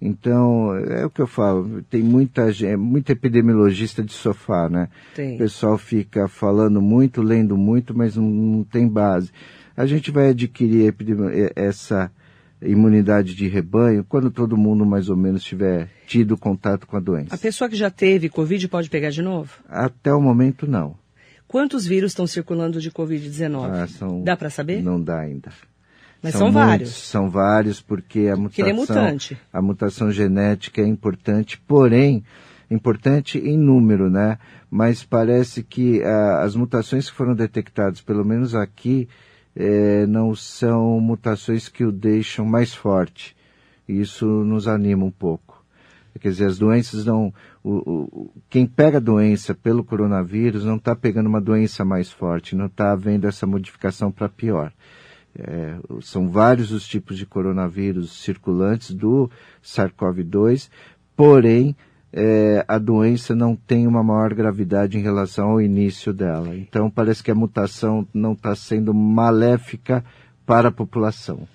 Então, 0.00 0.74
é 0.74 1.06
o 1.06 1.10
que 1.10 1.20
eu 1.20 1.28
falo, 1.28 1.80
tem 1.88 2.02
muita 2.02 2.50
gente, 2.52 2.76
muita 2.76 3.12
epidemiologista 3.12 4.02
de 4.02 4.12
sofá, 4.12 4.68
né? 4.68 4.88
Tem. 5.14 5.36
O 5.36 5.38
pessoal 5.38 5.78
fica 5.78 6.26
falando 6.26 6.82
muito, 6.82 7.22
lendo 7.22 7.56
muito, 7.56 7.96
mas 7.96 8.16
não, 8.16 8.24
não 8.24 8.64
tem 8.64 8.88
base. 8.88 9.30
A 9.76 9.86
gente 9.86 10.10
vai 10.10 10.30
adquirir 10.30 10.92
essa 11.54 12.10
imunidade 12.60 13.34
de 13.34 13.48
rebanho 13.48 14.04
quando 14.04 14.30
todo 14.30 14.56
mundo 14.56 14.84
mais 14.84 15.08
ou 15.08 15.16
menos 15.16 15.42
tiver 15.42 15.88
tido 16.06 16.36
contato 16.36 16.86
com 16.86 16.96
a 16.96 17.00
doença. 17.00 17.34
A 17.34 17.38
pessoa 17.38 17.70
que 17.70 17.76
já 17.76 17.90
teve 17.90 18.28
Covid 18.28 18.68
pode 18.68 18.90
pegar 18.90 19.10
de 19.10 19.22
novo? 19.22 19.52
Até 19.68 20.12
o 20.12 20.20
momento, 20.20 20.66
não. 20.66 20.96
Quantos 21.52 21.86
vírus 21.86 22.12
estão 22.12 22.26
circulando 22.26 22.80
de 22.80 22.90
Covid-19? 22.90 23.70
Ah, 23.70 23.86
são... 23.86 24.24
Dá 24.24 24.34
para 24.34 24.48
saber? 24.48 24.82
Não 24.82 24.98
dá 24.98 25.20
ainda. 25.20 25.52
Mas 26.22 26.32
são, 26.32 26.46
são 26.46 26.52
vários. 26.52 26.88
São 26.88 27.28
vários 27.28 27.78
porque 27.78 28.28
a 28.28 28.36
mutação, 28.36 28.66
é 28.66 28.72
mutante. 28.72 29.38
a 29.52 29.60
mutação 29.60 30.10
genética 30.10 30.80
é 30.80 30.86
importante, 30.86 31.60
porém 31.68 32.24
importante 32.70 33.36
em 33.36 33.58
número, 33.58 34.08
né? 34.08 34.38
Mas 34.70 35.04
parece 35.04 35.62
que 35.62 36.02
ah, 36.02 36.40
as 36.42 36.56
mutações 36.56 37.10
que 37.10 37.14
foram 37.14 37.34
detectadas, 37.34 38.00
pelo 38.00 38.24
menos 38.24 38.54
aqui, 38.54 39.06
eh, 39.54 40.06
não 40.06 40.34
são 40.34 40.98
mutações 41.00 41.68
que 41.68 41.84
o 41.84 41.92
deixam 41.92 42.46
mais 42.46 42.72
forte. 42.72 43.36
Isso 43.86 44.24
nos 44.24 44.66
anima 44.66 45.04
um 45.04 45.10
pouco. 45.10 45.62
Quer 46.18 46.28
dizer, 46.28 46.46
as 46.46 46.58
doenças 46.58 47.04
não. 47.04 47.32
O, 47.64 47.70
o, 47.70 48.30
quem 48.50 48.66
pega 48.66 48.98
a 48.98 49.00
doença 49.00 49.54
pelo 49.54 49.84
coronavírus 49.84 50.64
não 50.64 50.76
está 50.76 50.96
pegando 50.96 51.28
uma 51.28 51.40
doença 51.40 51.84
mais 51.84 52.10
forte, 52.10 52.56
não 52.56 52.66
está 52.66 52.92
havendo 52.92 53.26
essa 53.26 53.46
modificação 53.46 54.10
para 54.10 54.28
pior. 54.28 54.72
É, 55.38 55.76
são 56.00 56.28
vários 56.28 56.72
os 56.72 56.86
tipos 56.86 57.16
de 57.16 57.24
coronavírus 57.24 58.22
circulantes 58.22 58.92
do 58.92 59.30
SARS-CoV-2, 59.62 60.68
porém 61.16 61.74
é, 62.12 62.64
a 62.68 62.78
doença 62.78 63.34
não 63.34 63.56
tem 63.56 63.86
uma 63.86 64.02
maior 64.02 64.34
gravidade 64.34 64.98
em 64.98 65.02
relação 65.02 65.50
ao 65.50 65.60
início 65.60 66.12
dela. 66.12 66.54
Então 66.56 66.90
parece 66.90 67.22
que 67.22 67.30
a 67.30 67.34
mutação 67.34 68.06
não 68.12 68.32
está 68.32 68.54
sendo 68.54 68.92
maléfica 68.92 70.04
para 70.44 70.68
a 70.68 70.72
população 70.72 71.46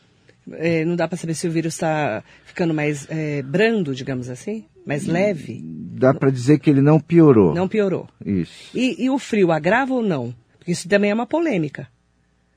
é, 0.53 0.85
não 0.85 0.95
dá 0.95 1.07
para 1.07 1.17
saber 1.17 1.33
se 1.33 1.47
o 1.47 1.51
vírus 1.51 1.73
está 1.73 2.23
ficando 2.45 2.73
mais 2.73 3.07
é, 3.09 3.41
brando, 3.41 3.93
digamos 3.93 4.29
assim? 4.29 4.65
Mais 4.87 5.05
leve? 5.05 5.61
Dá 5.99 6.13
para 6.13 6.31
dizer 6.31 6.59
que 6.59 6.69
ele 6.69 6.81
não 6.81 6.97
piorou. 6.97 7.53
Não 7.53 7.67
piorou. 7.67 8.07
Isso. 8.25 8.69
E, 8.73 9.03
e, 9.03 9.09
o 9.09 9.19
frio 9.19 9.51
agrava 9.51 9.93
ou 9.93 10.01
não? 10.01 10.33
Porque 10.57 10.71
isso 10.71 10.87
também 10.87 11.11
é 11.11 11.13
uma 11.13 11.27
polêmica. 11.27 11.89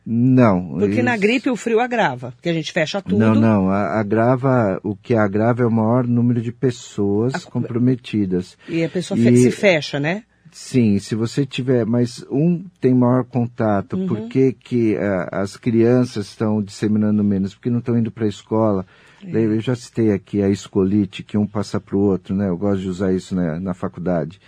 Não. 0.07 0.78
Porque 0.78 0.95
isso... 0.95 1.03
na 1.03 1.16
gripe 1.16 1.51
o 1.51 1.57
frio 1.57 1.81
agrava, 1.81 2.31
porque 2.33 2.49
a 2.49 2.53
gente 2.53 2.72
fecha 2.72 3.03
tudo. 3.03 3.18
Não, 3.18 3.35
não. 3.35 3.70
Agrava, 3.70 4.81
o 4.85 4.95
que 4.95 5.14
agrava 5.14 5.62
é 5.62 5.66
o 5.66 5.70
maior 5.70 6.07
número 6.07 6.41
de 6.41 6.53
pessoas 6.53 7.35
a... 7.35 7.51
comprometidas. 7.51 8.57
E 8.68 8.85
a 8.85 8.89
pessoa 8.89 9.18
e... 9.18 9.37
se 9.37 9.51
fecha, 9.51 9.99
né? 9.99 10.22
Sim, 10.53 10.99
se 10.99 11.15
você 11.15 11.47
tiver, 11.47 11.87
mas 11.87 12.25
um 12.29 12.65
tem 12.81 12.93
maior 12.93 13.25
contato, 13.25 13.97
uhum. 13.97 14.07
por 14.07 14.29
que, 14.29 14.53
que 14.53 14.95
uh, 14.95 15.29
as 15.31 15.57
crianças 15.57 16.27
estão 16.27 16.61
disseminando 16.61 17.23
menos? 17.23 17.55
Porque 17.55 17.71
não 17.71 17.79
estão 17.79 17.97
indo 17.97 18.11
para 18.11 18.25
a 18.25 18.29
escola. 18.29 18.85
É. 19.25 19.37
Eu 19.37 19.61
já 19.61 19.77
citei 19.77 20.13
aqui 20.13 20.43
a 20.43 20.49
escolite, 20.49 21.23
que 21.23 21.39
um 21.39 21.47
passa 21.47 21.79
para 21.79 21.97
o 21.97 22.01
outro, 22.01 22.35
né? 22.35 22.49
Eu 22.49 22.57
gosto 22.57 22.81
de 22.81 22.89
usar 22.89 23.13
isso 23.13 23.35
na, 23.35 23.61
na 23.61 23.75
faculdade. 23.75 24.41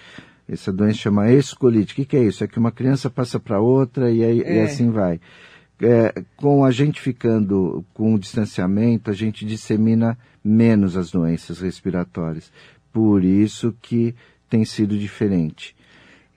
Essa 0.49 0.73
doença 0.73 0.99
chama 0.99 1.31
escolite. 1.31 1.93
O 1.93 1.97
que, 1.97 2.05
que 2.05 2.17
é 2.17 2.25
isso? 2.25 2.43
É 2.43 2.49
que 2.49 2.59
uma 2.59 2.73
criança 2.73 3.09
passa 3.09 3.39
para 3.39 3.61
outra 3.61 4.11
e, 4.11 4.25
aí, 4.25 4.43
é. 4.43 4.57
e 4.57 4.61
assim 4.61 4.91
vai. 4.91 5.21
É, 5.81 6.23
com 6.37 6.65
a 6.65 6.71
gente 6.71 7.01
ficando 7.01 7.85
com 7.95 8.15
o 8.15 8.19
distanciamento, 8.19 9.11
a 9.11 9.15
gente 9.15 9.45
dissemina 9.45 10.19
menos 10.45 10.97
as 10.97 11.11
doenças 11.11 11.61
respiratórias. 11.61 12.53
Por 12.93 13.25
isso 13.25 13.75
que 13.81 14.15
tem 14.49 14.65
sido 14.65 14.99
diferente. 14.99 15.75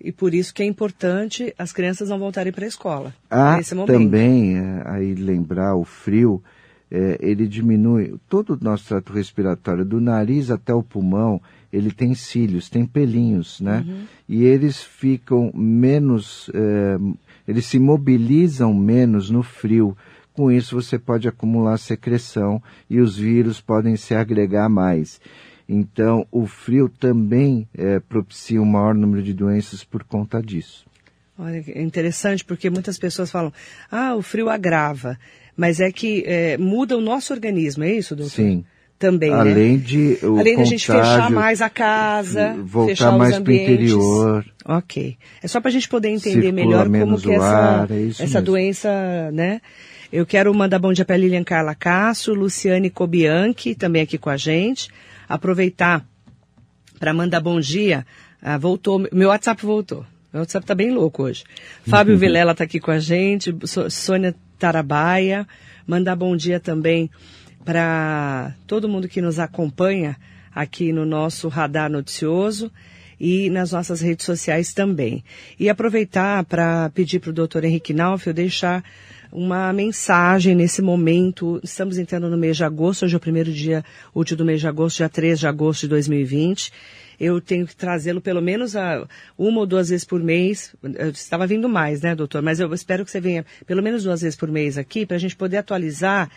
E 0.05 0.11
por 0.11 0.35
isso 0.35 0.53
que 0.53 0.61
é 0.61 0.65
importante 0.67 1.51
as 1.57 1.73
crianças 1.73 2.09
não 2.09 2.19
voltarem 2.19 2.53
para 2.53 2.63
a 2.63 2.67
escola. 2.67 3.11
Ah, 3.27 3.57
nesse 3.57 3.73
momento. 3.73 3.91
também, 3.91 4.55
é, 4.55 4.83
aí 4.85 5.15
lembrar, 5.15 5.75
o 5.75 5.83
frio, 5.83 6.43
é, 6.91 7.17
ele 7.19 7.47
diminui 7.47 8.13
todo 8.29 8.53
o 8.53 8.59
nosso 8.63 8.87
trato 8.87 9.11
respiratório, 9.11 9.83
do 9.83 9.99
nariz 9.99 10.51
até 10.51 10.71
o 10.71 10.83
pulmão, 10.83 11.41
ele 11.73 11.91
tem 11.91 12.13
cílios, 12.13 12.69
tem 12.69 12.85
pelinhos, 12.85 13.59
né? 13.59 13.83
Uhum. 13.87 14.03
E 14.29 14.43
eles 14.43 14.83
ficam 14.83 15.51
menos, 15.55 16.51
é, 16.53 16.99
eles 17.47 17.65
se 17.65 17.79
mobilizam 17.79 18.75
menos 18.75 19.31
no 19.31 19.41
frio. 19.41 19.97
Com 20.33 20.51
isso 20.51 20.79
você 20.79 20.99
pode 20.99 21.27
acumular 21.27 21.77
secreção 21.77 22.61
e 22.87 22.99
os 22.99 23.17
vírus 23.17 23.59
podem 23.59 23.95
se 23.95 24.13
agregar 24.13 24.69
mais. 24.69 25.19
Então, 25.67 26.27
o 26.31 26.45
frio 26.45 26.87
também 26.87 27.67
é, 27.75 27.99
propicia 27.99 28.61
um 28.61 28.65
maior 28.65 28.93
número 28.93 29.23
de 29.23 29.33
doenças 29.33 29.83
por 29.83 30.03
conta 30.03 30.41
disso. 30.41 30.85
Olha, 31.37 31.63
é 31.67 31.81
interessante 31.81 32.45
porque 32.45 32.69
muitas 32.69 32.97
pessoas 32.97 33.29
falam, 33.29 33.51
ah, 33.91 34.15
o 34.15 34.21
frio 34.21 34.49
agrava, 34.49 35.17
mas 35.57 35.79
é 35.79 35.91
que 35.91 36.23
é, 36.25 36.57
muda 36.57 36.97
o 36.97 37.01
nosso 37.01 37.33
organismo, 37.33 37.83
é 37.83 37.91
isso, 37.91 38.15
doutor? 38.15 38.31
Sim. 38.31 38.65
Também, 38.97 39.29
né? 39.29 39.37
Além 39.37 39.73
né? 39.73 39.83
de 39.83 40.17
o 40.23 40.39
Além 40.39 40.55
de 40.55 40.61
a 40.61 40.65
gente 40.65 40.85
fechar 40.85 41.29
mais 41.29 41.61
a 41.61 41.69
casa, 41.69 42.55
voltar 42.63 42.91
fechar 42.91 43.17
mais 43.17 43.37
para 43.39 43.51
o 43.51 43.53
interior. 43.53 44.45
Ok. 44.63 45.17
É 45.43 45.47
só 45.49 45.59
para 45.59 45.67
a 45.67 45.71
gente 45.71 45.89
poder 45.89 46.07
entender 46.07 46.53
melhor 46.53 46.89
como 46.89 47.19
que 47.19 47.33
essa, 47.33 47.45
ar, 47.45 47.91
é 47.91 48.07
essa 48.07 48.41
doença, 48.41 48.89
né? 49.33 49.59
Eu 50.13 50.25
quero 50.25 50.53
mandar 50.53 50.79
bom 50.79 50.93
dia 50.93 51.03
para 51.03 51.17
Lilian 51.17 51.43
Carla 51.43 51.75
Casso, 51.75 52.33
Luciane 52.33 52.89
Cobianchi, 52.89 53.75
também 53.75 54.01
aqui 54.01 54.17
com 54.17 54.29
a 54.29 54.37
gente 54.37 54.89
aproveitar 55.27 56.05
para 56.99 57.13
mandar 57.13 57.39
bom 57.39 57.59
dia. 57.59 58.05
Ah, 58.41 58.57
voltou, 58.57 59.07
meu 59.11 59.29
WhatsApp 59.29 59.65
voltou. 59.65 60.05
Meu 60.31 60.41
WhatsApp 60.41 60.63
está 60.63 60.75
bem 60.75 60.91
louco 60.91 61.23
hoje. 61.23 61.43
Fábio 61.87 62.13
uhum. 62.13 62.19
Vilela 62.19 62.51
está 62.51 62.63
aqui 62.63 62.79
com 62.79 62.91
a 62.91 62.99
gente, 62.99 63.55
Sônia 63.89 64.35
Tarabaia. 64.59 65.47
Mandar 65.87 66.15
bom 66.15 66.35
dia 66.35 66.59
também 66.59 67.09
para 67.63 68.53
todo 68.67 68.89
mundo 68.89 69.07
que 69.07 69.21
nos 69.21 69.39
acompanha 69.39 70.17
aqui 70.53 70.91
no 70.91 71.05
nosso 71.05 71.47
radar 71.47 71.89
noticioso 71.89 72.71
e 73.19 73.49
nas 73.49 73.71
nossas 73.71 74.01
redes 74.01 74.25
sociais 74.25 74.73
também. 74.73 75.23
E 75.59 75.69
aproveitar 75.69 76.43
para 76.45 76.89
pedir 76.89 77.19
para 77.19 77.29
o 77.29 77.33
doutor 77.33 77.63
Henrique 77.63 77.93
Naufel 77.93 78.33
deixar 78.33 78.83
uma 79.35 79.73
mensagem 79.73 80.55
nesse 80.55 80.81
momento. 80.81 81.59
Estamos 81.61 81.97
entrando 81.97 82.29
no 82.29 82.37
mês 82.37 82.55
de 82.55 82.63
agosto, 82.63 83.03
hoje 83.03 83.15
é 83.15 83.17
o 83.17 83.19
primeiro 83.19 83.51
dia 83.51 83.83
útil 84.13 84.37
do 84.37 84.45
mês 84.45 84.61
de 84.61 84.67
agosto, 84.67 84.97
dia 84.97 85.09
3 85.09 85.39
de 85.39 85.47
agosto 85.47 85.81
de 85.81 85.89
2020. 85.89 86.71
eu 87.19 87.39
tenho 87.39 87.65
que 87.65 87.75
trazê-lo 87.75 88.19
pelo 88.19 88.41
menos 88.41 88.75
a, 88.75 89.07
uma 89.37 89.59
ou 89.59 89.65
duas 89.65 89.89
vezes 89.89 90.05
por 90.05 90.21
mês. 90.21 90.73
Eu 90.81 91.09
estava 91.09 91.45
vindo 91.45 91.67
mais, 91.67 92.01
né, 92.01 92.15
doutor? 92.15 92.41
Mas 92.41 92.59
eu 92.59 92.73
espero 92.73 93.03
que 93.03 93.11
você 93.11 93.19
venha 93.19 93.45
pelo 93.65 93.83
menos 93.83 94.03
duas 94.03 94.21
vezes 94.21 94.37
por 94.37 94.49
mês 94.49 94.77
aqui 94.77 95.05
para 95.05 95.17
a 95.17 95.19
gente 95.19 95.35
poder 95.35 95.57
atualizar 95.57 96.29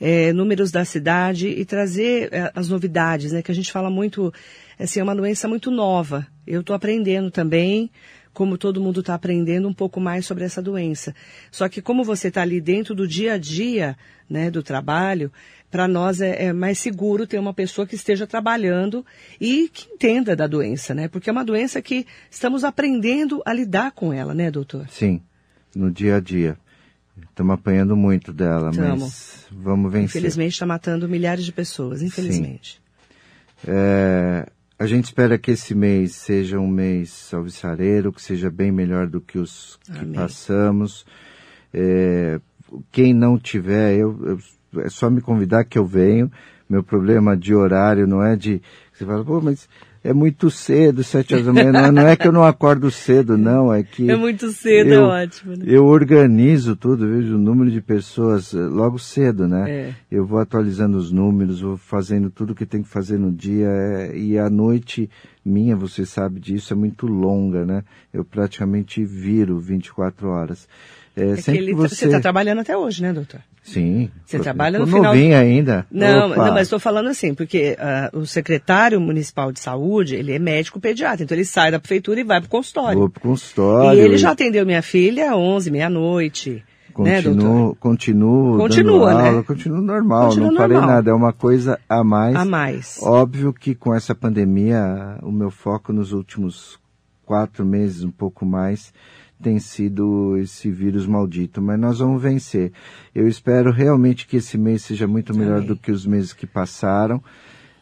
é, 0.00 0.32
números 0.32 0.70
da 0.70 0.84
cidade 0.84 1.48
e 1.48 1.64
trazer 1.64 2.30
é, 2.32 2.50
as 2.54 2.68
novidades, 2.68 3.32
né? 3.32 3.42
Que 3.42 3.52
a 3.52 3.54
gente 3.54 3.70
fala 3.70 3.90
muito, 3.90 4.32
assim, 4.78 4.98
é 4.98 5.02
uma 5.02 5.14
doença 5.14 5.46
muito 5.46 5.70
nova. 5.70 6.26
Eu 6.46 6.60
estou 6.60 6.74
aprendendo 6.74 7.30
também 7.30 7.90
como 8.32 8.56
todo 8.56 8.80
mundo 8.80 9.00
está 9.00 9.14
aprendendo 9.14 9.68
um 9.68 9.74
pouco 9.74 10.00
mais 10.00 10.26
sobre 10.26 10.44
essa 10.44 10.62
doença. 10.62 11.14
Só 11.50 11.68
que 11.68 11.82
como 11.82 12.04
você 12.04 12.28
está 12.28 12.42
ali 12.42 12.60
dentro 12.60 12.94
do 12.94 13.06
dia 13.06 13.34
a 13.34 13.38
dia, 13.38 13.96
né, 14.28 14.50
do 14.50 14.62
trabalho, 14.62 15.32
para 15.70 15.86
nós 15.86 16.20
é, 16.20 16.46
é, 16.46 16.52
mais 16.52 16.78
seguro 16.78 17.26
ter 17.26 17.38
uma 17.38 17.54
pessoa 17.54 17.86
que 17.86 17.94
esteja 17.94 18.26
trabalhando 18.26 19.04
e 19.40 19.68
que 19.72 19.88
entenda 19.92 20.34
da 20.34 20.46
doença, 20.46 20.94
né? 20.94 21.08
Porque 21.08 21.30
é 21.30 21.32
uma 21.32 21.44
doença 21.44 21.80
que 21.80 22.06
estamos 22.30 22.64
aprendendo 22.64 23.42
a 23.46 23.52
lidar 23.52 23.92
com 23.92 24.12
ela, 24.12 24.34
né, 24.34 24.50
doutor? 24.50 24.88
Sim, 24.88 25.20
no 25.74 25.90
dia 25.90 26.16
a 26.16 26.20
dia. 26.20 26.56
Estamos 27.28 27.54
apanhando 27.54 27.96
muito 27.96 28.32
dela, 28.32 28.72
Tamo. 28.72 29.02
mas 29.02 29.46
vamos 29.50 29.92
vencer. 29.92 30.20
Infelizmente 30.20 30.52
está 30.52 30.66
matando 30.66 31.08
milhares 31.08 31.44
de 31.44 31.52
pessoas, 31.52 32.02
infelizmente. 32.02 32.80
É, 33.66 34.46
a 34.80 34.86
gente 34.86 35.04
espera 35.04 35.36
que 35.36 35.50
esse 35.50 35.74
mês 35.74 36.14
seja 36.14 36.58
um 36.58 36.66
mês 36.66 37.34
alvissareiro, 37.34 38.10
que 38.10 38.22
seja 38.22 38.48
bem 38.50 38.72
melhor 38.72 39.06
do 39.06 39.20
que 39.20 39.38
os 39.38 39.78
que 39.84 39.98
Amém. 39.98 40.14
passamos. 40.14 41.04
É, 41.70 42.40
quem 42.90 43.12
não 43.12 43.38
tiver, 43.38 43.94
eu, 43.98 44.18
eu, 44.72 44.82
é 44.82 44.88
só 44.88 45.10
me 45.10 45.20
convidar 45.20 45.66
que 45.66 45.78
eu 45.78 45.84
venho. 45.84 46.32
Meu 46.70 46.84
problema 46.84 47.36
de 47.36 47.52
horário 47.52 48.06
não 48.06 48.22
é 48.22 48.36
de. 48.36 48.62
Você 48.92 49.04
fala, 49.04 49.24
pô, 49.24 49.40
mas 49.40 49.68
é 50.02 50.12
muito 50.12 50.50
cedo, 50.50 51.02
sete 51.02 51.34
horas 51.34 51.46
da 51.46 51.52
manhã. 51.52 51.72
Não, 51.72 51.92
não, 51.92 52.06
é 52.06 52.14
que 52.14 52.26
eu 52.26 52.32
não 52.32 52.44
acordo 52.44 52.90
cedo, 52.90 53.36
não, 53.36 53.72
é 53.74 53.82
que. 53.82 54.08
É 54.08 54.14
muito 54.14 54.50
cedo, 54.50 54.92
é 54.92 54.96
eu, 54.96 55.00
é 55.00 55.24
ótimo. 55.24 55.56
Né? 55.56 55.64
Eu 55.66 55.84
organizo 55.86 56.74
tudo, 56.76 57.08
vejo 57.08 57.34
o 57.34 57.38
número 57.38 57.70
de 57.72 57.80
pessoas 57.80 58.54
eh, 58.54 58.58
logo 58.58 58.98
cedo, 58.98 59.46
né? 59.48 59.70
É. 59.70 59.94
Eu 60.10 60.24
vou 60.24 60.38
atualizando 60.38 60.96
os 60.96 61.10
números, 61.10 61.60
vou 61.60 61.76
fazendo 61.76 62.30
tudo 62.30 62.54
que 62.54 62.64
tem 62.64 62.82
que 62.82 62.88
fazer 62.88 63.18
no 63.18 63.32
dia. 63.32 63.66
É, 63.68 64.16
e 64.16 64.38
a 64.38 64.48
noite 64.48 65.10
minha, 65.44 65.74
você 65.74 66.06
sabe 66.06 66.40
disso, 66.40 66.72
é 66.72 66.76
muito 66.76 67.06
longa, 67.06 67.66
né? 67.66 67.82
Eu 68.12 68.24
praticamente 68.24 69.04
viro 69.04 69.58
24 69.58 70.28
horas. 70.28 70.68
É, 71.16 71.30
é 71.30 71.36
sempre 71.36 71.66
que 71.66 71.74
você 71.74 72.06
está 72.06 72.20
trabalhando 72.20 72.60
até 72.60 72.76
hoje, 72.76 73.02
né, 73.02 73.12
doutor? 73.12 73.40
Sim. 73.72 74.10
Você 74.26 74.38
trabalha 74.40 74.78
no 74.80 74.86
final. 74.86 75.04
novinho 75.04 75.36
ainda. 75.36 75.86
Não, 75.90 76.28
não 76.28 76.36
mas 76.36 76.62
estou 76.62 76.80
falando 76.80 77.08
assim, 77.08 77.34
porque 77.34 77.76
uh, 78.12 78.18
o 78.18 78.26
secretário 78.26 79.00
municipal 79.00 79.52
de 79.52 79.60
saúde, 79.60 80.16
ele 80.16 80.32
é 80.32 80.38
médico 80.38 80.80
pediatra, 80.80 81.22
então 81.22 81.36
ele 81.36 81.44
sai 81.44 81.70
da 81.70 81.78
prefeitura 81.78 82.20
e 82.20 82.24
vai 82.24 82.40
para 82.40 82.48
o 82.48 82.50
consultório. 82.50 82.98
Vou 82.98 83.08
para 83.08 83.20
o 83.20 83.22
consultório. 83.22 84.00
E 84.00 84.04
ele 84.04 84.18
já 84.18 84.32
atendeu 84.32 84.66
minha 84.66 84.82
filha 84.82 85.30
às 85.30 85.36
11, 85.36 85.70
meia-noite. 85.70 86.64
Né, 86.98 87.22
continuo, 87.22 87.76
continuo 87.76 88.58
Continua, 88.58 89.14
né? 89.14 89.28
Aula, 89.28 89.42
continuo 89.44 89.80
normal, 89.80 90.26
Continua 90.26 90.50
não 90.50 90.56
parei 90.56 90.76
normal. 90.76 90.96
nada, 90.96 91.10
é 91.10 91.14
uma 91.14 91.32
coisa 91.32 91.78
a 91.88 92.02
mais. 92.02 92.34
A 92.34 92.44
mais. 92.44 92.98
Óbvio 93.00 93.54
que 93.54 93.74
com 93.74 93.94
essa 93.94 94.14
pandemia, 94.14 95.16
o 95.22 95.30
meu 95.30 95.50
foco 95.50 95.92
nos 95.92 96.12
últimos 96.12 96.78
quatro 97.24 97.64
meses, 97.64 98.02
um 98.02 98.10
pouco 98.10 98.44
mais, 98.44 98.92
tem 99.42 99.58
sido 99.58 100.36
esse 100.36 100.70
vírus 100.70 101.06
maldito, 101.06 101.60
mas 101.62 101.78
nós 101.78 101.98
vamos 101.98 102.22
vencer. 102.22 102.72
Eu 103.14 103.26
espero 103.26 103.72
realmente 103.72 104.26
que 104.26 104.36
esse 104.36 104.58
mês 104.58 104.82
seja 104.82 105.06
muito 105.06 105.36
melhor 105.36 105.58
Amém. 105.58 105.68
do 105.68 105.76
que 105.76 105.90
os 105.90 106.06
meses 106.06 106.32
que 106.32 106.46
passaram. 106.46 107.22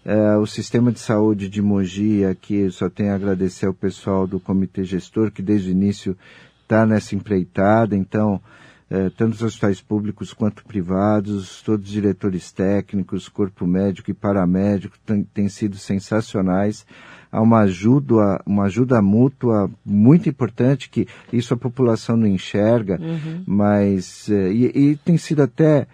É, 0.04 0.36
o 0.36 0.46
sistema 0.46 0.90
de 0.92 1.00
saúde 1.00 1.48
de 1.48 1.60
Mogi, 1.60 2.24
aqui 2.24 2.70
só 2.70 2.88
tenho 2.88 3.12
a 3.12 3.14
agradecer 3.14 3.66
ao 3.66 3.74
pessoal 3.74 4.26
do 4.26 4.40
comitê 4.40 4.84
gestor, 4.84 5.30
que 5.30 5.42
desde 5.42 5.68
o 5.68 5.72
início 5.72 6.16
está 6.62 6.86
nessa 6.86 7.14
empreitada, 7.14 7.96
então, 7.96 8.40
é, 8.88 9.10
tanto 9.10 9.34
os 9.34 9.42
hospitais 9.42 9.80
públicos 9.80 10.32
quanto 10.32 10.64
privados, 10.64 11.60
todos 11.62 11.86
os 11.86 11.92
diretores 11.92 12.52
técnicos, 12.52 13.28
corpo 13.28 13.66
médico 13.66 14.10
e 14.10 14.14
paramédico 14.14 14.96
têm 15.34 15.48
sido 15.48 15.76
sensacionais 15.76 16.86
há 17.30 17.40
uma 17.40 17.60
ajuda, 17.60 18.40
uma 18.46 18.64
ajuda 18.64 19.00
mútua 19.02 19.70
muito 19.84 20.28
importante 20.28 20.88
que 20.88 21.06
isso 21.32 21.54
a 21.54 21.56
população 21.56 22.16
não 22.16 22.26
enxerga, 22.26 22.98
uhum. 23.00 23.42
mas 23.46 24.28
eh, 24.30 24.52
e, 24.52 24.90
e, 24.90 24.96
tem 24.96 25.16
sido 25.16 25.42
até 25.42 25.86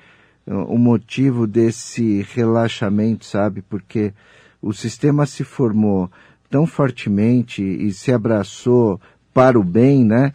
eh, 0.47 0.55
o 0.55 0.79
motivo 0.79 1.47
desse 1.47 2.27
relaxamento, 2.35 3.25
sabe? 3.25 3.63
Porque 3.63 4.13
o 4.63 4.73
sistema 4.73 5.27
se 5.27 5.45
formou 5.45 6.11
tão 6.49 6.67
fortemente 6.67 7.63
e 7.63 7.93
se 7.93 8.13
abraçou 8.13 9.01
para 9.35 9.59
o 9.59 9.65
bem, 9.65 10.05
né? 10.05 10.33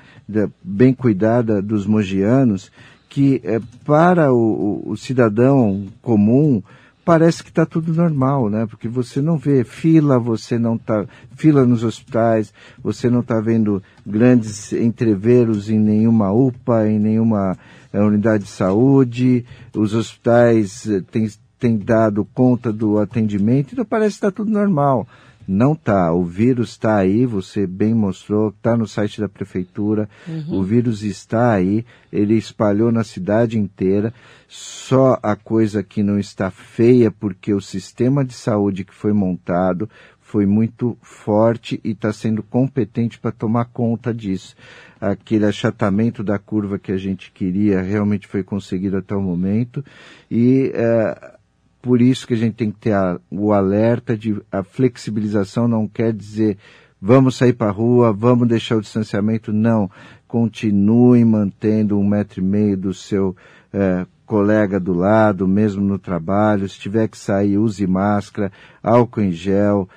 Bem 0.61 0.93
cuidada 0.93 1.61
dos 1.61 1.87
mogianos, 1.87 2.69
que 3.07 3.41
é, 3.43 3.59
para 3.85 4.31
o, 4.31 4.83
o, 4.85 4.97
cidadão 4.97 5.87
comum 6.01 6.61
parece 7.09 7.43
que 7.43 7.49
está 7.49 7.65
tudo 7.65 7.91
normal, 7.91 8.51
né? 8.51 8.67
Porque 8.67 8.87
você 8.87 9.19
não 9.19 9.35
vê 9.35 9.63
fila, 9.63 10.19
você 10.19 10.59
não 10.59 10.77
tá 10.77 11.07
fila 11.35 11.65
nos 11.65 11.83
hospitais, 11.83 12.53
você 12.83 13.09
não 13.09 13.21
está 13.21 13.41
vendo 13.41 13.81
grandes 14.05 14.71
entreveros 14.73 15.71
em 15.71 15.79
nenhuma 15.79 16.31
UPA, 16.31 16.87
em 16.87 16.99
nenhuma 16.99 17.57
é, 17.91 17.99
unidade 17.99 18.43
de 18.43 18.51
saúde, 18.51 19.43
os 19.75 19.95
hospitais 19.95 20.87
eh, 20.87 21.01
têm, 21.11 21.27
têm 21.57 21.77
dado 21.79 22.23
conta 22.31 22.71
do 22.71 22.99
atendimento, 22.99 23.73
então 23.73 23.83
parece 23.83 24.19
que 24.19 24.25
está 24.25 24.29
tudo 24.29 24.51
normal. 24.51 25.07
Não 25.51 25.73
tá. 25.73 26.13
O 26.13 26.23
vírus 26.23 26.69
está 26.69 26.97
aí, 26.97 27.25
você 27.25 27.65
bem 27.65 27.91
mostrou, 27.91 28.49
está 28.49 28.77
no 28.77 28.87
site 28.87 29.19
da 29.19 29.27
prefeitura. 29.27 30.07
Uhum. 30.27 30.59
O 30.59 30.63
vírus 30.63 31.01
está 31.01 31.51
aí, 31.51 31.83
ele 32.13 32.35
espalhou 32.35 32.91
na 32.91 33.03
cidade 33.03 33.57
inteira. 33.57 34.13
Só 34.47 35.17
a 35.23 35.35
coisa 35.35 35.81
que 35.81 36.03
não 36.03 36.19
está 36.19 36.51
feia 36.51 37.09
porque 37.09 37.51
o 37.51 37.59
sistema 37.59 38.23
de 38.23 38.35
saúde 38.35 38.85
que 38.85 38.93
foi 38.93 39.11
montado 39.11 39.89
foi 40.19 40.45
muito 40.45 40.95
forte 41.01 41.81
e 41.83 41.93
está 41.93 42.13
sendo 42.13 42.43
competente 42.43 43.19
para 43.19 43.31
tomar 43.31 43.65
conta 43.65 44.13
disso. 44.13 44.55
Aquele 45.01 45.45
achatamento 45.45 46.23
da 46.23 46.37
curva 46.37 46.77
que 46.77 46.91
a 46.91 46.97
gente 46.97 47.31
queria 47.31 47.81
realmente 47.81 48.27
foi 48.27 48.43
conseguido 48.43 48.97
até 48.97 49.15
o 49.15 49.21
momento 49.21 49.83
e 50.29 50.71
uh, 50.75 51.38
por 51.81 52.01
isso 52.01 52.27
que 52.27 52.33
a 52.33 52.37
gente 52.37 52.55
tem 52.55 52.71
que 52.71 52.79
ter 52.79 52.93
a, 52.93 53.19
o 53.29 53.53
alerta 53.53 54.17
de 54.17 54.41
a 54.51 54.63
flexibilização 54.63 55.67
não 55.67 55.87
quer 55.87 56.13
dizer 56.13 56.57
vamos 57.01 57.35
sair 57.35 57.53
para 57.53 57.69
a 57.69 57.73
rua, 57.73 58.11
vamos 58.11 58.47
deixar 58.47 58.77
o 58.77 58.81
distanciamento, 58.81 59.53
não. 59.53 59.89
Continue 60.27 61.23
mantendo 61.25 61.97
um 61.97 62.07
metro 62.07 62.41
e 62.41 62.43
meio 62.43 62.77
do 62.77 62.93
seu 62.93 63.35
é, 63.73 64.05
colega 64.25 64.79
do 64.79 64.93
lado, 64.93 65.47
mesmo 65.47 65.83
no 65.83 65.97
trabalho. 65.97 66.67
Se 66.67 66.79
tiver 66.79 67.07
que 67.07 67.17
sair, 67.17 67.57
use 67.57 67.85
máscara, 67.87 68.51
álcool 68.83 69.21
em 69.21 69.31
gel. 69.31 69.89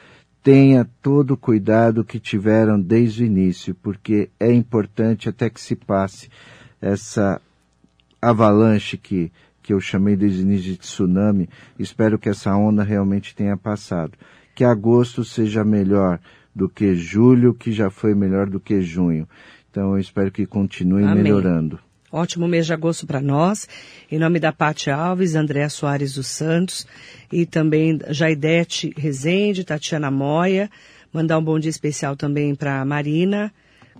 Tenha 0.42 0.88
todo 1.02 1.32
o 1.32 1.36
cuidado 1.36 2.04
que 2.04 2.18
tiveram 2.18 2.80
desde 2.80 3.22
o 3.22 3.26
início, 3.26 3.74
porque 3.74 4.28
é 4.40 4.52
importante 4.52 5.28
até 5.28 5.48
que 5.48 5.60
se 5.60 5.76
passe 5.76 6.28
essa 6.80 7.40
avalanche 8.20 8.96
que 8.96 9.30
que 9.62 9.72
eu 9.72 9.80
chamei 9.80 10.16
desde 10.16 10.40
o 10.40 10.42
início 10.42 10.72
de 10.72 10.78
tsunami, 10.78 11.48
espero 11.78 12.18
que 12.18 12.28
essa 12.28 12.54
onda 12.54 12.82
realmente 12.82 13.34
tenha 13.34 13.56
passado. 13.56 14.12
Que 14.54 14.64
agosto 14.64 15.24
seja 15.24 15.64
melhor 15.64 16.18
do 16.54 16.68
que 16.68 16.94
julho, 16.94 17.54
que 17.54 17.72
já 17.72 17.90
foi 17.90 18.14
melhor 18.14 18.48
do 18.48 18.60
que 18.60 18.82
junho. 18.82 19.26
Então 19.70 19.92
eu 19.92 19.98
espero 19.98 20.30
que 20.30 20.44
continue 20.44 21.04
Amém. 21.04 21.22
melhorando. 21.22 21.78
Ótimo 22.10 22.46
mês 22.46 22.66
de 22.66 22.74
agosto 22.74 23.06
para 23.06 23.22
nós. 23.22 23.66
Em 24.10 24.18
nome 24.18 24.38
da 24.38 24.52
Pati 24.52 24.90
Alves, 24.90 25.34
André 25.34 25.66
Soares 25.70 26.14
dos 26.14 26.26
Santos 26.26 26.86
e 27.32 27.46
também 27.46 27.98
Jaidete 28.10 28.92
Rezende, 28.98 29.64
Tatiana 29.64 30.10
Moia. 30.10 30.70
Mandar 31.10 31.38
um 31.38 31.44
bom 31.44 31.58
dia 31.58 31.70
especial 31.70 32.14
também 32.14 32.54
para 32.54 32.84
Marina 32.84 33.50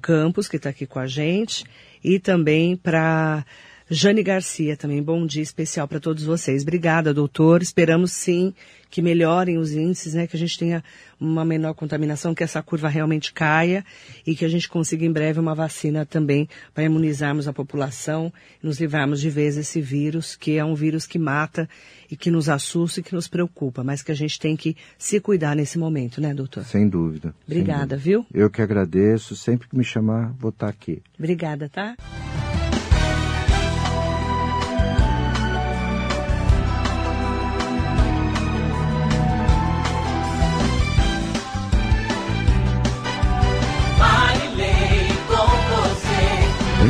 Campos, 0.02 0.46
que 0.46 0.56
está 0.56 0.68
aqui 0.68 0.84
com 0.84 0.98
a 0.98 1.06
gente, 1.06 1.64
e 2.04 2.18
também 2.18 2.76
para 2.76 3.46
Jane 3.94 4.22
Garcia 4.22 4.74
também, 4.74 5.02
bom 5.02 5.26
dia 5.26 5.42
especial 5.42 5.86
para 5.86 6.00
todos 6.00 6.24
vocês. 6.24 6.62
Obrigada, 6.62 7.12
doutor. 7.12 7.60
Esperamos 7.60 8.12
sim 8.12 8.54
que 8.90 9.02
melhorem 9.02 9.58
os 9.58 9.72
índices, 9.72 10.14
né, 10.14 10.26
que 10.26 10.34
a 10.34 10.38
gente 10.38 10.58
tenha 10.58 10.82
uma 11.20 11.44
menor 11.44 11.74
contaminação, 11.74 12.34
que 12.34 12.42
essa 12.42 12.62
curva 12.62 12.88
realmente 12.88 13.34
caia 13.34 13.84
e 14.26 14.34
que 14.34 14.46
a 14.46 14.48
gente 14.48 14.66
consiga 14.66 15.04
em 15.04 15.12
breve 15.12 15.38
uma 15.38 15.54
vacina 15.54 16.06
também 16.06 16.48
para 16.72 16.84
imunizarmos 16.84 17.46
a 17.46 17.52
população 17.52 18.32
e 18.62 18.66
nos 18.66 18.80
livrarmos 18.80 19.20
de 19.20 19.28
vez 19.28 19.56
desse 19.56 19.78
vírus, 19.82 20.36
que 20.36 20.56
é 20.56 20.64
um 20.64 20.74
vírus 20.74 21.04
que 21.04 21.18
mata 21.18 21.68
e 22.10 22.16
que 22.16 22.30
nos 22.30 22.48
assusta 22.48 23.00
e 23.00 23.02
que 23.02 23.14
nos 23.14 23.28
preocupa, 23.28 23.84
mas 23.84 24.02
que 24.02 24.10
a 24.10 24.16
gente 24.16 24.40
tem 24.40 24.56
que 24.56 24.74
se 24.96 25.20
cuidar 25.20 25.54
nesse 25.54 25.78
momento, 25.78 26.18
né, 26.18 26.32
doutor? 26.32 26.64
Sem 26.64 26.88
dúvida. 26.88 27.34
Obrigada, 27.46 27.78
sem 27.78 27.88
dúvida. 27.88 27.96
viu? 27.98 28.26
Eu 28.32 28.48
que 28.48 28.62
agradeço. 28.62 29.36
Sempre 29.36 29.68
que 29.68 29.76
me 29.76 29.84
chamar, 29.84 30.32
vou 30.38 30.48
estar 30.48 30.68
aqui. 30.68 31.02
Obrigada, 31.18 31.68
tá? 31.68 31.94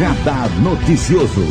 Radar 0.02 0.50
Noticioso. 0.58 1.46